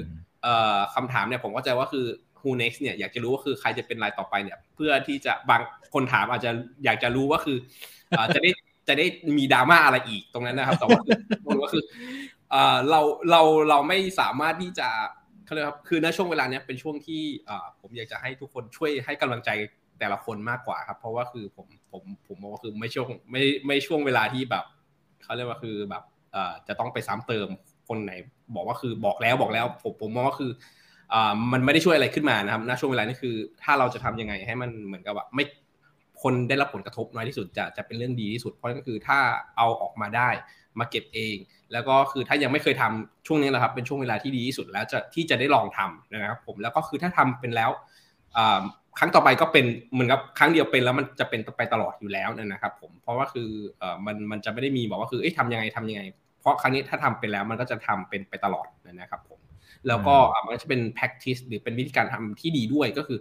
[0.96, 2.06] คำถามเนี่ยผมก็จะว่าคือ
[2.40, 5.62] who next เนี่ยอยากจะรู้ว่าคือใครจะเป็นรายต่อไปเนี่ย เพื่อที่จะบาง
[5.94, 6.52] คนถามอาจจะ
[6.84, 7.58] อยากจะรู้ว่าคือ
[8.36, 8.52] จะได้
[8.88, 9.06] จะได้
[9.38, 11.18] มีดราม่าอะไรอีกตรงนั้นนะครับแต่ว่าคือ
[11.64, 11.84] ก็คือ
[12.90, 13.02] เรา
[13.32, 14.90] เราเราไม่สามารถที่จะ
[15.46, 17.24] เขาเรียกครับคือในช่วงเวลาเนี้ยเป็นช่วงที่
[17.82, 19.50] ผมอยากจะให้ทุกคนช่วยให้กำลังใจ
[20.00, 24.66] แต่ละคนมากกว่าครับ เพราะว่าคือผมผมผมมองว่าคือไม่ช่วงไม่ไม่ช่วงเวลาที่แบบ
[25.24, 26.04] เขาเรียกว่าคือแบบ
[26.68, 27.48] จะต้องไปซ้ำเติม
[27.88, 28.12] คนไหน
[28.56, 30.52] บอกว่าคือบอกแล้วบอกแล้ว ผมผมมองว่าคือ
[31.54, 35.46] มันไม่ได้ช่วยอะไรขึ้นมานะครับณช่วงเวลานี้คือ ถ้าเราจะทำยังไงให้มันเหมือนกับว่าไม่
[36.22, 39.20] คนได้รับผลกระทบน้อยที่สุดจะจะเป็นเรื่องดีที่สุด เพราะนั่นคือถ้า
[39.58, 40.30] เอาออกมาได้
[40.80, 41.36] มาเก็บเอง
[41.74, 47.72] แล้วก็คือถ้ายังไม่เคยทำช่วงนี้แหละครับ เป็นช่วงเวลาที่ดีที่สุดแล้วจะที่จะได้ลองทำนะครับ ผมแล้วก็คือถ้าทำเป็นแล้ว
[49.00, 56.02] ครั้งต่อไปก็เป็นเหมือนกับครั้งเดียวเป็นแล้วมันจะเป็นไปตลอดอยู่แล้วนะครับ ผมเพราะว่าคือเออมันมันจะไม่ได้มีบอกว่าคือเอ้ยทำยังไงทำยังไง
[56.40, 59.40] เพราะครั้งนี้ถ้าทำเป็นแล้วมันก็จะทำเป็นไปตลอดนะครับผม
[59.88, 63.20] แล้วก็มันจะเป็น practice หรือเป็นวิธีการทำที่ดีด้วยก็คือ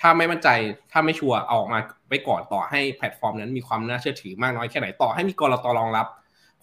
[0.00, 0.48] ถ้าไม่มั่นใจ
[0.92, 6.06] ถ้าไม่ชัวร์เอาออกมาไว้ก่อนต่อให้แพลตฟอร์มนั้นมีความน่าเชื่อถือมากน้อยแค่ไหนต่อให้มีกรตรองรับ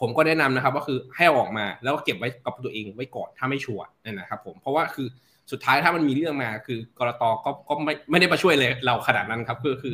[0.02, 5.08] ผมก็แนะนำนะครับ ก็คือให้ออกมาแล้วก็เก็บไว้กับตัวเองไว้ก่อนถ้าไม่ชัวร์นั่นนะครับผมเพราะว่าคือ
[5.52, 9.94] สุดท้ายถ้ามันมีเรื่องมาคือกรตก็ก็ไม่ไม่ได้มาช่วยเลยเราขนาดนั้นครับคือคือ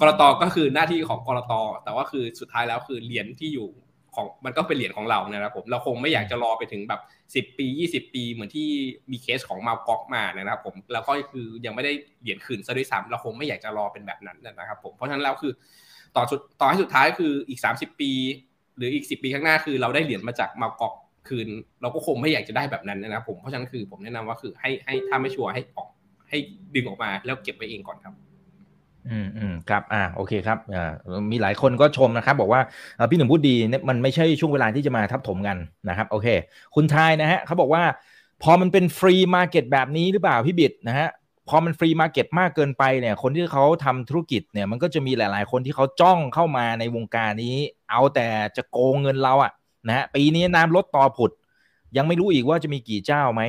[0.00, 1.52] กรตก็คือหน้าที่ของกรต
[1.84, 3.68] แต่ว่าคือสุดท้ายแล้วคือเหรียญที่อยู่
[4.14, 7.00] ของมันก็เป็นเหรียญของเรานะครับผมเราคงไม่อยากจะรอไปถึงแบบ
[7.34, 8.68] สิบปียี่สิบปีเหมือนที่
[9.10, 11.92] มีเคสของมาก๊อกมานะครับผมแล้วก็คือยังไม่ได้
[12.22, 15.52] เหรียญคืนซะด้วยซ้ำเราคงไม่อยากจะรอเป็นแบบนั้นนะครับผมเพราะฉะนั้นแล้วคือ
[16.16, 18.12] ต่อสุดต่อให้สุดท้ายคืออีกสามสิบปี
[18.76, 20.94] หรืออีกสิบปีข้างหน้าคือเราได้เหรียญมาจากมาก๊อก
[21.28, 21.48] คืน
[21.82, 25.88] เราก็คงไม่อยากจะได้แบบนั้นนะครับผมเพราะฉะนั้นคือผมแนะนำว่าคือให้ให้ถ้าไม่ชัวร์ให้ออก
[26.28, 26.38] ให้
[26.74, 28.14] ดึงออกมาแล้วเก็บไว้เองก่อนครับ
[29.08, 30.92] อืมอืมครับอ่าโอเคครับอ่า
[31.30, 32.60] มีหลายคนก็ชมนะครับ บอกว่า
[33.10, 35.56] พี่หนุ่มพูดดีเนี่ยมันไม่ใช่ช่วงเวลาที่จะมาทับถมกัน
[35.88, 36.26] นะครับโอเค
[36.74, 37.82] คุณทายนะฮะเขาบอกว่า
[38.42, 41.08] พอมันเป็น free market แบบนี้หรือเปล่าพี่บิทนะฮะ
[41.48, 47.56] พอมัน free market มากเกินไปเนี่ย คนที่เขาทำธุรกิจเนี่ยมันก็จะมีหลาย ๆ คนที่เขาจ้องเข้ามาในวงการนี้
[47.90, 49.52] เอาแต่จะโกงเงินเราอะ
[49.88, 51.30] นะฮะปีนี้น้ำลดตอผุด
[51.96, 53.42] ยังไม่รู้อีกว่าจะมีกี่เจ้าไหม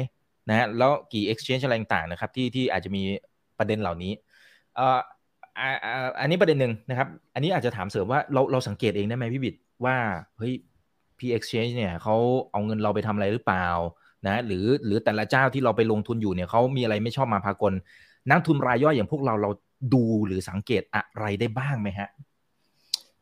[0.49, 3.01] นะฮะแล้วกี่ exchange อะไรต่างๆนะครับ ที่ที่อาจจะมี
[3.57, 4.11] ประเด็นเหล่านี้
[4.75, 4.99] เอ่อ
[6.19, 9.55] อันนี้ประเด็นหนึ่งนะครับ อันนี้อาจจะถามเสริมว่าเราเราสังเกตเองได้ไหมพี่บิด
[9.85, 9.95] ว่า
[10.37, 10.53] เฮ้ย
[11.19, 12.15] พีเอ็กชแนนเนี่ยเขา
[12.51, 13.67] เอาเงินเราไปทำอะไรหรือเปล่า
[14.27, 17.73] นะหรือหรือแต่ละเจ้าที่เราไปลงทุนอยู่เนี่ยเขามีอะไรไม่ชอบมาพากล
[18.29, 19.49] นักทุนรายย่อยอย่างพวกเราเรา
[19.93, 22.09] ดูหรือสังเกตอะไรได้บ้างไหมฮะ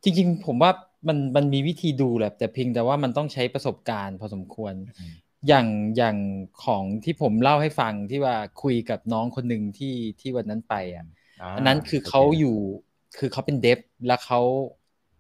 [0.04, 0.72] จริงๆ ผมว่า
[1.08, 4.74] มันมันมีวิธีดูแหละแต่เพียงแต่ว่ามันต้องใช้ประสบการณ์พอสมควร
[5.48, 6.18] อย่างอย่าง
[6.64, 11.06] ของที่ผมเล่าให้ฟังที่ว่าคุยกับน้องคนหนึ่งที่ที่วันนั้นไปอะ
[11.56, 12.58] อันนั้นคือเขาอยู่
[13.18, 14.42] คือเขาเป็นเดฟแล้วเขา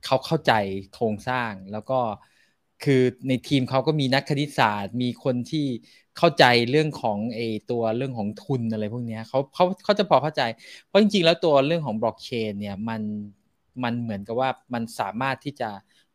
[0.05, 0.53] เขาเข้าใจ
[0.93, 1.99] โครงสร้างแล้วก็
[2.83, 5.65] คือในทีมเขาก็มีนักคณิตศาสตร์ มีคนที่
[6.17, 7.39] เข้าใจเรื่องของไอ
[7.71, 10.41] ตัวเรื่องของทุนอะไรพวกนี้เขาเขาเขาจะพอเข้าใจ
[10.87, 13.01] เพราะจริงๆ แล้วตัวเรื่องของบล็อกเชนเนี่ยมัน
[13.83, 15.69] มันเหมือนกับว่ามันสามารถที่จะ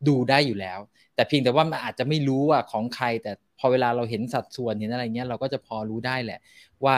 [0.09, 0.79] ดูได้อยู่แล้ว
[1.15, 6.41] แต่เพียงแต่ว่ามันอาจจะไม่รู้ว่าของใคร แต่พอเวลาเราเห็นสัดส่วนเห็นอะไรเงี้ยเราก็จะพอรู้ได้แหละ
[6.85, 6.97] ว่า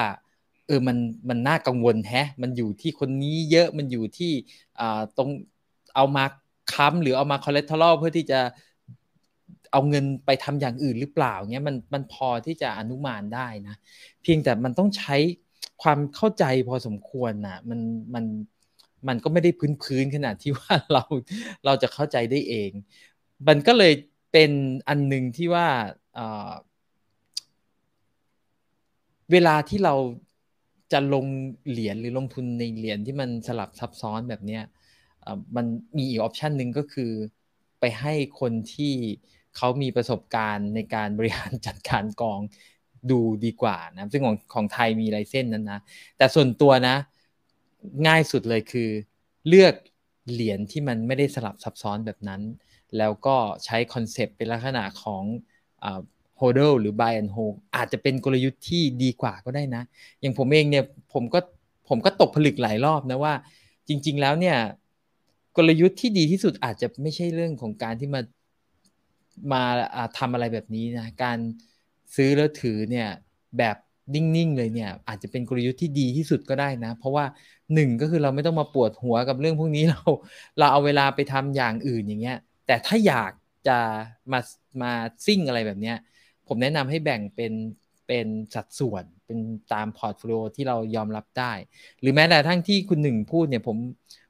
[0.67, 0.97] เออมัน
[1.29, 4.33] มันน่ากังวลแฮะ มันอยู่ที่คนนี้เยอะมันอยู่ที่
[4.81, 5.31] อ่าตรง
[5.97, 6.25] เอามา
[6.73, 8.41] ค้ำหรือเอามาคอเลสเตอรอลเพื่อที่จะ
[9.73, 13.75] เอาเงินไปทำอย่างอื่นหรือเปล่าเงี้ยมันมันพอที่จะอนุมานได้นะ
[14.23, 15.17] เพียงแต่มันต้องใช้
[15.83, 17.81] ความเข้าใจพอสมควรนะมัน
[18.15, 18.25] มัน
[19.09, 21.03] มันก็ไม่ได้พื้นพื้นขนาดที่ว่าเรา
[21.65, 22.71] เราจะเข้าใจได้เอง
[23.49, 23.93] มันก็เลย
[24.33, 24.51] เป็น
[24.89, 25.67] อันหนึ่งที่ว่า
[29.33, 29.95] เวลาที่เรา
[30.93, 31.27] จะลง
[31.71, 34.63] เหรียญหรือลงทุนในเหรียญที่มันสลับซับซ้อนแบบเนี้ย
[35.57, 35.67] มัน
[35.97, 37.11] มีอีกออปชันหนึ่งก็คือ
[37.81, 38.95] ไปให้คนที่
[39.57, 42.41] เขามีประสบการณ์ในการบริหารจัดการกอง
[43.11, 45.81] ดูดีกว่านะ ซึ่งของของไทยมีไรเส้นนั้นนะ
[46.17, 46.97] แต่ส่วนตัวนะ
[48.07, 48.91] ง่ายสุดเลยคือ
[49.49, 49.75] เลือก
[50.33, 52.43] เหรียญที่มันไม่ได้สลับซับซ้อนแบบนั้น
[52.99, 55.23] แล้วก็ใช้ concept เป็นลักษณะของ
[56.39, 59.83] HODL หรือ buy and hold อาจจะเป็นกลยุทธ์ที่ดีกว่าก็ได้นะ
[60.21, 61.41] อย่างผมเองเนี่ยผมก็
[61.89, 63.35] ผมก็ตกผลึกหลายรอบนะว่า
[63.89, 64.57] จริง ๆ แล้วเนี่ย
[65.57, 68.21] กลยุทธ์ที่ดีที่สุดอาจจะไม่ใช่เรื่องของการที่มา
[69.53, 69.63] มา
[70.19, 71.39] ทำอะไรแบบนี้นะ การ
[72.15, 73.09] ซื้อแล้วถือเนี่ย
[73.59, 73.77] แบบ
[74.15, 77.25] นิ่งๆเลยเนี่ย อาจจะเป็นกลยุทธ์ที่ดีที่สุดก็ได้นะ เพราะว่า
[77.75, 80.03] หนึ่งก็คือเราไม่ต้องมาปวดหัวกับเรื่องพวกนี้เรา
[80.59, 83.33] เราเอาเวลาไปทำอย่างอื่นอย่างเงี้ย แต่ถ้าอยาก
[83.69, 83.79] จะ
[84.33, 84.41] มา
[84.83, 84.93] มา
[85.27, 85.97] ซิ่งอะไรแบบเนี้ย
[86.49, 87.53] ผมแนะนำให้แบ่งเป็น
[88.07, 89.39] เป็นสัดส่วนเป็น
[89.73, 91.53] ตาม portfolio ที่เรายอมรับได้
[92.01, 93.77] หรือแม้แต่อย่างที่คุณหนึ่งพูดเนี่ยผม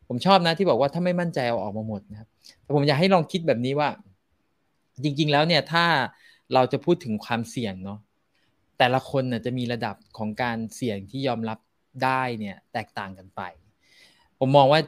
[0.09, 2.29] ผมชอบนะที่บอกว่าถ้าไม่มั่นใจเอาออกมาหมดนะครับ
[2.63, 3.89] แต่ผมอยากให้ลองคิดแบบนี้ว่า
[5.03, 5.85] จริง ๆ แล้วเนี่ยถ้า
[6.55, 7.99] เราจะพูดถึงความเสี่ยงเนาะ
[8.79, 11.59] แต่ละคนน่จะมีระดับของการเสี่ยงที่ยอมรับ
[12.05, 13.43] ได้เนี่ยแตกต่างกันไป
[14.39, 14.81] ผมมองว่า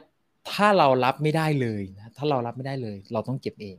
[0.51, 3.77] ถ้าเรารับไม่ได้เลยนะถ้าเรารับไม่ได้เลย เราต้องเก็บเอง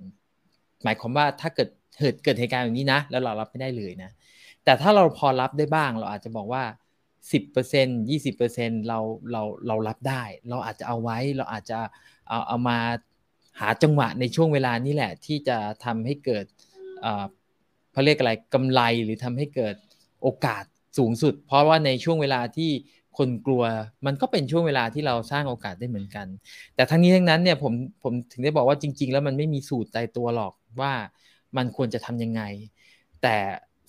[0.83, 4.11] หมายความว่าถ้าเกิดเกิดเกิดเหตุการณ์แบบนี้นะ แล้วเรารับไม่ได้เลยนะ
[4.65, 6.63] แต่ถ้าเราพอรับได้บ้าง เราอาจจะบอกว่า
[7.33, 8.99] สิบเปอร์เซ็นยี่สิบเปอร์เซ็นเรา
[9.33, 11.79] เราเรารับได้ เราอาจจะเอาไว้ เราอาจจะ
[12.29, 12.79] เอาเอามา
[13.61, 16.45] หาจังหวะในช่วงเวลานี้แหละ ที่จะทำให้เกิด
[17.93, 19.77] เขาเรียกอะไรกำไรหรือทำให้เกิด
[20.23, 20.64] โอกาส
[20.99, 22.71] สูงสุด เพราะว่าในช่วงเวลาที่
[23.18, 23.62] คนกลัว
[24.07, 26.27] มันก็เป็นช่วงเวลาที่เราสร้างโอกาสได้เหมือนกัน
[26.75, 30.93] แต่ทั้งนี้ทั้งนั้นเนี่ยผมผมถึงได้บอกว่าจริง ๆ แล้วมันไม่มีสูตรตายตัวหรอกว่า
[31.57, 32.43] มันควรจะทำยังไง
[33.23, 33.37] แต่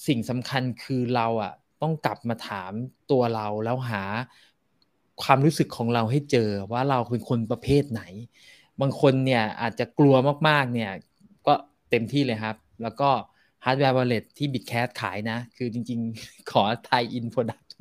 [0.08, 2.72] สิ่งสำคัญคือเราอะต้องกลับมาถาม
[3.12, 4.04] ตัวเราแล้วหา
[5.24, 8.04] ความรู้สึกของเราให้เจอว่าเราเป็นคนประเภทไหน
[8.82, 10.16] บางคนเนี่ยอาจจะกลัว
[10.48, 10.92] มากๆเนี่ย
[11.48, 11.54] ก็
[11.90, 13.10] เต็มที่เลยครับ แล้วก็
[13.66, 17.74] ฮาร์ดแวร์วอลเล็ตที่บิตแคสขายนะ คือจริง ๆ ขอไทยอินโปรดักต์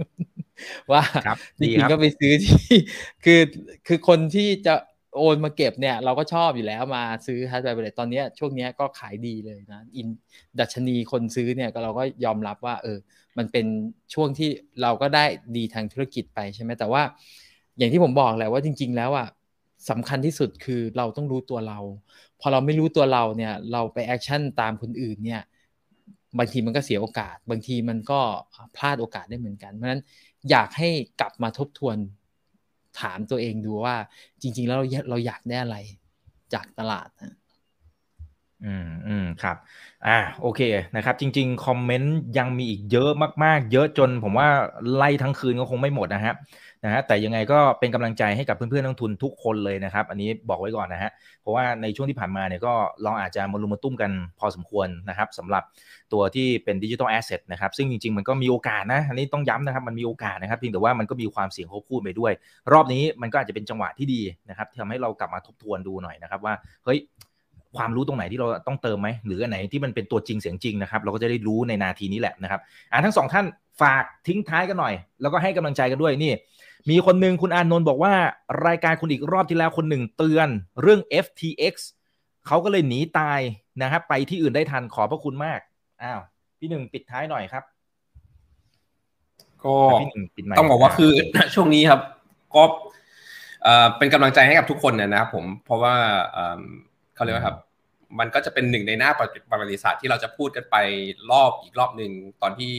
[0.93, 1.03] ว่า
[1.59, 2.77] จริงๆก็ไปซื้อที่
[3.25, 3.41] คือ
[3.87, 4.75] คือคนที่จะ
[5.17, 10.09] โอนมาเก็บเนี่ย เราก็ชอบอยู่แล้วมาซื้อฮาร์ดแวร์วอลเล็ตตอนนี้ช่วงนี้ก็ขายดีเลยนะอิน
[10.61, 12.99] ดัชนีคนซื้อเนี่ยก็เราก็ยอมรับว่า เออ
[13.39, 13.67] มันเป็น
[14.15, 14.51] ช่วงที่
[14.83, 15.25] เราก็ได้
[15.57, 17.03] ดีทางธุรกิจไปใช่ไหมแต่ว่า
[17.79, 19.29] อย่างที่ผมบอกแหละว่าจริง ๆ แล้วอะ
[19.91, 21.79] สำคัญที่สุดคือเราต้องรู้ตัวเรา
[22.41, 25.43] พอเราไม่รู้ตัวเราเนี่ย เราไปแอคชั่นตามคนอื่นเนี่ย
[26.39, 28.21] บางทีมันก็เสียโอกาส บางทีมันก็
[28.77, 30.03] พลาดโอกาสได้เหมือนกัน เพราะฉะนั้น
[30.51, 30.89] อยากให้
[31.21, 31.97] กลับมาทบทวน
[33.01, 33.97] ถามตัวเองดูว่า
[34.43, 35.77] จริง ๆ แล้วเราเราอยากได้อะไร
[36.55, 37.35] จากตลาดนะ
[38.65, 39.57] อืมอืมครับ
[40.07, 40.11] อ่า
[40.41, 40.61] โอเค
[40.95, 43.09] นะครับ จริง ๆ comment ยังมีอีกเยอะ
[43.45, 44.49] มาก ๆ เยอะจนผมว่า
[44.95, 46.33] ไล่ทั้งคืนก็คงไม่หมดนะฮะ
[46.85, 51.11] นะฮะแต่ยังไงก็เป็นกำลังใจให้กับเพื่อนๆนักลงทุนทุกคนเลยนะครับ อันนี้บอกไว้ก่อนนะฮะ
[51.43, 52.73] เพราะว่าในช่วงที่ผ่านมาเนี่ยก็
[53.03, 55.63] เราอาจจะมะรุมมะตุ้มกันพอสมควรนะครับสำหรับ
[56.13, 62.33] ตัวที่เป็น digital asset นะครับซึ่งจริงๆ มันก็มีโอกาสนะอันนี้ต้องย้ำนะครับมันมีโอกาสนะครับเพียงแต่ว่ามันก็มีความเสี่ยงควบคู่ไปด้วย
[62.73, 66.55] รอบนี้มันก็อาจจะเป็นจังหวะที่ดีนะครับทำให้เรากลับมาทบทวนดูหน่อยนะครับว่า
[66.87, 67.01] เฮ้ย
[67.77, 72.61] ความรู้ตรงไหนที่เราต้องเติมไหมหรืออันไหนที่มันเป็นตัวจริงเสียงจริงนะครับ เราก็จะได้รู้ในนาทีนี้แหละนะครับ
[72.93, 73.47] อ่าทั้งสองท่าน
[73.83, 76.33] ฝากทิ้งท้ายกันหน่อย แล้วก็ให้กำลังใจกันด้วยนี่
[76.91, 78.15] มีคนหนึ่งคุณอานนท์บอกว่า
[78.67, 80.49] รายการคุณอีกรอบที่แล้วคนหนึ่งเตือน
[80.81, 81.75] เรื่อง FTX
[82.47, 83.41] เขาก็เลยหนีตาย
[83.83, 85.61] นะครับไปที่อื่นได้ทันขอพระคุณมาก
[86.03, 86.21] อ้าว
[86.59, 87.65] พี่หนึ่งปิดท้ายหน่อยครับ
[89.65, 89.75] ก็
[90.59, 91.11] ต้องบอกว่าคือ
[91.55, 92.01] ช่วงนี้ครับ
[92.55, 92.63] ก็
[93.99, 95.95] เป็นกำลังใจให้กับทุกคนนะครับผมเพราะว่า
[97.15, 97.57] เขาเรียกว่าครับ
[98.19, 100.77] มันก็จะเป็นหนึ่งในหน้าประวัติศาสตร์ที่เราจะพูดกันไป
[101.31, 102.13] รอบอีกรอบหนึ่ง
[102.43, 102.73] ตอนที่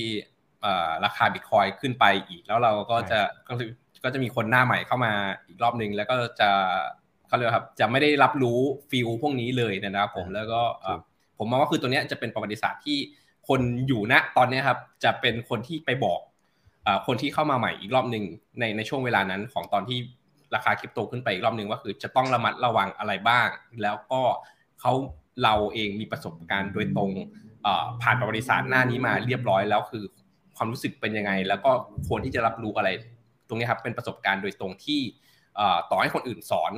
[1.06, 3.70] ราคาบิตคอยขึ้นไปอีก แล้วเราก็จะก็คือ
[4.04, 5.14] ก็จะมีคนหน้าใหม่เข้ามา
[5.48, 6.50] อีกรอบหนึ่งแล้วก็จะ
[7.28, 10.62] เขาเรียกครับจะไม่ได้รับรู้ฟิลพวกนี้เลยนะครับผมแล้วก็
[11.38, 12.98] ผมมองว่าคือตัวนี้จะเป็นประวัติศาสตร์ที่
[13.48, 16.20] คนอยู่ณตอนนี้ครับจะเป็นคนที่ไปบอก
[17.08, 18.26] คนที่เข้ามาใหม่อีกรอบหนึ่ง
[18.60, 19.98] ในในช่วงเวลานั้นของตอนที่
[20.56, 23.48] ราคาคริปโตขึ้นไปอีกรอบหนึ่งว่าคือจะต้องระมัดระวังอะไรบ้าง
[23.82, 24.22] แล้วก็
[24.80, 24.92] เขา
[25.44, 27.12] เราเองมีประสบการณ์โดยตรง
[28.02, 30.04] ผ่านประวัติศาสตร์หน้านี้มาเรียบร้อยแล้วคือ
[30.58, 31.72] ความรู้สึกเป็นยังไง แล้วก็
[32.08, 32.90] ควรที่จะรับรู้อะไร
[33.52, 35.02] ตรงนี้ครับเป็นประสบการณ์โดยตรงที่
[35.92, 36.72] ต่อให้คนอื่นสอน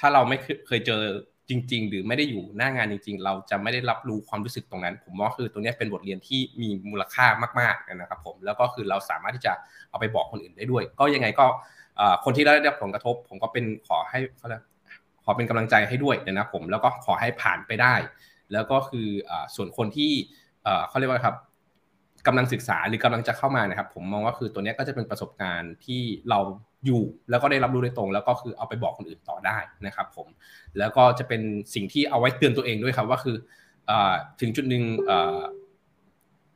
[0.00, 1.02] ถ้าเราไม่เคยเจอ
[1.48, 7.26] จริง ๆ หรือไม่ได้อยู่หน้างานจริง ๆ เราจะไม่ได้รับรู้ความรู้สึกตรงนั้น ผมว่าคือตรงนี้เป็นบทเรียนที่มีมูลค่า
[7.60, 9.52] มากๆนะครับผมแล้วก็คือเราสามารถที่จะ
[9.90, 11.46] เอาไปบอกคนอื่นได้ด้วย ก็ยังไงก็
[12.24, 14.48] คนที่ได้รับผลกระทบ ผมก็เป็นขอให้เขา
[15.24, 17.94] ขอเป็นกำลังใจให้ด้วยนะครับผมแล้วก็ขอให้ผ่านไปได้
[18.52, 19.08] แล้วก็คือ
[19.54, 20.12] ส่วนคนที่
[20.88, 21.36] เขาเรียกว่าครับ
[22.26, 26.38] กำลังศึกษาหรือกำลังจะเข้ามานะครับ ผมมองว่าคือตัวนี้ก็จะเป็นประสบการณ์ที่เรา
[26.86, 30.28] อยู่แล้วก็ได้รับรู้โดยตรง แล้วก็คือเอาไปบอกคนอื่นต่อได้นะครับ ผม
[30.78, 31.42] แล้วก็จะเป็น
[31.74, 33.36] สิ่งที่เอาไว้เตือนตัวเองด้วยครับว่าคือ
[34.40, 34.84] ถึงจุดหนึ่ง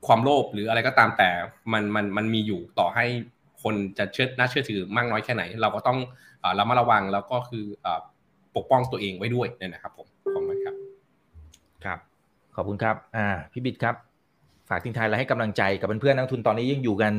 [0.06, 1.30] ความโลภหรืออะไรก็ตามแต่
[1.72, 3.04] มันมันมันมีอยู่ต่อให้
[3.62, 5.98] คนจะเชื่อน่าเชื่อถือมากน้อยแค่ไหน เราก็ต้อง
[6.58, 7.64] ระมัดระวังแล้วก็คือ
[8.56, 10.74] ปกป้องตัวเองไว้ด้วยนะครับ ผมขอบคุณครับ
[11.84, 11.98] ครับ
[12.56, 13.94] ขอบคุณครับ อ่าพี่บิดครับ
[14.68, 17.12] ฝากทิ้งท้ายและให้กำลังใจกับเพื่อนๆนักทุนตอนนี้ยังอยู่กัน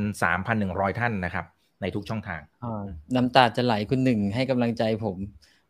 [0.48, 1.46] 3,100 ท่านนะครับ
[1.82, 2.42] ในทุกช่องทาง
[3.16, 5.18] น้ำตาจะไหลคุณหนึ่งให้กำลังใจผม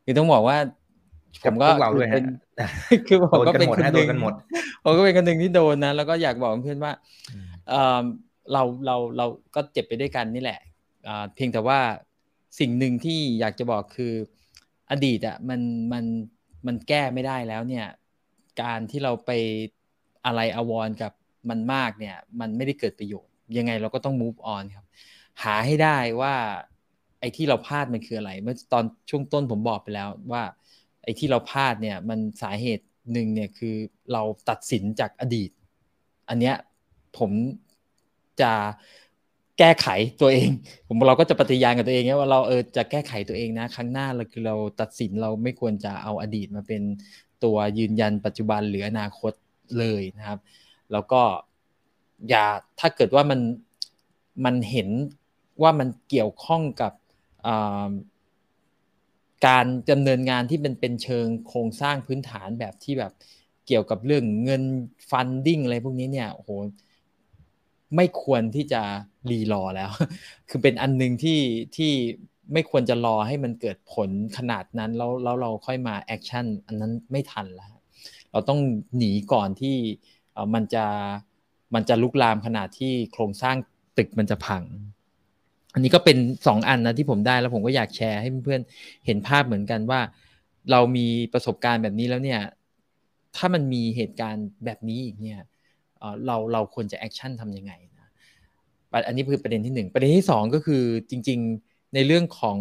[0.05, 0.57] คือต้องบอกว่า
[1.43, 2.21] ผมก็เราด้วยฮะ
[3.07, 4.07] คือผมก็เป็นคนหนึ่ง
[4.83, 6.91] ผมก็เป็นคนหนึ่งที่โดนนะ แล้วก็อยากบอกเพื่อนว่า
[8.53, 9.25] เราเราเรา
[9.55, 10.59] ก็เจ็บไปด้วยกันนี่แหละ
[11.35, 11.79] เพียงแต่ว่า
[12.59, 14.13] สิ่งหนึ่งที่อยากจะบอกคือ
[14.91, 15.61] อดีตอะมัน
[15.93, 16.05] มัน
[16.67, 17.85] มันแก้ไม่ได้แล้วเนี่ย
[18.61, 19.31] การที่เราไป
[20.25, 21.11] อะไรอววรกับ
[21.49, 24.85] มันมากเนี่ย มันไม่ได้เกิดประโยชน์ ยังไงเราก็ต้อง move on ครับ
[25.43, 26.33] หาให้ได้ว่า
[27.19, 30.43] ไอ้ที่เราพลาดมันคืออะไร เมื่อตอนช่วงต้นผมบอกไปแล้วว่า
[31.03, 33.75] ไอ้ที่เราพลาดเนี่ย มันสาเหตุหนึ่งเนี่ยคือ
[34.13, 35.51] เราตัดสินจากอดีต
[36.29, 36.55] อันเนี้ย
[37.17, 37.31] ผม
[38.41, 38.53] จะ
[39.59, 39.87] แก้ไข
[40.21, 40.49] ตัวเอง
[40.87, 46.81] ผมเราก็จะปฏิญาณกับตัวเองว่าเราเออจะแก้ไขตัวเองนะ ครั้งหน้าเราคือเราตัดสินเราไม่ควรจะเอาอดีตมาเป็น
[47.43, 49.33] ตัวยืนยันปัจจุบันหรืออนาคต
[49.79, 50.39] เลยนะครับ
[50.91, 51.21] แล้วก็
[52.29, 52.45] อย่า
[52.79, 53.39] ถ้าเกิดว่ามัน
[54.45, 54.89] มันเห็น
[55.61, 56.93] ว่ามันเกี่ยวข้องกับ
[59.47, 63.13] การดำเนินงานที่เป็นเป็นเชิงโครงสร้างพื้นฐานแบบที่แบบ
[63.67, 64.63] เกี่ยวกับเรื่องเงิน
[65.09, 66.49] ฟันดิ้งอะไรพวกนี้เนี่ยโห
[67.95, 68.81] ไม่ควรที่จะ
[69.29, 69.89] รีรอแล้ว
[70.49, 71.39] คือเป็นอันนึงที่
[71.75, 71.91] ที่
[72.53, 77.73] ไม่ควรจะรอให้มันเกิดผลขนาดนั้นแล้วแล้วเราค่อยมา action อันนั้นไม่ทันแล้ว
[78.31, 78.59] เราต้อง
[78.97, 79.75] หนีก่อนที่
[80.53, 80.85] มันจะ
[81.75, 83.55] มันจะลุกลามขนาดที่โครงสร้าง
[83.97, 84.63] ตึกมันจะพัง
[85.73, 89.99] อันนี้ก็เป็นสองอันนะที่ผมได้แล้วผมก็อยากแชร์ให้เพื่อนๆเห็นภาพเหมือนกันว่า
[90.71, 92.41] เรามีประสบการณ์แบบนี้แล้วเนี่ย
[93.35, 95.39] ถ้ามันมีเหตุการณ์แบบนี้อีกเนี่ย
[96.25, 98.09] เราเราควรจะ action ทำยังไงนะ
[99.07, 102.57] อันนี้คือประเด็นที่หนึ่งประเด็นที่สองก็คือจริง ๆ ในเรื่องของ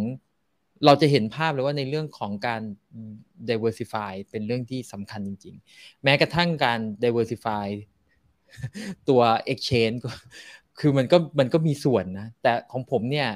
[0.85, 2.63] เราจะเห็นภาพเลยว่าในเรื่องของการ
[3.51, 7.67] diversify เป็นเรื่องที่สำคัญจริง ๆ แม้กระทั่งการ diversify
[9.09, 9.23] ตัว
[9.53, 10.11] exchange ก็
[10.81, 13.29] คือมันก็มันก็มีส่วนนะ แต่ของผมเนี่ย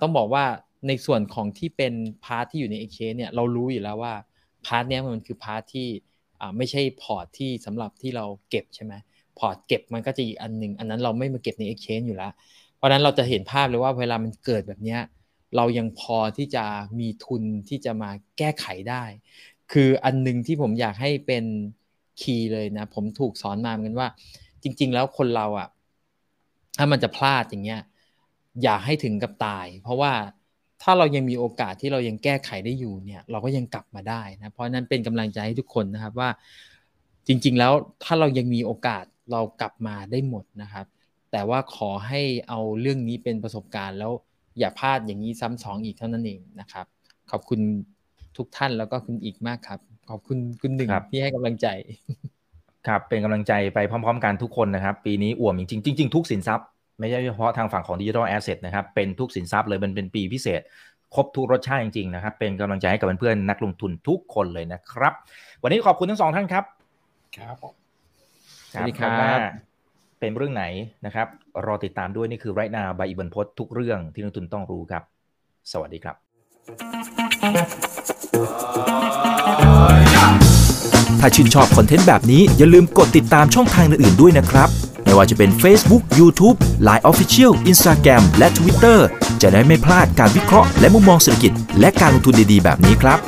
[0.00, 0.44] ต้องบอกว่า
[0.88, 1.94] ในส่วนของที่เป็น
[2.24, 4.14] part ที่อยู่ใน exchange เนี่ยเรารู้อยู่แล้วว่า
[4.66, 5.88] part เนี้ยมันคือ part ที่
[6.56, 8.94] ไม่ใช่ port ที่สำหรับที่เราเก็บใช่ไหม
[9.38, 12.32] port เก็บมันก็จะอีกอันหนึ่งอันนั้นเราไม่มาเก็บใน exchange อยู่แล้ว
[12.76, 15.00] เพราะนั้นเราจะเห็นภาพเลยว่าเวลามันเกิดแบบเนี้ย
[15.56, 16.64] เรายังพอที่จะ
[17.00, 19.04] มีทุนที่จะมาแก้ไขได้
[19.72, 21.44] คืออันนึงที่ผมอยากให้เป็น
[22.20, 24.08] key เลยนะ ผมถูกสอนมาเหมือนกันว่า
[24.62, 25.68] จริง ๆ แล้วคนเราอะ่ะ
[26.78, 27.82] ถ้ามันจะพลาดอย่างเงี้ย
[28.62, 30.12] อย่าให้ถึงกับตาย เพราะว่า
[30.82, 36.30] ถ้าเรายังมีโอกาสที่เรายังแก้ไขได้อยู่เนี่ย เราก็ยังกลับมาได้นะ เพราะนั้นเป็นกำลังใจให้ทุกคนนะครับว่า
[37.26, 37.72] จริง ๆ แล้ว
[38.04, 40.86] ถ้าเรายังมีโอกาสเรากลับมาได้หมดนะครับ
[41.32, 44.12] แต่ว่าขอให้เอาเรื่องนี้เป็นประสบการณ์แล้ว
[44.58, 46.86] อย่าพลาดอย่างนี้ซ้ำสองอีกเท่านั้นเองนะครับ
[47.30, 47.60] ขอบคุณ
[48.36, 49.80] ทุกท่านแล้วก็คุณอีกมากครับ
[50.10, 51.66] ขอบคุณคุณหนึ่งที่ให้กำลังใจ
[52.88, 56.66] ครับเป็นกำลังใจไปพร้อม ๆ กันทุกคนนะครับ ปีนี้อ่วมจริงๆจริงๆทุกสินทรัพย์
[56.98, 60.60] ไม่ใช่เฉพาะทางฝั่งของดิจิทัลแอสเซทนะครับ เป็นทุกสินทรัพย์เลยมันเป็นปีพิเศษ
[61.14, 65.12] ครบทุกรสชาติจริง ๆ นะครับ เป็นกำลังใจให้กับเพื่อนๆนักลงทุนทุกคนเลยนะครับ
[65.62, 66.64] วันนี้ขอบคุณทั้งสองท่านครับ
[67.36, 67.56] ครับ
[68.72, 69.67] สวัสดีครับ
[70.20, 70.64] เป็นเรื่องไหน
[71.06, 71.26] นะครับ
[71.66, 75.02] รอติดตามด้วยนี่คือไรนาใบอิบันพศทุกเรื่องที่นักทุนต้องรู้ครับ
[75.72, 76.16] สวัสดีครับ
[81.20, 84.68] ถ้าชื่นชอบคอนเทนต์แบบนี้อย่าลืมกดติดตามช่องทางอื่นๆด้วยนะครับ
[85.04, 88.98] ไม่ว่าจะเป็น Facebook, YouTube, Line Official, Instagram และ Twitter
[89.42, 93.18] จะได้ไม่พลาดการวิเคราะห์และมุมมองเศรษฐกิจ และการลงทุนดีๆ แบบนี้ครับ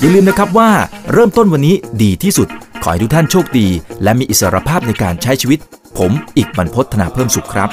[0.00, 0.70] อย่าลืมนะครับว่า
[1.12, 2.48] เริ่มต้นวันนี้ดีที่สุด
[2.86, 3.68] ขอให้ทุกท่านโชคดี
[4.02, 5.58] และมีอิสรภาพในการใช้ชีวิต
[5.98, 7.70] ผม อีกบรรพฒนาเพิ่มสุขครับ